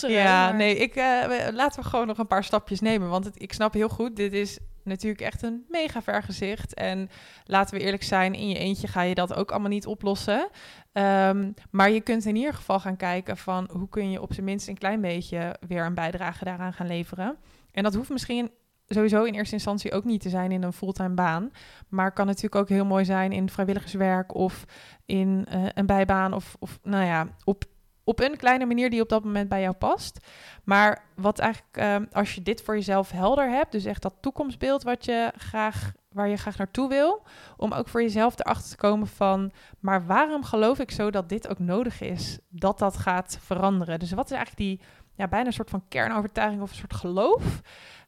Ja, 0.09 0.53
nee, 0.53 0.77
ik, 0.77 0.95
eh, 0.97 1.47
laten 1.53 1.83
we 1.83 1.89
gewoon 1.89 2.07
nog 2.07 2.19
een 2.19 2.27
paar 2.27 2.45
stapjes 2.45 2.81
nemen. 2.81 3.09
Want 3.09 3.25
het, 3.25 3.43
ik 3.43 3.53
snap 3.53 3.73
heel 3.73 3.89
goed, 3.89 4.17
dit 4.17 4.33
is 4.33 4.59
natuurlijk 4.87 5.21
echt 5.21 5.43
een 5.43 5.65
mega 5.69 6.03
vergezicht. 6.03 6.75
En 6.75 7.09
laten 7.45 7.79
we 7.79 7.85
eerlijk 7.85 8.03
zijn, 8.03 8.35
in 8.35 8.49
je 8.49 8.59
eentje 8.59 8.87
ga 8.87 9.03
je 9.03 9.15
dat 9.15 9.35
ook 9.35 9.51
allemaal 9.51 9.71
niet 9.71 9.87
oplossen. 9.87 10.49
Ehm, 10.93 11.53
maar 11.71 11.91
je 11.91 12.01
kunt 12.01 12.25
in 12.25 12.37
ieder 12.37 12.55
geval 12.55 12.81
gaan 12.81 12.97
kijken 12.97 13.37
van 13.37 13.69
hoe 13.73 13.89
kun 13.89 14.11
je 14.11 14.23
op 14.23 14.33
zijn 14.33 14.47
minst 14.47 14.69
een 14.69 14.79
klein 14.79 15.01
beetje 15.01 15.57
weer 15.69 15.85
een 15.85 15.95
bijdrage 15.95 16.45
daaraan 16.45 16.73
gaan 16.73 16.87
leveren. 16.87 17.37
En 17.73 17.83
dat 17.83 17.95
hoeft 17.95 18.11
misschien 18.11 18.51
sowieso 18.87 19.25
in 19.25 19.35
eerste 19.35 19.55
instantie 19.55 19.93
ook 19.93 20.05
niet 20.05 20.21
te 20.21 20.29
zijn 20.29 20.53
in 20.53 20.63
een 20.63 20.73
fulltime 20.73 21.15
baan. 21.15 21.51
Maar 21.89 22.13
kan 22.13 22.27
natuurlijk 22.27 22.55
ook 22.55 22.69
heel 22.69 22.85
mooi 22.85 23.05
zijn 23.05 23.33
in 23.33 23.51
vrijwilligerswerk 23.51 24.35
of 24.35 24.65
in 25.07 25.47
eh, 25.49 25.65
een 25.75 25.87
bijbaan 25.87 26.33
of, 26.33 26.57
of 26.59 26.79
nou 26.83 27.05
ja, 27.05 27.29
op, 27.45 27.65
op 28.07 28.21
een 28.21 28.37
kleine 28.37 28.67
manier 28.67 28.91
die 28.91 29.01
op 29.01 29.09
dat 29.09 29.25
moment 29.25 29.49
bij 29.49 29.61
jou 29.61 29.75
past. 29.75 30.27
Maar 30.65 31.05
wat 31.15 31.39
eigenlijk, 31.39 31.77
ehm, 31.77 32.05
als 32.13 32.35
je 32.35 32.43
dit 32.43 32.63
voor 32.63 32.75
jezelf 32.75 33.11
helder 33.11 33.51
hebt, 33.51 33.73
dus 33.73 33.85
echt 33.85 34.03
dat 34.03 34.15
toekomstbeeld 34.21 34.83
wat 34.83 35.05
je 35.05 35.33
graag, 35.37 35.93
waar 36.09 36.29
je 36.29 36.37
graag 36.37 36.59
naartoe 36.59 36.89
wil, 36.89 37.23
om 37.57 37.73
ook 37.73 37.89
voor 37.89 38.03
jezelf 38.03 38.39
erachter 38.39 38.71
te 38.71 38.77
komen 38.77 39.07
van, 39.07 39.53
maar 39.81 40.07
waarom 40.07 40.45
geloof 40.45 40.79
ik 40.79 40.91
zo 40.91 41.11
dat 41.11 41.29
dit 41.29 41.49
ook 41.49 41.59
nodig 41.59 42.01
is, 42.01 42.39
dat 42.49 42.79
dat 42.79 42.97
gaat 42.97 43.39
veranderen? 43.41 43.99
Dus 43.99 44.13
wat 44.13 44.31
is 44.31 44.37
eigenlijk 44.37 44.69
die, 44.69 44.81
ja, 45.15 45.29
bijna 45.29 45.47
een 45.47 45.53
soort 45.53 45.71
van 45.71 45.89
kernovertuiging 45.89 46.63
of 46.63 46.71
een 46.71 46.77
soort 46.77 46.95
geloof, 46.95 47.61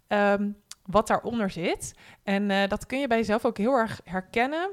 ehm, 0.06 0.50
wat 0.82 1.06
daaronder 1.06 1.50
zit? 1.50 1.94
En 2.22 2.50
eh, 2.50 2.68
dat 2.68 2.86
kun 2.86 3.00
je 3.00 3.06
bij 3.06 3.18
jezelf 3.18 3.44
ook 3.44 3.58
heel 3.58 3.74
erg 3.74 4.00
herkennen 4.04 4.70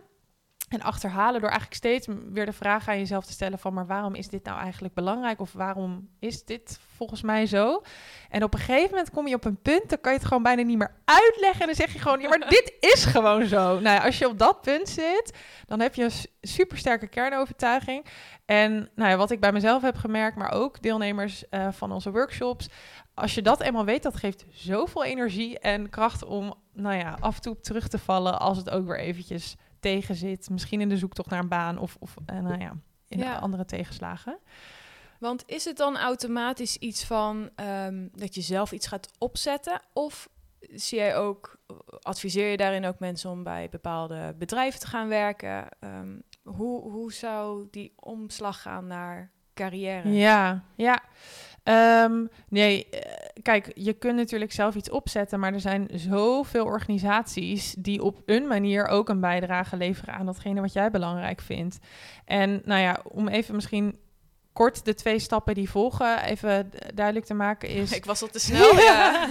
en 0.75 0.81
achterhalen 0.81 1.41
door 1.41 1.49
eigenlijk 1.49 1.77
steeds 1.77 2.07
weer 2.31 2.45
de 2.45 2.53
vraag 2.53 2.87
aan 2.87 2.97
jezelf 2.97 3.25
te 3.25 3.31
stellen 3.31 3.59
van... 3.59 3.73
maar 3.73 3.85
waarom 3.85 4.15
is 4.15 4.27
dit 4.27 4.43
nou 4.43 4.59
eigenlijk 4.59 4.93
belangrijk? 4.93 5.39
Of 5.39 5.53
waarom 5.53 6.09
is 6.19 6.45
dit 6.45 6.79
volgens 6.95 7.21
mij 7.21 7.45
zo? 7.45 7.81
En 8.29 8.43
op 8.43 8.53
een 8.53 8.59
gegeven 8.59 8.89
moment 8.89 9.09
kom 9.09 9.27
je 9.27 9.35
op 9.35 9.45
een 9.45 9.61
punt... 9.61 9.89
dan 9.89 10.01
kan 10.01 10.11
je 10.11 10.17
het 10.17 10.27
gewoon 10.27 10.43
bijna 10.43 10.61
niet 10.61 10.77
meer 10.77 10.95
uitleggen. 11.05 11.61
En 11.61 11.65
dan 11.65 11.75
zeg 11.75 11.93
je 11.93 11.99
gewoon, 11.99 12.19
ja, 12.19 12.27
maar 12.27 12.49
dit 12.59 12.73
is 12.79 13.05
gewoon 13.05 13.45
zo. 13.45 13.79
Nou 13.79 13.95
ja, 13.95 13.97
als 13.97 14.17
je 14.17 14.27
op 14.27 14.39
dat 14.39 14.61
punt 14.61 14.89
zit, 14.89 15.33
dan 15.65 15.79
heb 15.79 15.95
je 15.95 16.03
een 16.03 16.11
supersterke 16.41 17.07
kernovertuiging. 17.07 18.05
En 18.45 18.89
nou 18.95 19.09
ja, 19.09 19.17
wat 19.17 19.31
ik 19.31 19.39
bij 19.39 19.51
mezelf 19.51 19.81
heb 19.81 19.95
gemerkt... 19.95 20.37
maar 20.37 20.51
ook 20.51 20.81
deelnemers 20.81 21.49
eh, 21.49 21.67
van 21.71 21.91
onze 21.91 22.11
workshops... 22.11 22.69
als 23.13 23.35
je 23.35 23.41
dat 23.41 23.61
eenmaal 23.61 23.85
weet, 23.85 24.03
dat 24.03 24.15
geeft 24.15 24.45
zoveel 24.49 25.03
energie 25.03 25.59
en 25.59 25.89
kracht... 25.89 26.23
om 26.23 26.53
nou 26.73 26.95
ja, 26.95 27.17
af 27.19 27.35
en 27.35 27.41
toe 27.41 27.59
terug 27.59 27.87
te 27.87 27.99
vallen 27.99 28.39
als 28.39 28.57
het 28.57 28.69
ook 28.69 28.85
weer 28.85 28.99
eventjes 28.99 29.55
tegen 29.91 30.15
zit. 30.15 30.49
Misschien 30.49 30.81
in 30.81 30.89
de 30.89 30.97
zoektocht 30.97 31.29
naar 31.29 31.39
een 31.39 31.47
baan 31.47 31.77
of, 31.77 31.97
of 31.99 32.15
eh, 32.25 32.39
nou 32.39 32.59
ja, 32.59 32.73
in 33.07 33.17
Ja. 33.19 33.35
andere 33.35 33.65
tegenslagen. 33.65 34.37
Want 35.19 35.43
is 35.45 35.65
het 35.65 35.77
dan 35.77 35.97
automatisch 35.97 36.77
iets 36.77 37.05
van 37.05 37.49
ehm, 37.55 38.07
dat 38.11 38.35
je 38.35 38.41
zelf 38.41 38.71
iets 38.71 38.87
gaat 38.87 39.09
opzetten? 39.17 39.81
Of 39.93 40.29
zie 40.59 40.97
jij 40.97 41.15
ook, 41.17 41.57
adviseer 42.01 42.49
je 42.51 42.57
daarin 42.57 42.85
ook 42.85 42.99
mensen 42.99 43.29
om 43.29 43.43
bij 43.43 43.69
bepaalde 43.69 44.35
bedrijven 44.37 44.79
te 44.79 44.87
gaan 44.87 45.07
werken? 45.07 45.67
Ehm, 45.79 46.19
hoe, 46.43 46.91
hoe 46.91 47.13
zou 47.13 47.67
die 47.71 47.93
omslag 47.95 48.61
gaan 48.61 48.87
naar 48.87 49.31
carrière? 49.53 50.09
Ja, 50.09 50.63
ja. 50.75 51.03
Ehm, 51.65 52.25
nee, 52.49 52.89
eh, 52.89 53.29
kijk, 53.41 53.71
je 53.75 53.93
kunt 53.93 54.15
natuurlijk 54.15 54.51
zelf 54.51 54.75
iets 54.75 54.89
opzetten, 54.89 55.39
maar 55.39 55.53
er 55.53 55.59
zijn 55.59 55.87
zoveel 55.93 56.65
organisaties 56.65 57.75
die 57.79 58.03
op 58.03 58.21
een 58.25 58.47
manier 58.47 58.87
ook 58.87 59.09
een 59.09 59.19
bijdrage 59.19 59.77
leveren 59.77 60.13
aan 60.13 60.25
datgene 60.25 60.61
wat 60.61 60.73
jij 60.73 60.91
belangrijk 60.91 61.41
vindt. 61.41 61.77
En 62.25 62.61
nou 62.65 62.81
ja, 62.81 62.99
om 63.03 63.27
even 63.27 63.55
misschien 63.55 63.95
kort 64.55 64.85
de 64.85 64.93
twee 64.93 65.19
stappen 65.19 65.53
die 65.53 65.69
volgen 65.69 66.23
even 66.23 66.71
duidelijk 66.93 67.25
te 67.25 67.33
maken 67.33 67.69
is. 67.69 67.91
Ik 67.91 68.05
was 68.05 68.21
al 68.21 68.27
te 68.27 68.39
snel. 68.39 68.75
ja. 68.75 69.27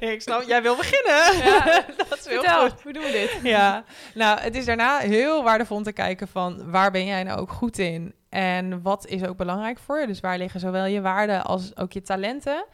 Ja, 0.00 0.08
ik 0.16 0.22
snap, 0.22 0.42
jij 0.42 0.62
wil 0.62 0.76
beginnen. 0.76 1.44
Ja. 1.46 1.64
dat 2.08 2.18
is 2.18 2.26
heel 2.26 2.42
Vertel, 2.42 2.70
goed. 2.70 2.82
hoe 2.82 2.92
doen 2.92 3.02
we 3.02 3.10
dit? 3.10 3.38
Ja, 3.42 3.84
nou, 4.14 4.40
het 4.40 4.56
is 4.56 4.64
daarna 4.64 4.98
heel 4.98 5.42
waardevol 5.42 5.76
om 5.76 5.82
te 5.82 5.92
kijken 5.92 6.28
van 6.28 6.70
waar 6.70 6.90
ben 6.90 7.06
jij 7.06 7.22
nou 7.22 7.40
ook 7.40 7.52
goed 7.52 7.78
in 7.78 8.14
en 8.28 8.82
wat 8.82 9.06
is 9.06 9.24
ook 9.24 9.36
belangrijk 9.36 9.78
voor 9.78 10.00
je. 10.00 10.06
Dus 10.06 10.20
waar 10.20 10.38
liggen 10.38 10.60
zowel 10.60 10.84
je 10.84 11.00
waarden 11.00 11.44
als 11.44 11.76
ook 11.76 11.92
je 11.92 12.02
talenten. 12.02 12.64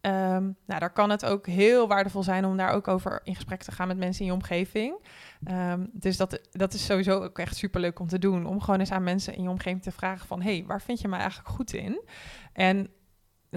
Ehm, 0.00 0.42
nou, 0.42 0.80
daar 0.80 0.92
kan 0.92 1.10
het 1.10 1.24
ook 1.24 1.46
heel 1.46 1.88
waardevol 1.88 2.22
zijn 2.22 2.44
om 2.44 2.56
daar 2.56 2.72
ook 2.72 2.88
over 2.88 3.20
in 3.24 3.34
gesprek 3.34 3.62
te 3.62 3.72
gaan 3.72 3.88
met 3.88 3.98
mensen 3.98 4.20
in 4.20 4.26
je 4.26 4.32
omgeving. 4.32 5.06
Ehm, 5.44 5.86
dus 5.92 6.16
dat, 6.16 6.40
dat 6.50 6.74
is 6.74 6.84
sowieso 6.84 7.22
ook 7.22 7.38
echt 7.38 7.56
superleuk 7.56 7.98
om 8.00 8.08
te 8.08 8.18
doen. 8.18 8.46
Om 8.46 8.60
gewoon 8.60 8.80
eens 8.80 8.90
aan 8.90 9.02
mensen 9.02 9.34
in 9.34 9.42
je 9.42 9.48
omgeving 9.48 9.82
te 9.82 9.92
vragen 9.92 10.26
van... 10.26 10.42
hey, 10.42 10.64
waar 10.66 10.82
vind 10.82 11.00
je 11.00 11.08
mij 11.08 11.18
eigenlijk 11.18 11.48
goed 11.48 11.72
in? 11.72 12.02
En 12.52 12.90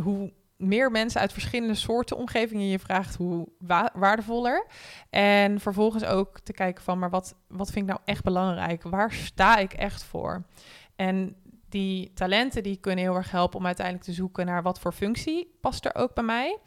hoe 0.02 0.34
meer 0.58 0.92
mensen 0.92 1.22
uit 1.22 1.34
verschillende 1.34 1.76
soorten 1.76 2.18
omgevingen 2.18 2.68
je 2.68 2.80
vraagt, 2.80 3.16
hoe 3.16 3.48
wa- 3.60 3.92
waardevoller. 3.94 4.68
En 5.10 5.60
vervolgens 5.60 6.04
ook 6.04 6.40
te 6.40 6.54
kijken 6.54 6.84
van, 6.84 7.00
maar 7.00 7.10
wat, 7.10 7.36
wat 7.48 7.72
vind 7.72 7.86
ik 7.86 7.92
nou 7.92 8.00
echt 8.06 8.24
belangrijk? 8.24 8.84
Waar 8.84 9.12
sta 9.12 9.58
ik 9.58 9.74
echt 9.74 10.04
voor? 10.04 10.46
En 10.96 11.36
die 11.74 12.12
talenten 12.14 12.64
die 12.64 12.78
kunnen 12.78 13.04
heel 13.04 13.16
erg 13.16 13.32
helpen 13.32 13.60
om 13.60 13.66
uiteindelijk 13.66 14.06
te 14.06 14.14
zoeken 14.14 14.46
naar 14.46 14.62
wat 14.62 14.80
voor 14.80 14.94
functie 14.94 15.58
past 15.62 15.86
er 15.86 15.96
ook 15.96 16.14
bij 16.14 16.24
mij. 16.24 16.58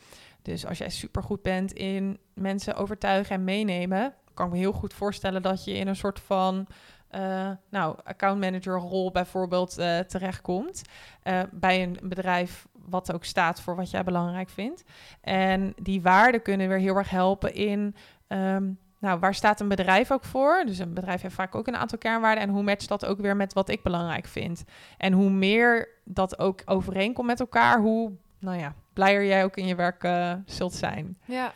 Dus 0.42 0.66
als 0.66 0.79
jij 0.79 0.90
supergoed 0.90 1.42
bent 1.42 1.73
in 1.73 2.19
mensen 2.35 2.75
overtuigen 2.75 3.35
en 3.35 3.45
meenemen, 3.45 4.14
kan 4.35 4.47
ik 4.47 4.53
me 4.53 4.59
heel 4.59 4.73
goed 4.73 4.95
voorstellen 4.95 5.42
dat 5.42 5.64
je 5.64 5.73
in 5.73 5.88
een 5.88 5.97
soort 5.97 6.21
van 6.21 6.66
eh, 7.09 7.51
nou, 7.71 7.97
account 8.05 8.40
manager 8.40 8.79
rol 8.79 9.11
bijvoorbeeld 9.11 9.79
eh, 9.79 9.99
terechtkomt. 9.99 10.83
eh, 11.23 11.40
bij 11.53 11.83
een 11.83 11.99
bedrijf 12.03 12.66
wat 12.73 13.12
ook 13.12 13.25
staat 13.25 13.61
voor 13.61 13.77
wat 13.77 13.90
jij 13.90 14.05
belangrijk 14.05 14.49
vindt. 14.49 14.85
En 15.21 15.75
die 15.83 16.03
waarden 16.03 16.42
kunnen 16.42 16.69
weer 16.69 16.79
heel 16.79 16.97
erg 16.97 17.11
helpen 17.11 17.55
in... 17.55 17.95
ehm, 18.27 18.71
nou, 19.07 19.19
waar 19.19 19.35
staat 19.35 19.61
een 19.61 19.69
bedrijf 19.69 20.11
ook 20.11 20.25
voor? 20.25 20.62
Dus 20.66 20.79
een 20.79 20.95
bedrijf 20.95 21.21
heeft 21.23 21.35
vaak 21.35 21.55
ook 21.55 21.66
een 21.66 21.77
aantal 21.77 21.99
kernwaarden. 21.99 22.42
En 22.45 22.49
hoe 22.51 22.62
matcht 22.62 22.88
dat 22.88 23.05
ook 23.07 23.19
weer 23.21 23.37
met 23.37 23.53
wat 23.53 23.69
ik 23.69 23.83
belangrijk 23.83 24.27
vind? 24.27 24.64
En 24.99 25.12
hoe 25.12 25.31
meer 25.31 25.88
dat 26.05 26.38
ook 26.38 26.62
overeenkomt 26.64 27.27
met 27.27 27.40
elkaar, 27.40 27.81
hoe 27.81 28.12
nou 28.38 28.59
ja, 28.59 28.75
blijer 28.92 29.25
jij 29.25 29.45
ook 29.45 29.57
in 29.57 29.66
je 29.66 29.75
werk 29.75 30.03
eh, 30.05 30.33
zult 30.47 30.73
zijn. 30.75 31.19
Ja. 31.25 31.53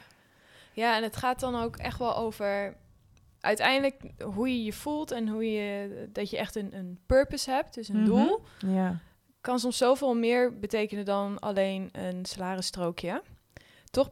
ja, 0.72 0.96
en 0.96 1.02
het 1.02 1.16
gaat 1.16 1.40
dan 1.40 1.62
ook 1.62 1.76
echt 1.76 1.98
wel 1.98 2.16
over 2.16 2.76
uiteindelijk 3.40 4.02
hoe 4.34 4.48
je 4.48 4.64
je 4.64 4.72
voelt 4.72 5.10
en 5.10 5.28
hoe 5.28 5.50
je 5.52 6.08
dat 6.12 6.30
je 6.30 6.38
echt 6.38 6.56
een, 6.56 6.74
een 6.76 6.98
purpose 7.06 7.50
hebt, 7.50 7.74
dus 7.74 7.88
een 7.88 7.96
Mhm. 7.96 8.04
doel, 8.04 8.42
Ja, 8.58 8.98
kan 9.40 9.58
soms 9.58 9.76
zoveel 9.76 10.14
meer 10.14 10.58
betekenen 10.58 11.04
dan 11.04 11.38
alleen 11.38 11.88
een 11.92 12.24
salarisstrookje. 12.24 13.22
Toch 13.90 14.10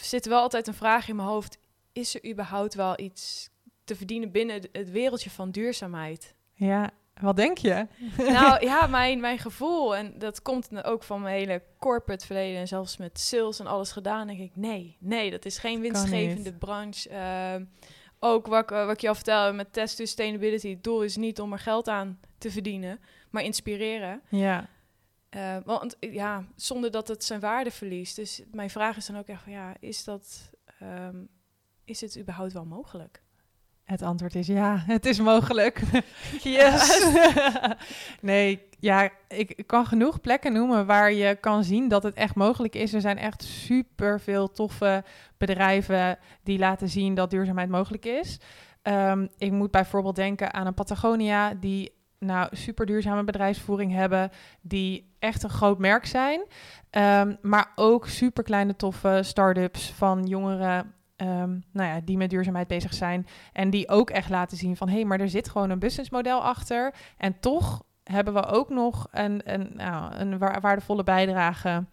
zit 0.00 0.24
er 0.24 0.30
wel 0.30 0.40
altijd 0.40 0.66
een 0.66 0.74
vraag 0.74 1.08
in 1.08 1.16
mijn 1.16 1.28
hoofd: 1.28 1.58
is 1.94 2.14
er 2.14 2.30
überhaupt 2.30 2.74
wel 2.74 3.00
iets 3.00 3.50
te 3.84 3.96
verdienen 3.96 4.30
binnen 4.30 4.62
het- 4.72 4.90
wereldje 4.90 5.30
van 5.30 5.50
duurzaamheid? 5.50 6.34
ja. 6.54 6.90
Wat 7.20 7.36
denk 7.36 7.58
je? 7.58 7.86
nou 8.16 8.64
ja, 8.70 8.86
mijn, 8.86 9.20
mijn 9.20 9.38
gevoel, 9.38 9.96
en 9.96 10.18
dat 10.18 10.42
komt 10.42 10.84
ook 10.84 11.02
van 11.02 11.20
mijn 11.22 11.36
hele 11.36 11.62
corporate 11.78 12.26
verleden 12.26 12.60
en 12.60 12.68
zelfs 12.68 12.96
met 12.96 13.18
sales 13.20 13.58
en 13.60 13.66
alles 13.66 13.92
gedaan, 13.92 14.26
denk 14.26 14.38
ik, 14.38 14.56
nee, 14.56 14.96
nee, 15.00 15.30
dat 15.30 15.44
is 15.44 15.58
geen 15.58 15.80
winstgevende 15.80 16.52
branche. 16.58 17.08
Ehm, 17.08 17.64
ook 18.18 18.46
wat, 18.46 18.62
ik- 18.62 18.68
wat 18.70 18.90
ik 18.90 19.00
je 19.00 19.08
al 19.08 19.14
vertelde 19.14 19.52
met 19.52 19.72
test 19.72 19.96
sustainability, 19.96 20.68
het 20.70 20.84
doel 20.84 21.02
is 21.02 21.16
niet 21.16 21.40
om 21.40 21.52
er 21.52 21.58
geld 21.58 21.88
aan 21.88 22.20
te 22.38 22.50
verdienen, 22.50 23.00
maar 23.30 23.42
inspireren. 23.42 24.22
Ja, 24.28 24.68
Eh, 25.28 25.56
want 25.64 25.96
ja, 26.00 26.44
zonder 26.56 26.90
dat 26.90 27.08
het 27.08 27.24
zijn 27.24 27.40
waarde 27.40 27.70
verliest. 27.70 28.16
Dus 28.16 28.42
mijn 28.52 28.70
vraag 28.70 28.96
is 28.96 29.06
dan 29.06 29.18
ook 29.18 29.26
echt 29.26 29.42
van, 29.42 29.52
ja, 29.52 29.74
is 29.80 30.04
dat, 30.04 30.50
ehm, 30.78 31.16
is 31.84 32.00
het 32.00 32.18
überhaupt 32.18 32.52
wel 32.52 32.64
mogelijk? 32.64 33.22
Het 33.84 34.02
antwoord 34.02 34.34
is 34.34 34.46
ja, 34.46 34.82
het 34.86 35.06
is 35.06 35.20
mogelijk. 35.20 35.82
yes. 36.42 37.08
nee, 38.20 38.62
ja, 38.78 39.10
ik 39.28 39.62
kan 39.66 39.86
genoeg 39.86 40.20
plekken 40.20 40.52
noemen 40.52 40.86
waar 40.86 41.12
je 41.12 41.36
kan 41.40 41.64
zien 41.64 41.88
dat 41.88 42.02
het 42.02 42.14
echt 42.14 42.34
mogelijk 42.34 42.74
is. 42.74 42.92
Er 42.92 43.00
zijn 43.00 43.18
echt 43.18 43.42
super 43.42 44.20
veel 44.20 44.50
toffe 44.50 45.04
bedrijven 45.36 46.18
die 46.42 46.58
laten 46.58 46.88
zien 46.88 47.14
dat 47.14 47.30
duurzaamheid 47.30 47.68
mogelijk 47.68 48.04
is. 48.04 48.40
Ehm, 48.82 49.26
ik 49.38 49.52
moet 49.52 49.70
bijvoorbeeld 49.70 50.16
denken 50.16 50.54
aan 50.54 50.66
een 50.66 50.74
Patagonia 50.74 51.54
die 51.54 51.92
nou 52.18 52.56
super 52.56 52.86
duurzame 52.86 53.24
bedrijfsvoering 53.24 53.92
hebben, 53.92 54.30
die 54.60 55.12
echt 55.18 55.42
een 55.42 55.50
groot 55.50 55.78
merk 55.78 56.06
zijn, 56.06 56.46
Ehm, 56.94 57.34
maar 57.42 57.72
ook 57.74 58.06
super 58.06 58.44
kleine 58.44 58.76
toffe 58.76 59.20
start-ups 59.22 59.90
van 59.90 60.26
jongeren 60.26 60.93
ehm, 61.16 61.50
nou 61.72 61.88
ja, 61.94 62.00
die 62.04 62.16
met 62.16 62.30
duurzaamheid 62.30 62.68
bezig 62.68 62.94
zijn. 62.94 63.26
En 63.52 63.70
die 63.70 63.88
ook 63.88 64.10
echt 64.10 64.30
laten 64.30 64.56
zien 64.56 64.76
van 64.76 64.88
hé, 64.88 64.94
hey, 64.94 65.04
maar 65.04 65.20
er 65.20 65.28
zit 65.28 65.48
gewoon 65.48 65.70
een 65.70 65.78
businessmodel 65.78 66.42
achter. 66.42 66.94
En 67.18 67.40
toch 67.40 67.82
hebben 68.04 68.34
we 68.34 68.44
ook 68.46 68.68
nog 68.68 69.08
een, 69.10 69.40
een, 69.52 69.70
nou, 69.74 70.14
een 70.14 70.38
wa- 70.38 70.60
waardevolle 70.60 71.04
bijdrage. 71.04 71.84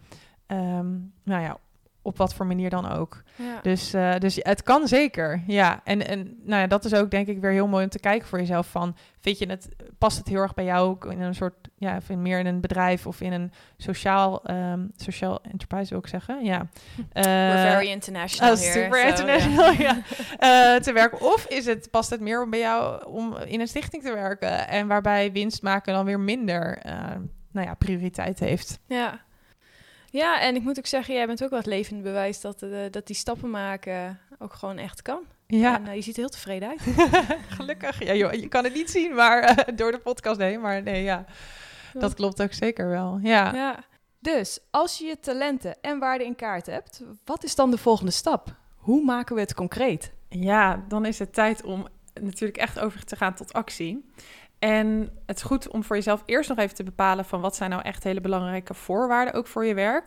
ehm, 0.46 0.90
nou 1.24 1.42
ja, 1.42 1.56
op 2.02 2.16
wat 2.16 2.34
voor 2.34 2.46
manier 2.46 2.70
dan 2.70 2.88
ook. 2.88 3.22
Ja. 3.36 3.58
Dus, 3.62 3.92
eh, 3.92 4.14
dus 4.18 4.38
het 4.42 4.62
kan 4.62 4.88
zeker, 4.88 5.42
ja. 5.46 5.80
En, 5.84 6.06
en 6.06 6.36
nou 6.42 6.60
ja, 6.60 6.66
dat 6.66 6.84
is 6.84 6.94
ook 6.94 7.10
denk 7.10 7.26
ik 7.26 7.40
weer 7.40 7.50
heel 7.50 7.68
mooi 7.68 7.84
om 7.84 7.90
te 7.90 7.98
kijken 7.98 8.28
voor 8.28 8.38
jezelf 8.38 8.66
van... 8.66 8.96
Vind 9.20 9.38
je 9.38 9.46
het, 9.46 9.68
past 9.98 10.18
het 10.18 10.28
heel 10.28 10.40
erg 10.40 10.54
bij 10.54 10.64
jou 10.64 10.88
ook 10.88 11.04
in 11.04 11.20
een 11.20 11.34
soort... 11.34 11.54
Ja, 11.76 11.96
of 11.96 12.08
in 12.08 12.22
meer 12.22 12.38
in 12.38 12.46
een 12.46 12.60
bedrijf 12.60 13.06
of 13.06 13.20
in 13.20 13.32
een 13.32 13.52
sociaal, 13.76 14.44
ehm, 14.44 14.86
sociaal 14.96 15.40
enterprise 15.42 15.90
wil 15.90 15.98
ik 15.98 16.06
zeggen, 16.06 16.44
ja. 16.44 16.66
We're 17.12 17.62
Eh, 17.62 17.70
very 17.70 17.88
international 17.90 18.52
Oh, 18.52 18.60
here. 18.60 18.72
super 18.72 19.00
so, 19.00 19.06
international, 19.08 19.72
yeah. 19.72 19.78
ja. 19.78 19.96
Eh, 20.74 20.80
te 20.80 20.92
werken. 20.92 21.20
Of 21.20 21.46
is 21.46 21.66
het, 21.66 21.90
past 21.90 22.10
het 22.10 22.20
meer 22.20 22.48
bij 22.48 22.58
jou 22.58 23.06
om 23.06 23.36
in 23.36 23.60
een 23.60 23.68
stichting 23.68 24.02
te 24.02 24.12
werken 24.12 24.68
en 24.68 24.86
waarbij 24.86 25.32
winst 25.32 25.62
maken 25.62 25.92
dan 25.92 26.04
weer 26.04 26.20
minder 26.20 26.82
nou 27.52 27.66
ja, 27.66 27.74
prioriteit 27.74 28.38
heeft. 28.38 28.78
Ja. 28.86 29.20
Ja, 30.12 30.40
en 30.40 30.56
ik 30.56 30.62
moet 30.62 30.78
ook 30.78 30.86
zeggen, 30.86 31.14
jij 31.14 31.26
bent 31.26 31.42
ook 31.44 31.50
wel 31.50 31.58
het 31.58 31.68
levende 31.68 32.02
bewijs 32.02 32.40
dat, 32.40 32.62
eh, 32.62 32.70
dat 32.90 33.06
die 33.06 33.16
stappen 33.16 33.50
maken 33.50 34.18
ook 34.38 34.52
gewoon 34.52 34.78
echt 34.78 35.02
kan. 35.02 35.22
Ja, 35.46 35.74
En 35.74 35.86
eh, 35.86 35.94
je 35.94 36.02
ziet 36.02 36.14
er 36.14 36.20
heel 36.20 36.30
tevreden 36.30 36.68
uit. 36.68 36.80
gelukkig. 37.58 38.04
Ja, 38.04 38.14
joh, 38.14 38.32
je 38.32 38.48
kan 38.48 38.64
het 38.64 38.74
niet 38.74 38.90
zien, 38.90 39.14
maar 39.14 39.42
eh, 39.42 39.76
door 39.76 39.92
de 39.92 39.98
podcast 39.98 40.40
heen. 40.40 40.60
Maar 40.60 40.82
nee, 40.82 41.02
ja, 41.02 41.24
dat 41.92 42.14
klopt 42.14 42.42
ook 42.42 42.52
zeker 42.52 42.88
wel. 42.88 43.18
Ja. 43.22 43.54
Ja. 43.54 43.84
Dus 44.18 44.58
als 44.70 44.98
je 44.98 45.04
je 45.04 45.20
talenten 45.20 45.76
en 45.80 45.98
waarden 45.98 46.26
in 46.26 46.36
kaart 46.36 46.66
hebt, 46.66 47.02
wat 47.24 47.44
is 47.44 47.54
dan 47.54 47.70
de 47.70 47.78
volgende 47.78 48.12
stap? 48.12 48.54
Hoe 48.76 49.04
maken 49.04 49.34
we 49.34 49.40
het 49.40 49.54
concreet? 49.54 50.12
Ja, 50.28 50.84
dan 50.88 51.06
is 51.06 51.18
het 51.18 51.32
tijd 51.34 51.62
om 51.64 51.86
natuurlijk 52.20 52.58
echt 52.58 52.78
over 52.78 53.04
te 53.04 53.16
gaan 53.16 53.34
tot 53.34 53.52
actie. 53.52 54.10
En 54.62 55.10
het 55.26 55.36
is 55.36 55.42
goed 55.42 55.68
om 55.68 55.84
voor 55.84 55.96
jezelf 55.96 56.22
eerst 56.26 56.48
nog 56.48 56.58
even 56.58 56.74
te 56.74 56.82
bepalen 56.82 57.24
van 57.24 57.40
wat 57.40 57.56
zijn 57.56 57.70
nou 57.70 57.82
echt 57.82 58.04
hele 58.04 58.20
belangrijke 58.20 58.74
voorwaarden 58.74 59.34
ook 59.34 59.46
voor 59.46 59.64
je 59.64 59.74
werk. 59.74 60.04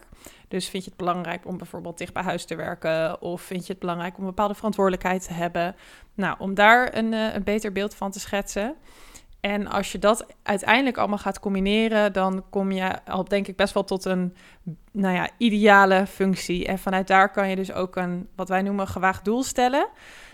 Dus 0.48 0.70
vind 0.70 0.84
je 0.84 0.90
het 0.90 1.00
belangrijk 1.00 1.46
om 1.46 1.58
bijvoorbeeld 1.58 1.98
dicht 1.98 2.14
bij 2.14 2.24
huis 2.24 2.46
te 2.46 2.56
werken 2.56 3.22
of 3.22 3.42
vind 3.42 3.66
je 3.66 3.72
het 3.72 3.82
belangrijk 3.82 4.18
om 4.18 4.20
een 4.20 4.30
bepaalde 4.30 4.54
verantwoordelijkheid 4.54 5.28
te 5.28 5.34
hebben? 5.34 5.76
Nou, 6.14 6.36
om 6.40 6.54
daar 6.54 6.98
een, 6.98 7.14
eh, 7.14 7.34
een 7.34 7.44
beter 7.44 7.72
beeld 7.72 7.96
van 7.96 8.12
te 8.12 8.20
schetsen. 8.20 8.76
En 9.40 9.68
als 9.68 9.92
je 9.92 10.00
dat 10.00 10.26
uiteindelijk 10.44 10.98
allemaal 10.98 11.18
gaat 11.18 11.40
combineren, 11.40 12.14
dan 12.14 12.44
kom 12.50 12.72
je 12.72 13.06
al 13.06 13.24
denk 13.24 13.48
ik 13.48 13.56
best 13.56 13.74
wel 13.74 13.84
tot 13.84 14.06
een 14.06 14.36
nou 14.92 15.16
ja, 15.16 15.30
ideale 15.38 16.08
functie. 16.08 16.66
En 16.66 16.80
vanuit 16.80 17.08
daar 17.08 17.32
kan 17.32 17.50
je 17.50 17.56
dus 17.56 17.72
ook 17.72 17.96
een 17.96 18.28
wat 18.36 18.50
wij 18.50 18.62
noemen 18.62 18.88
gewaagd 18.88 19.26
doel 19.26 19.44
stellen. 19.44 19.88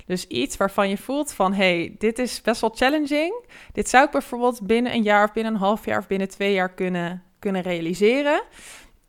Dus 0.05 0.27
iets 0.27 0.57
waarvan 0.57 0.89
je 0.89 0.97
voelt 0.97 1.33
van, 1.33 1.53
hey, 1.53 1.95
dit 1.97 2.19
is 2.19 2.41
best 2.41 2.61
wel 2.61 2.71
challenging. 2.75 3.45
Dit 3.71 3.89
zou 3.89 4.05
ik 4.05 4.11
bijvoorbeeld 4.11 4.61
binnen 4.61 4.93
een 4.93 5.03
jaar 5.03 5.23
of 5.23 5.33
binnen 5.33 5.53
een 5.53 5.59
half 5.59 5.85
jaar 5.85 5.99
of 5.99 6.07
binnen 6.07 6.29
twee 6.29 6.53
jaar 6.53 6.73
kunnen, 6.73 7.23
kunnen 7.39 7.61
realiseren. 7.61 8.43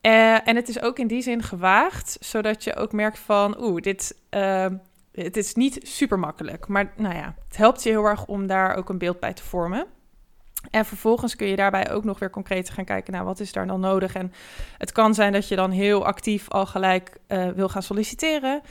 Eh, 0.01 0.49
en 0.49 0.57
het 0.57 0.69
is 0.69 0.83
ook 0.83 0.99
in 0.99 1.07
die 1.07 1.23
zin 1.23 1.43
gewaagd, 1.43 2.17
zodat 2.21 2.65
je 2.65 2.77
ook 2.77 2.93
merkt 2.93 3.19
van, 3.19 3.63
oeh, 3.63 3.83
dit, 3.83 4.19
eh, 4.29 4.67
het 5.13 5.37
is 5.37 5.55
niet 5.55 5.79
super 5.83 6.19
makkelijk. 6.19 6.69
Maar 6.69 6.93
nou 6.97 7.15
ja, 7.15 7.35
het 7.49 7.57
helpt 7.57 7.83
je 7.83 7.89
heel 7.89 8.05
erg 8.05 8.27
om 8.27 8.47
daar 8.47 8.75
ook 8.75 8.89
een 8.89 8.99
beeld 8.99 9.21
bij 9.21 9.33
te 9.33 9.43
vormen. 9.43 9.87
En 10.71 10.85
vervolgens 10.85 11.37
kun 11.37 11.47
je 11.47 11.57
daarbij 11.57 11.91
ook 11.91 12.05
nog 12.05 12.19
weer 12.19 12.31
concreet 12.31 12.71
gaan 12.71 12.85
kijken 12.85 13.13
naar 13.13 13.25
wat 13.25 13.41
is 13.41 13.53
daar 13.53 13.67
dan 13.67 13.81
nodig. 13.81 14.15
En 14.15 14.33
het 14.79 14.93
kan 14.93 15.15
zijn 15.15 15.33
dat 15.33 15.49
je 15.49 15.57
dan 15.57 15.71
heel 15.71 16.07
actief 16.07 16.51
al 16.51 16.67
gelijk 16.67 17.17
eh, 17.27 17.49
wil 17.49 17.69
gaan 17.69 17.83
solliciteren. 17.83 18.63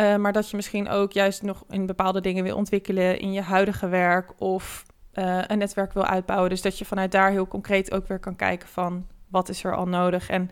Uh, 0.00 0.16
maar 0.16 0.32
dat 0.32 0.50
je 0.50 0.56
misschien 0.56 0.88
ook 0.88 1.12
juist 1.12 1.42
nog 1.42 1.64
in 1.68 1.86
bepaalde 1.86 2.20
dingen 2.20 2.44
wil 2.44 2.56
ontwikkelen 2.56 3.18
in 3.18 3.32
je 3.32 3.40
huidige 3.40 3.88
werk 3.88 4.40
of 4.40 4.84
uh, 5.14 5.40
een 5.46 5.58
netwerk 5.58 5.92
wil 5.92 6.04
uitbouwen. 6.04 6.50
Dus 6.50 6.62
dat 6.62 6.78
je 6.78 6.84
vanuit 6.84 7.12
daar 7.12 7.30
heel 7.30 7.48
concreet 7.48 7.92
ook 7.92 8.08
weer 8.08 8.18
kan 8.18 8.36
kijken 8.36 8.68
van 8.68 9.06
wat 9.28 9.48
is 9.48 9.64
er 9.64 9.76
al 9.76 9.88
nodig. 9.88 10.28
En 10.28 10.50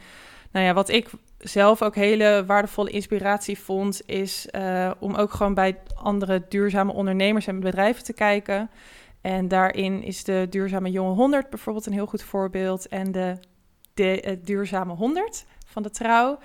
nou 0.50 0.66
ja, 0.66 0.74
wat 0.74 0.88
ik 0.88 1.10
zelf 1.38 1.82
ook 1.82 1.94
hele 1.94 2.44
waardevolle 2.46 2.90
inspiratie 2.90 3.58
vond, 3.58 4.02
is 4.06 4.48
uh, 4.50 4.90
om 4.98 5.14
ook 5.14 5.32
gewoon 5.32 5.54
bij 5.54 5.78
andere 5.94 6.42
duurzame 6.48 6.92
ondernemers 6.92 7.46
en 7.46 7.60
bedrijven 7.60 8.04
te 8.04 8.12
kijken. 8.12 8.70
En 9.20 9.48
daarin 9.48 10.02
is 10.02 10.24
de 10.24 10.46
Duurzame 10.50 10.90
Jonge 10.90 11.14
100 11.14 11.50
bijvoorbeeld 11.50 11.86
een 11.86 11.92
heel 11.92 12.06
goed 12.06 12.22
voorbeeld. 12.22 12.88
En 12.88 13.12
de, 13.12 14.38
Duurzame 14.42 14.92
100 14.92 15.44
van 15.66 15.82
de 15.82 15.90
Trouw. 15.90 16.38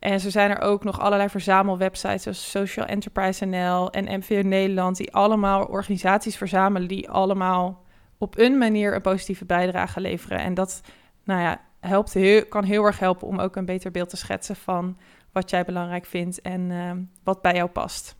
En 0.00 0.20
zo 0.20 0.30
zijn 0.30 0.50
er 0.50 0.60
ook 0.60 0.84
nog 0.84 1.00
allerlei 1.00 1.28
verzamelwebsites 1.28 2.22
zoals 2.22 2.50
Social 2.50 2.86
Enterprise 2.86 3.44
NL 3.44 3.90
en 3.90 4.18
MVO 4.18 4.42
Nederland, 4.42 4.96
die 4.96 5.12
allemaal 5.12 5.64
organisaties 5.64 6.36
verzamelen 6.36 6.88
die 6.88 7.10
allemaal 7.10 7.84
op 8.18 8.38
een 8.38 8.58
manier 8.58 8.94
een 8.94 9.00
positieve 9.00 9.44
bijdrage 9.44 10.00
leveren. 10.00 10.38
En 10.38 10.54
dat 10.54 10.80
nou 11.24 11.40
ja, 11.40 11.60
helpt 11.80 12.16
kan 12.48 12.64
heel 12.64 12.84
erg 12.84 12.98
helpen 12.98 13.28
om 13.28 13.38
ook 13.38 13.56
een 13.56 13.64
beter 13.64 13.90
beeld 13.90 14.08
te 14.08 14.16
schetsen 14.16 14.56
van 14.56 14.98
wat 15.32 15.50
jij 15.50 15.64
belangrijk 15.64 16.06
vindt 16.06 16.40
en 16.40 16.70
uh, 16.70 16.92
wat 17.24 17.42
bij 17.42 17.54
jou 17.54 17.68
past. 17.68 18.16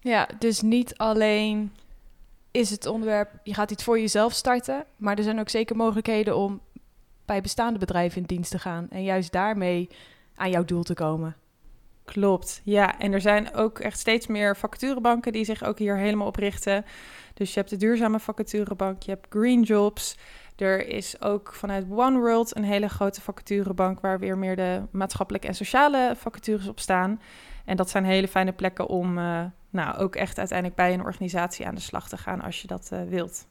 Ja, 0.00 0.28
dus 0.38 0.60
niet 0.60 0.96
alleen 0.96 1.72
is 2.50 2.70
het 2.70 2.86
onderwerp, 2.86 3.30
je 3.42 3.54
gaat 3.54 3.70
iets 3.70 3.84
voor 3.84 3.98
jezelf 3.98 4.32
starten, 4.32 4.84
maar 4.96 5.16
er 5.16 5.22
zijn 5.22 5.40
ook 5.40 5.48
zeker 5.48 5.76
mogelijkheden 5.76 6.36
om 6.36 6.60
bij 7.24 7.40
bestaande 7.40 7.78
bedrijven 7.78 8.20
in 8.20 8.26
dienst 8.26 8.50
te 8.50 8.58
gaan 8.58 8.88
en 8.90 9.02
juist 9.02 9.32
daarmee 9.32 9.88
aan 10.36 10.50
jouw 10.50 10.64
doel 10.64 10.82
te 10.82 10.94
komen. 10.94 11.36
Klopt, 12.04 12.60
ja. 12.64 12.98
En 12.98 13.12
er 13.12 13.20
zijn 13.20 13.54
ook 13.54 13.78
echt 13.78 13.98
steeds 13.98 14.26
meer 14.26 14.56
vacaturebanken 14.56 15.32
die 15.32 15.44
zich 15.44 15.64
ook 15.64 15.78
hier 15.78 15.96
helemaal 15.96 16.26
op 16.26 16.36
richten. 16.36 16.84
Dus 17.34 17.54
je 17.54 17.58
hebt 17.58 17.70
de 17.70 17.76
duurzame 17.76 18.20
vacaturebank, 18.20 19.02
je 19.02 19.10
hebt 19.10 19.26
Green 19.30 19.62
Jobs. 19.62 20.16
Er 20.56 20.88
is 20.88 21.20
ook 21.20 21.52
vanuit 21.52 21.86
One 21.90 22.18
World 22.18 22.56
een 22.56 22.64
hele 22.64 22.88
grote 22.88 23.20
vacaturebank 23.20 24.00
waar 24.00 24.18
weer 24.18 24.38
meer 24.38 24.56
de 24.56 24.82
maatschappelijke 24.90 25.46
en 25.46 25.54
sociale 25.54 26.12
vacatures 26.16 26.68
op 26.68 26.80
staan. 26.80 27.20
En 27.64 27.76
dat 27.76 27.90
zijn 27.90 28.04
hele 28.04 28.28
fijne 28.28 28.52
plekken 28.52 28.86
om 28.86 29.18
uh, 29.18 29.44
nou, 29.70 29.96
ook 29.96 30.16
echt 30.16 30.38
uiteindelijk 30.38 30.78
bij 30.78 30.92
een 30.92 31.04
organisatie 31.04 31.66
aan 31.66 31.74
de 31.74 31.80
slag 31.80 32.08
te 32.08 32.16
gaan 32.16 32.40
als 32.40 32.60
je 32.60 32.66
dat 32.66 32.90
uh, 32.92 33.02
wilt. 33.02 33.46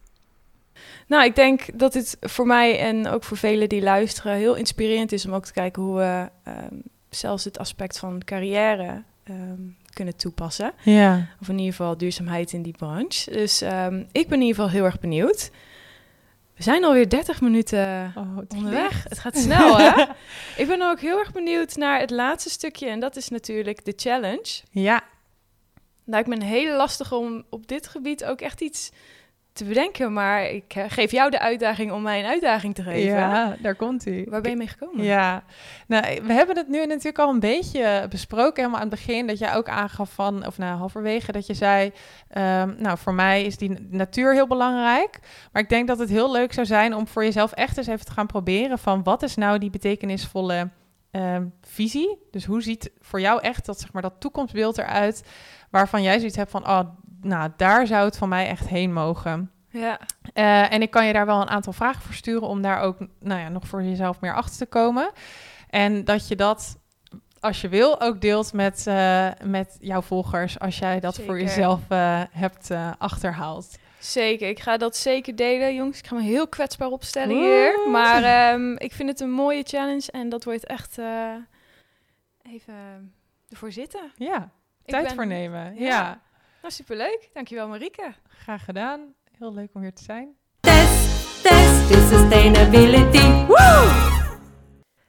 Nou, 1.08 1.24
ik 1.24 1.36
denk 1.36 1.80
dat 1.80 1.94
dit 1.94 2.18
voor 2.22 2.48
mij 2.48 2.80
en 2.80 3.08
ook 3.08 3.24
voor 3.24 3.38
velen 3.38 3.70
die 3.70 3.82
luisteren 3.82 4.36
heel 4.36 4.56
inspirerend 4.56 5.12
is 5.12 5.26
om 5.26 5.34
ook 5.34 5.46
te 5.46 5.54
kijken 5.54 5.82
hoe 5.82 5.98
we 5.98 6.30
um, 6.48 6.84
zelfs 7.10 7.44
het 7.44 7.58
aspect 7.58 8.00
van 8.00 8.24
carrière 8.24 9.04
um, 9.30 9.78
kunnen 9.94 10.16
toepassen. 10.16 10.74
Ja. 10.84 11.28
Of 11.42 11.50
in 11.50 11.58
ieder 11.58 11.74
geval 11.74 11.98
duurzaamheid 11.98 12.54
in 12.54 12.62
die 12.62 12.78
branche. 12.78 13.32
Dus 13.32 13.62
um, 13.62 14.08
ik 14.12 14.28
ben 14.28 14.40
in 14.40 14.46
ieder 14.46 14.56
geval 14.56 14.70
heel 14.70 14.84
erg 14.84 15.00
benieuwd. 15.00 15.52
We 16.56 16.64
zijn 16.64 16.84
alweer 16.84 17.10
30 17.10 17.42
minuten 17.42 18.14
oh, 18.16 18.38
het 18.38 18.54
onderweg. 18.54 19.04
Het 19.04 19.20
gaat 19.20 19.38
snel, 19.48 19.78
hè? 19.78 20.04
ik 20.58 20.68
ben 20.68 20.82
ook 20.82 21.00
heel 21.00 21.20
erg 21.20 21.32
benieuwd 21.32 21.76
naar 21.76 22.00
het 22.00 22.10
laatste 22.10 22.50
stukje. 22.50 22.88
En 22.88 23.00
dat 23.00 23.16
is 23.16 23.30
natuurlijk 23.30 23.86
de 23.86 23.94
challenge. 23.96 24.62
Ja. 24.70 25.04
Lijkt 26.06 26.28
me 26.28 26.36
een 26.36 26.42
hele 26.42 26.76
lastige 26.76 27.16
om 27.16 27.44
op 27.50 27.68
dit 27.68 27.88
gebied 27.88 28.26
ook 28.26 28.42
echt 28.42 28.62
iets 28.62 28.92
te 29.56 29.66
bedenken. 29.66 30.14
Maar 30.14 30.50
ik 30.50 30.74
geef 30.88 31.12
jou 31.12 31.30
de 31.30 31.40
uitdaging 31.40 31.92
om 31.92 32.02
mij 32.02 32.20
een 32.20 32.30
uitdaging 32.30 32.76
te 32.76 32.84
geven. 32.84 33.14
Ja, 33.14 33.56
daar 33.60 33.76
komt 33.76 34.06
u. 34.06 34.26
Waar 34.30 34.42
ben 34.42 34.52
je 34.52 34.58
mee 34.58 34.68
gekomen? 34.68 35.04
Ja, 35.04 35.44
nou, 35.88 36.22
we 36.24 36.34
hebben 36.34 36.58
het 36.58 36.68
nu 36.68 36.86
natuurlijk 36.86 37.20
al 37.20 37.30
een 37.30 37.40
beetje 37.40 38.06
besproken. 38.10 38.56
Helemaal 38.56 38.82
aan 38.82 38.90
het 38.90 38.96
begin 38.96 39.28
dat 39.28 39.38
jij 39.38 39.56
ook 39.56 39.70
aangaf 39.70 40.14
van, 40.14 40.46
of 40.46 40.58
nou 40.58 40.78
halverwege, 40.78 41.32
dat 41.32 41.48
je 41.48 41.54
zei, 41.54 41.92
um, 42.38 42.76
nou 42.78 42.98
voor 42.98 43.14
mij 43.14 43.44
is 43.44 43.58
die 43.58 43.88
natuur 43.90 44.34
heel 44.34 44.48
belangrijk. 44.48 45.20
Maar 45.52 45.62
ik 45.62 45.70
denk 45.70 45.88
dat 45.88 46.00
het 46.00 46.10
heel 46.10 46.32
leuk 46.32 46.54
zou 46.54 46.66
zijn 46.66 46.96
om 46.96 47.08
voor 47.08 47.24
jezelf 47.24 47.52
echt 47.52 47.78
eens 47.78 47.88
even 47.88 48.06
te 48.06 48.12
gaan 48.12 48.28
proberen 48.28 48.80
van 48.80 49.04
wat 49.04 49.24
is 49.24 49.36
nou 49.36 49.58
die 49.58 49.70
betekenisvolle 49.70 50.70
um, 51.12 51.54
visie? 51.62 52.18
Dus 52.32 52.46
hoe 52.46 52.62
ziet 52.62 52.92
voor 53.00 53.20
jou 53.20 53.42
echt 53.42 53.66
dat, 53.66 53.80
zeg 53.80 53.94
maar, 53.94 54.02
dat 54.02 54.20
toekomstbeeld 54.20 54.78
eruit 54.78 55.24
waarvan 55.70 56.04
jij 56.04 56.18
zoiets 56.18 56.38
hebt 56.38 56.52
van, 56.52 56.68
oh, 56.68 56.80
nou, 57.22 57.52
daar 57.58 57.88
zou 57.88 58.06
het 58.06 58.18
van 58.18 58.30
mij 58.30 58.48
echt 58.48 58.68
heen 58.68 58.94
mogen. 58.94 59.52
Ja. 59.80 60.00
Uh, 60.34 60.74
en 60.74 60.82
ik 60.82 60.92
kan 60.92 61.06
je 61.06 61.14
daar 61.14 61.26
wel 61.26 61.42
een 61.42 61.50
aantal 61.50 61.74
vragen 61.74 62.02
voor 62.02 62.14
sturen 62.14 62.48
om 62.48 62.62
daar 62.62 62.82
ook 62.82 62.98
nou 63.20 63.40
ja, 63.42 63.50
nog 63.50 63.68
voor 63.68 63.84
jezelf 63.84 64.22
meer 64.22 64.36
achter 64.36 64.58
te 64.58 64.66
komen. 64.66 65.12
En 65.70 66.04
dat 66.04 66.28
je 66.28 66.36
dat 66.36 66.78
als 67.40 67.62
je 67.62 67.70
wil, 67.70 68.02
ook 68.02 68.22
deelt 68.22 68.54
met, 68.54 68.88
eh, 68.88 69.30
met 69.44 69.78
jouw 69.80 70.02
volgers. 70.02 70.60
Als 70.60 70.80
jij 70.80 71.00
dat 71.00 71.20
voor 71.20 71.40
jezelf 71.40 71.82
eh, 71.90 72.22
hebt 72.32 72.70
eh, 72.72 72.92
achterhaald. 72.98 73.78
Zeker, 74.00 74.50
ik 74.50 74.60
ga 74.60 74.78
dat 74.78 74.96
zeker 74.96 75.36
delen, 75.36 75.76
jongens. 75.76 76.00
Ik 76.00 76.08
ga 76.08 76.16
me 76.16 76.22
heel 76.22 76.48
kwetsbaar 76.48 76.88
opstellen 76.88 77.38
hier. 77.38 77.90
Maar 77.90 78.24
ehm, 78.24 78.76
ik 78.78 78.92
vind 78.94 79.10
het 79.10 79.20
een 79.20 79.32
mooie 79.32 79.64
challenge 79.64 80.12
en 80.12 80.30
dat 80.30 80.44
wordt 80.44 80.66
echt 80.66 80.98
eh, 80.98 81.34
even 82.44 83.14
ervoor 83.50 83.72
zitten. 83.72 84.12
Ja, 84.16 84.52
tijd 84.86 85.04
ben- 85.06 85.16
voor 85.16 85.28
nemen. 85.28 85.76
Ja. 85.76 85.86
Ja. 85.88 86.22
Nou, 86.62 86.74
superleuk. 86.74 87.30
Dankjewel, 87.34 87.68
Marieke. 87.68 88.14
graag 88.28 88.66
gedaan. 88.66 89.14
Heel 89.40 89.54
leuk 89.54 89.70
om 89.74 89.82
hier 89.82 89.94
te 89.94 90.04
zijn. 90.04 90.36
Test, 90.60 91.44
test 91.44 91.92
to 91.92 92.18
sustainability. 92.18 93.46
Woo! 93.48 93.90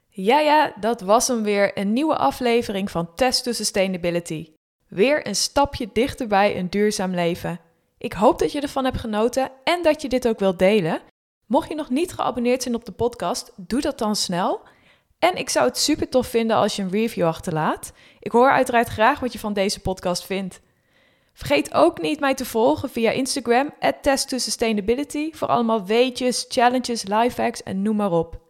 Ja, 0.08 0.38
ja, 0.38 0.72
dat 0.80 1.00
was 1.00 1.28
hem 1.28 1.42
weer. 1.42 1.78
Een 1.78 1.92
nieuwe 1.92 2.16
aflevering 2.16 2.90
van 2.90 3.14
Test 3.14 3.44
to 3.44 3.52
Sustainability. 3.52 4.52
Weer 4.88 5.26
een 5.26 5.36
stapje 5.36 5.90
dichterbij 5.92 6.58
een 6.58 6.70
duurzaam 6.70 7.14
leven. 7.14 7.60
Ik 7.98 8.12
hoop 8.12 8.38
dat 8.38 8.52
je 8.52 8.60
ervan 8.60 8.84
hebt 8.84 8.98
genoten 8.98 9.50
en 9.64 9.82
dat 9.82 10.02
je 10.02 10.08
dit 10.08 10.28
ook 10.28 10.38
wilt 10.38 10.58
delen. 10.58 11.00
Mocht 11.46 11.68
je 11.68 11.74
nog 11.74 11.90
niet 11.90 12.12
geabonneerd 12.12 12.62
zijn 12.62 12.74
op 12.74 12.84
de 12.84 12.92
podcast, 12.92 13.52
doe 13.56 13.80
dat 13.80 13.98
dan 13.98 14.16
snel. 14.16 14.60
En 15.18 15.36
ik 15.36 15.48
zou 15.48 15.66
het 15.66 15.78
super 15.78 16.08
tof 16.08 16.26
vinden 16.26 16.56
als 16.56 16.76
je 16.76 16.82
een 16.82 16.90
review 16.90 17.26
achterlaat. 17.26 17.92
Ik 18.20 18.32
hoor 18.32 18.50
uiteraard 18.50 18.88
graag 18.88 19.20
wat 19.20 19.32
je 19.32 19.38
van 19.38 19.52
deze 19.52 19.80
podcast 19.80 20.24
vindt. 20.26 20.60
Vergeet 21.36 21.74
ook 21.74 22.00
niet 22.00 22.20
mij 22.20 22.34
te 22.34 22.44
volgen 22.44 22.90
via 22.90 23.10
Instagram, 23.10 23.70
Test 24.02 24.28
to 24.28 24.38
Sustainability, 24.38 25.32
voor 25.32 25.48
allemaal 25.48 25.84
weetjes, 25.84 26.44
challenges, 26.48 27.02
lifehacks 27.06 27.62
en 27.62 27.82
noem 27.82 27.96
maar 27.96 28.12
op. 28.12 28.45